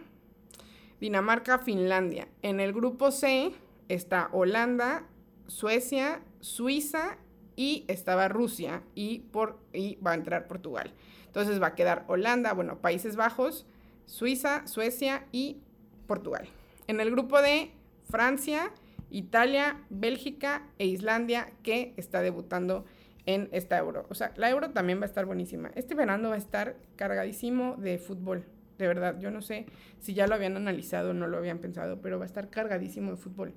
Dinamarca, 1.01 1.59
Finlandia. 1.59 2.29
En 2.43 2.61
el 2.61 2.75
grupo 2.75 3.11
C 3.11 3.53
está 3.89 4.29
Holanda, 4.33 5.05
Suecia, 5.47 6.23
Suiza 6.41 7.19
y 7.57 7.85
estaba 7.89 8.29
Rusia 8.29 8.83
y, 8.95 9.21
por, 9.21 9.59
y 9.73 9.97
va 9.97 10.13
a 10.13 10.15
entrar 10.15 10.47
Portugal. 10.47 10.93
Entonces 11.27 11.61
va 11.61 11.69
a 11.69 11.75
quedar 11.75 12.05
Holanda, 12.09 12.53
bueno, 12.53 12.79
Países 12.79 13.17
Bajos, 13.17 13.67
Suiza, 14.07 14.67
Suecia 14.67 15.27
y 15.33 15.59
Portugal. 16.07 16.47
En 16.87 17.01
el 17.01 17.11
grupo 17.11 17.41
D, 17.41 17.71
Francia, 18.11 18.71
Italia, 19.11 19.81
Bélgica 19.91 20.67
e 20.79 20.87
Islandia, 20.87 21.53
que 21.63 21.95
está 21.97 22.21
debutando 22.21 22.85
en 23.27 23.49
esta 23.53 23.79
euro. 23.79 24.07
O 24.11 24.15
sea, 24.15 24.33
la 24.37 24.51
euro 24.51 24.71
también 24.71 25.01
va 25.01 25.05
a 25.05 25.07
estar 25.07 25.25
buenísima. 25.25 25.71
Este 25.75 25.95
verano 25.95 26.31
va 26.31 26.35
a 26.35 26.39
estar 26.39 26.77
cargadísimo 26.97 27.77
de 27.77 27.99
fútbol. 27.99 28.45
De 28.79 28.87
verdad, 28.87 29.19
yo 29.19 29.31
no 29.31 29.41
sé 29.41 29.67
si 30.01 30.15
ya 30.15 30.27
lo 30.27 30.35
habían 30.35 30.57
analizado 30.57 31.11
o 31.11 31.15
no 31.15 31.27
lo 31.27 31.39
habían 31.39 31.59
pensado, 31.59 32.01
pero 32.01 32.19
va 32.19 32.25
a 32.25 32.27
estar 32.27 32.51
cargadísimo 32.51 33.13
de 33.13 33.17
fútbol. 33.17 33.55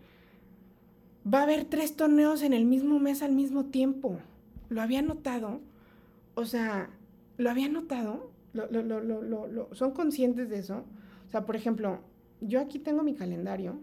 Va 1.34 1.40
a 1.40 1.44
haber 1.44 1.66
tres 1.66 1.96
torneos 1.96 2.42
en 2.42 2.54
el 2.54 2.66
mismo 2.66 3.00
mes 3.00 3.22
al 3.22 3.34
mismo 3.34 3.66
tiempo. 3.66 4.20
¿Lo 4.70 4.82
habían 4.82 5.08
notado? 5.08 5.62
O 6.36 6.46
sea, 6.46 6.90
¿lo 7.38 7.50
habían 7.50 7.74
notado? 7.74 8.32
¿Lo, 8.54 8.68
lo, 8.70 9.02
lo, 9.02 9.76
son 9.76 9.92
conscientes 9.92 10.50
de 10.50 10.60
eso? 10.60 10.86
O 11.28 11.32
sea, 11.32 11.46
por 11.46 11.56
ejemplo, 11.56 12.00
yo 12.42 12.62
aquí 12.62 12.80
tengo 12.80 13.04
mi 13.04 13.14
calendario 13.14 13.80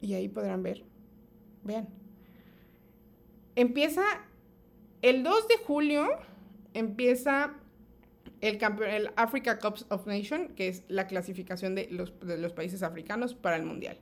y 0.00 0.14
ahí 0.14 0.28
podrán 0.28 0.62
ver. 0.62 0.82
Vean. 1.62 1.88
Empieza 3.54 4.02
el 5.02 5.22
2 5.22 5.48
de 5.48 5.56
julio, 5.64 6.06
empieza 6.74 7.54
el, 8.40 8.58
el 8.88 9.10
Africa 9.16 9.58
Cup 9.58 9.84
of 9.90 10.06
Nations, 10.06 10.52
que 10.54 10.68
es 10.68 10.84
la 10.88 11.06
clasificación 11.06 11.74
de 11.74 11.88
los, 11.90 12.18
de 12.20 12.38
los 12.38 12.52
países 12.52 12.82
africanos 12.82 13.34
para 13.34 13.56
el 13.56 13.64
Mundial. 13.64 13.98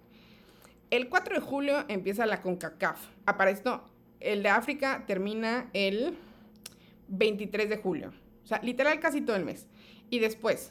El 0.94 1.08
4 1.08 1.34
de 1.34 1.40
julio 1.40 1.84
empieza 1.88 2.24
la 2.24 2.40
CONCACAF. 2.40 3.08
Para 3.24 3.50
esto, 3.50 3.82
el 4.20 4.44
de 4.44 4.48
África 4.50 5.02
termina 5.08 5.68
el 5.72 6.16
23 7.08 7.68
de 7.68 7.78
julio. 7.78 8.12
O 8.44 8.46
sea, 8.46 8.60
literal 8.62 9.00
casi 9.00 9.20
todo 9.20 9.34
el 9.34 9.44
mes. 9.44 9.66
Y 10.08 10.20
después, 10.20 10.70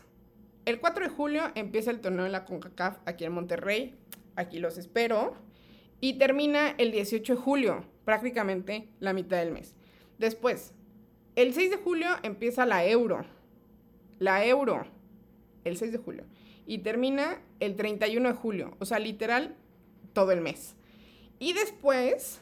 el 0.63 0.79
4 0.79 1.09
de 1.09 1.09
julio 1.09 1.51
empieza 1.55 1.91
el 1.91 1.99
torneo 1.99 2.23
de 2.23 2.29
la 2.29 2.45
CONCACAF 2.45 2.99
aquí 3.05 3.25
en 3.25 3.33
Monterrey. 3.33 3.95
Aquí 4.37 4.59
los 4.59 4.77
espero. 4.77 5.35
Y 5.99 6.13
termina 6.13 6.69
el 6.77 6.93
18 6.93 7.35
de 7.35 7.41
julio, 7.41 7.83
prácticamente 8.05 8.87
la 9.01 9.11
mitad 9.11 9.39
del 9.39 9.51
mes. 9.51 9.75
Después, 10.19 10.73
el 11.35 11.53
6 11.53 11.69
de 11.69 11.77
julio 11.79 12.07
empieza 12.23 12.65
la 12.65 12.85
Euro. 12.85 13.25
La 14.19 14.45
Euro. 14.45 14.85
El 15.65 15.75
6 15.75 15.91
de 15.91 15.97
julio. 15.97 16.23
Y 16.65 16.77
termina 16.77 17.41
el 17.59 17.75
31 17.75 18.29
de 18.29 18.35
julio. 18.35 18.77
O 18.79 18.85
sea, 18.85 18.99
literal, 18.99 19.57
todo 20.13 20.31
el 20.31 20.41
mes. 20.41 20.75
Y 21.39 21.53
después, 21.53 22.39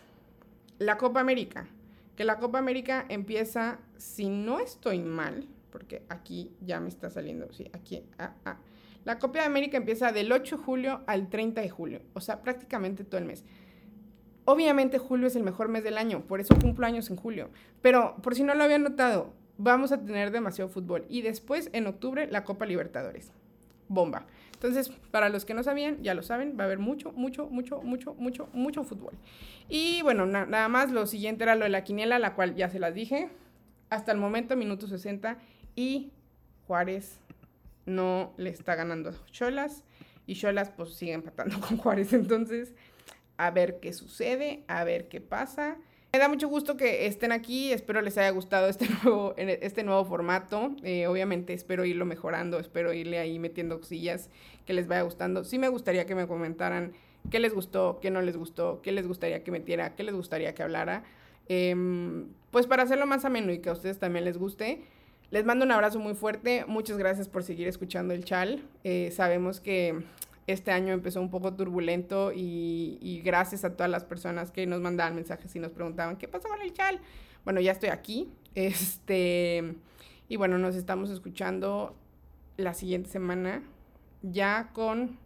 la 0.78 0.98
Copa 0.98 1.20
América. 1.20 1.68
Que 2.16 2.26
la 2.26 2.38
Copa 2.38 2.60
América 2.60 3.06
empieza, 3.10 3.80
si 3.98 4.30
no 4.30 4.60
estoy 4.60 5.00
mal, 5.00 5.48
porque 5.72 6.04
aquí 6.10 6.52
ya 6.62 6.80
me 6.80 6.90
está 6.90 7.10
saliendo, 7.10 7.52
sí, 7.54 7.70
aquí, 7.74 8.04
ah, 8.20 8.34
ah. 8.46 8.58
La 9.04 9.18
Copa 9.18 9.44
América 9.44 9.78
empieza 9.78 10.12
del 10.12 10.32
8 10.32 10.58
de 10.58 10.64
julio 10.64 11.02
al 11.08 11.30
30 11.30 11.62
de 11.62 11.70
julio, 11.70 12.02
o 12.14 12.22
sea, 12.22 12.44
prácticamente 12.44 13.04
todo 13.04 13.18
el 13.18 13.26
mes. 13.26 13.44
Obviamente 14.46 15.00
julio 15.00 15.28
es 15.28 15.36
el 15.36 15.44
mejor 15.44 15.70
mes 15.70 15.84
del 15.84 15.98
año, 15.98 16.22
por 16.28 16.40
eso 16.40 16.56
cumplo 16.60 16.86
años 16.86 17.10
en 17.10 17.16
julio. 17.16 17.50
Pero 17.82 18.18
por 18.22 18.36
si 18.36 18.44
no 18.44 18.54
lo 18.54 18.64
habían 18.64 18.84
notado, 18.84 19.34
vamos 19.58 19.92
a 19.92 20.04
tener 20.04 20.32
demasiado 20.32 20.70
fútbol. 20.70 21.06
Y 21.10 21.22
después, 21.22 21.70
en 21.74 21.88
octubre, 21.88 22.28
la 22.30 22.44
Copa 22.44 22.66
Libertadores. 22.66 23.32
Bomba. 23.88 24.26
Entonces, 24.62 24.90
para 25.10 25.30
los 25.30 25.44
que 25.44 25.56
no 25.56 25.64
sabían, 25.64 26.04
ya 26.04 26.14
lo 26.14 26.22
saben, 26.22 26.56
va 26.56 26.66
a 26.66 26.68
haber 26.68 26.78
mucho, 26.78 27.12
mucho, 27.14 27.48
mucho, 27.50 27.82
mucho, 27.82 28.14
mucho, 28.14 28.48
mucho 28.54 28.84
fútbol. 28.84 29.14
Y 29.68 30.04
bueno, 30.04 30.28
nada 30.28 30.68
más, 30.68 30.92
lo 30.92 31.08
siguiente 31.08 31.42
era 31.42 31.56
lo 31.56 31.64
de 31.64 31.72
la 31.72 31.84
quiniela, 31.84 32.20
la 32.20 32.36
cual 32.36 32.54
ya 32.54 32.70
se 32.70 32.78
las 32.78 32.94
dije. 32.94 33.30
Hasta 33.90 34.12
el 34.12 34.20
momento, 34.20 34.56
minuto 34.56 34.86
60. 34.86 35.40
Y 35.76 36.12
Juárez 36.68 37.20
no 37.88 38.36
le 38.38 38.52
está 38.52 38.76
ganando 38.76 39.10
a 39.10 39.26
Cholas. 39.32 39.84
Y 40.28 40.36
Cholas 40.36 40.70
pues 40.70 40.94
sigue 40.94 41.14
empatando 41.14 41.60
con 41.68 41.78
Juárez. 41.78 42.14
Entonces, 42.14 42.76
a 43.38 43.50
ver 43.50 43.80
qué 43.80 43.94
sucede, 43.94 44.64
a 44.68 44.84
ver 44.84 45.08
qué 45.08 45.22
pasa. 45.22 45.78
Me 46.14 46.20
da 46.20 46.28
mucho 46.28 46.50
gusto 46.50 46.76
que 46.76 47.06
estén 47.06 47.32
aquí, 47.32 47.72
espero 47.72 48.02
les 48.02 48.18
haya 48.18 48.32
gustado 48.32 48.68
este 48.68 48.86
nuevo, 49.04 49.34
este 49.38 49.84
nuevo 49.84 50.04
formato. 50.04 50.72
Eh, 50.84 51.08
obviamente 51.08 51.54
espero 51.54 51.86
irlo 51.86 52.06
mejorando, 52.06 52.60
espero 52.60 52.92
irle 52.92 53.18
ahí 53.18 53.40
metiendo 53.40 53.80
cosillas 53.80 54.30
que 54.66 54.74
les 54.74 54.88
vaya 54.88 55.04
gustando. 55.04 55.46
Sí 55.46 55.58
me 55.58 55.70
gustaría 55.70 56.06
que 56.06 56.14
me 56.14 56.28
comentaran 56.28 56.92
qué 57.30 57.40
les 57.40 57.54
gustó, 57.54 58.00
qué 58.02 58.12
no 58.12 58.22
les 58.22 58.36
gustó, 58.36 58.82
qué 58.82 58.92
les 58.92 59.08
gustaría 59.08 59.42
que 59.46 59.52
metiera, 59.52 59.96
qué 59.96 60.04
les 60.04 60.14
gustaría 60.14 60.54
que 60.54 60.64
hablara. 60.64 61.06
Em, 61.48 62.28
pues 62.52 62.68
para 62.68 62.84
hacerlo 62.84 63.06
más 63.06 63.24
ameno 63.24 63.54
y 63.54 63.60
que 63.60 63.70
a 63.70 63.74
ustedes 63.74 63.98
también 63.98 64.26
les 64.26 64.38
guste. 64.38 64.82
Les 65.30 65.46
mando 65.46 65.64
un 65.64 65.72
abrazo 65.72 66.00
muy 66.00 66.14
fuerte, 66.14 66.66
muchas 66.68 66.98
gracias 66.98 67.30
por 67.30 67.44
seguir 67.44 67.70
escuchando 67.70 68.14
el 68.14 68.26
chal. 68.26 68.62
Eh, 68.84 69.12
sabemos 69.16 69.62
que 69.62 70.04
este 70.52 70.72
año 70.72 70.94
empezó 70.94 71.22
un 71.22 71.30
poco 71.30 71.54
turbulento 71.54 72.32
y, 72.34 73.22
gracias 73.24 73.64
a 73.66 73.76
todas 73.76 73.90
las 73.90 74.06
personas 74.06 74.52
que 74.52 74.66
nos 74.68 74.82
mandaban 74.82 75.16
mensajes 75.16 75.56
y 75.56 75.60
nos 75.60 75.72
preguntaban, 75.72 76.18
¿qué 76.18 76.28
pasó 76.28 76.48
con 76.48 76.62
el 76.62 76.74
chal? 76.74 77.00
Bueno, 77.44 77.60
ya 77.62 77.72
estoy 77.72 77.90
aquí. 77.90 78.30
Este, 78.54 79.76
y 80.28 80.36
bueno, 80.36 80.58
nos 80.58 80.76
estamos 80.76 81.10
escuchando 81.10 81.96
la 82.58 82.74
siguiente 82.74 83.10
semana. 83.10 83.64
Ya 84.24 84.72
con 84.74 85.18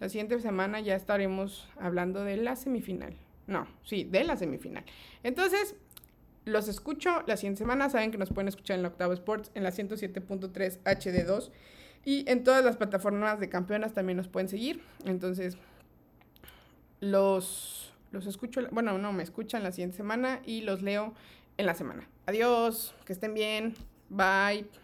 la 0.00 0.10
siguiente 0.10 0.38
semana 0.38 0.80
ya 0.80 0.94
estaremos 0.94 1.66
hablando 1.80 2.24
de 2.24 2.36
la 2.36 2.56
semifinal. 2.56 3.16
No, 3.46 3.66
sí, 3.84 4.04
de 4.04 4.24
la 4.24 4.36
semifinal. 4.36 4.84
Entonces, 5.22 5.76
los 6.44 6.68
escucho 6.68 7.22
la 7.26 7.38
siguiente 7.38 7.60
semana. 7.60 7.88
Saben 7.88 8.10
que 8.10 8.18
nos 8.18 8.30
pueden 8.30 8.48
escuchar 8.48 8.76
en 8.76 8.82
la 8.82 8.88
Octavo 8.88 9.14
Sports 9.14 9.50
en 9.54 9.62
la 9.62 9.70
107.3 9.70 10.80
HD2 10.82 11.50
y 12.04 12.28
en 12.28 12.44
todas 12.44 12.64
las 12.64 12.76
plataformas 12.76 13.38
de 13.40 13.48
campeonas 13.48 13.92
también 13.92 14.16
nos 14.16 14.28
pueden 14.28 14.48
seguir. 14.48 14.82
Entonces, 15.04 15.56
los, 17.00 17.92
los 18.10 18.26
escucho, 18.26 18.62
bueno, 18.70 18.98
no, 18.98 19.12
me 19.12 19.22
escuchan 19.22 19.62
la 19.62 19.72
siguiente 19.72 19.96
semana 19.96 20.40
y 20.44 20.62
los 20.62 20.82
leo 20.82 21.14
en 21.58 21.66
la 21.66 21.74
semana. 21.74 22.08
Adiós, 22.26 22.94
que 23.04 23.12
estén 23.12 23.34
bien, 23.34 23.74
bye. 24.08 24.81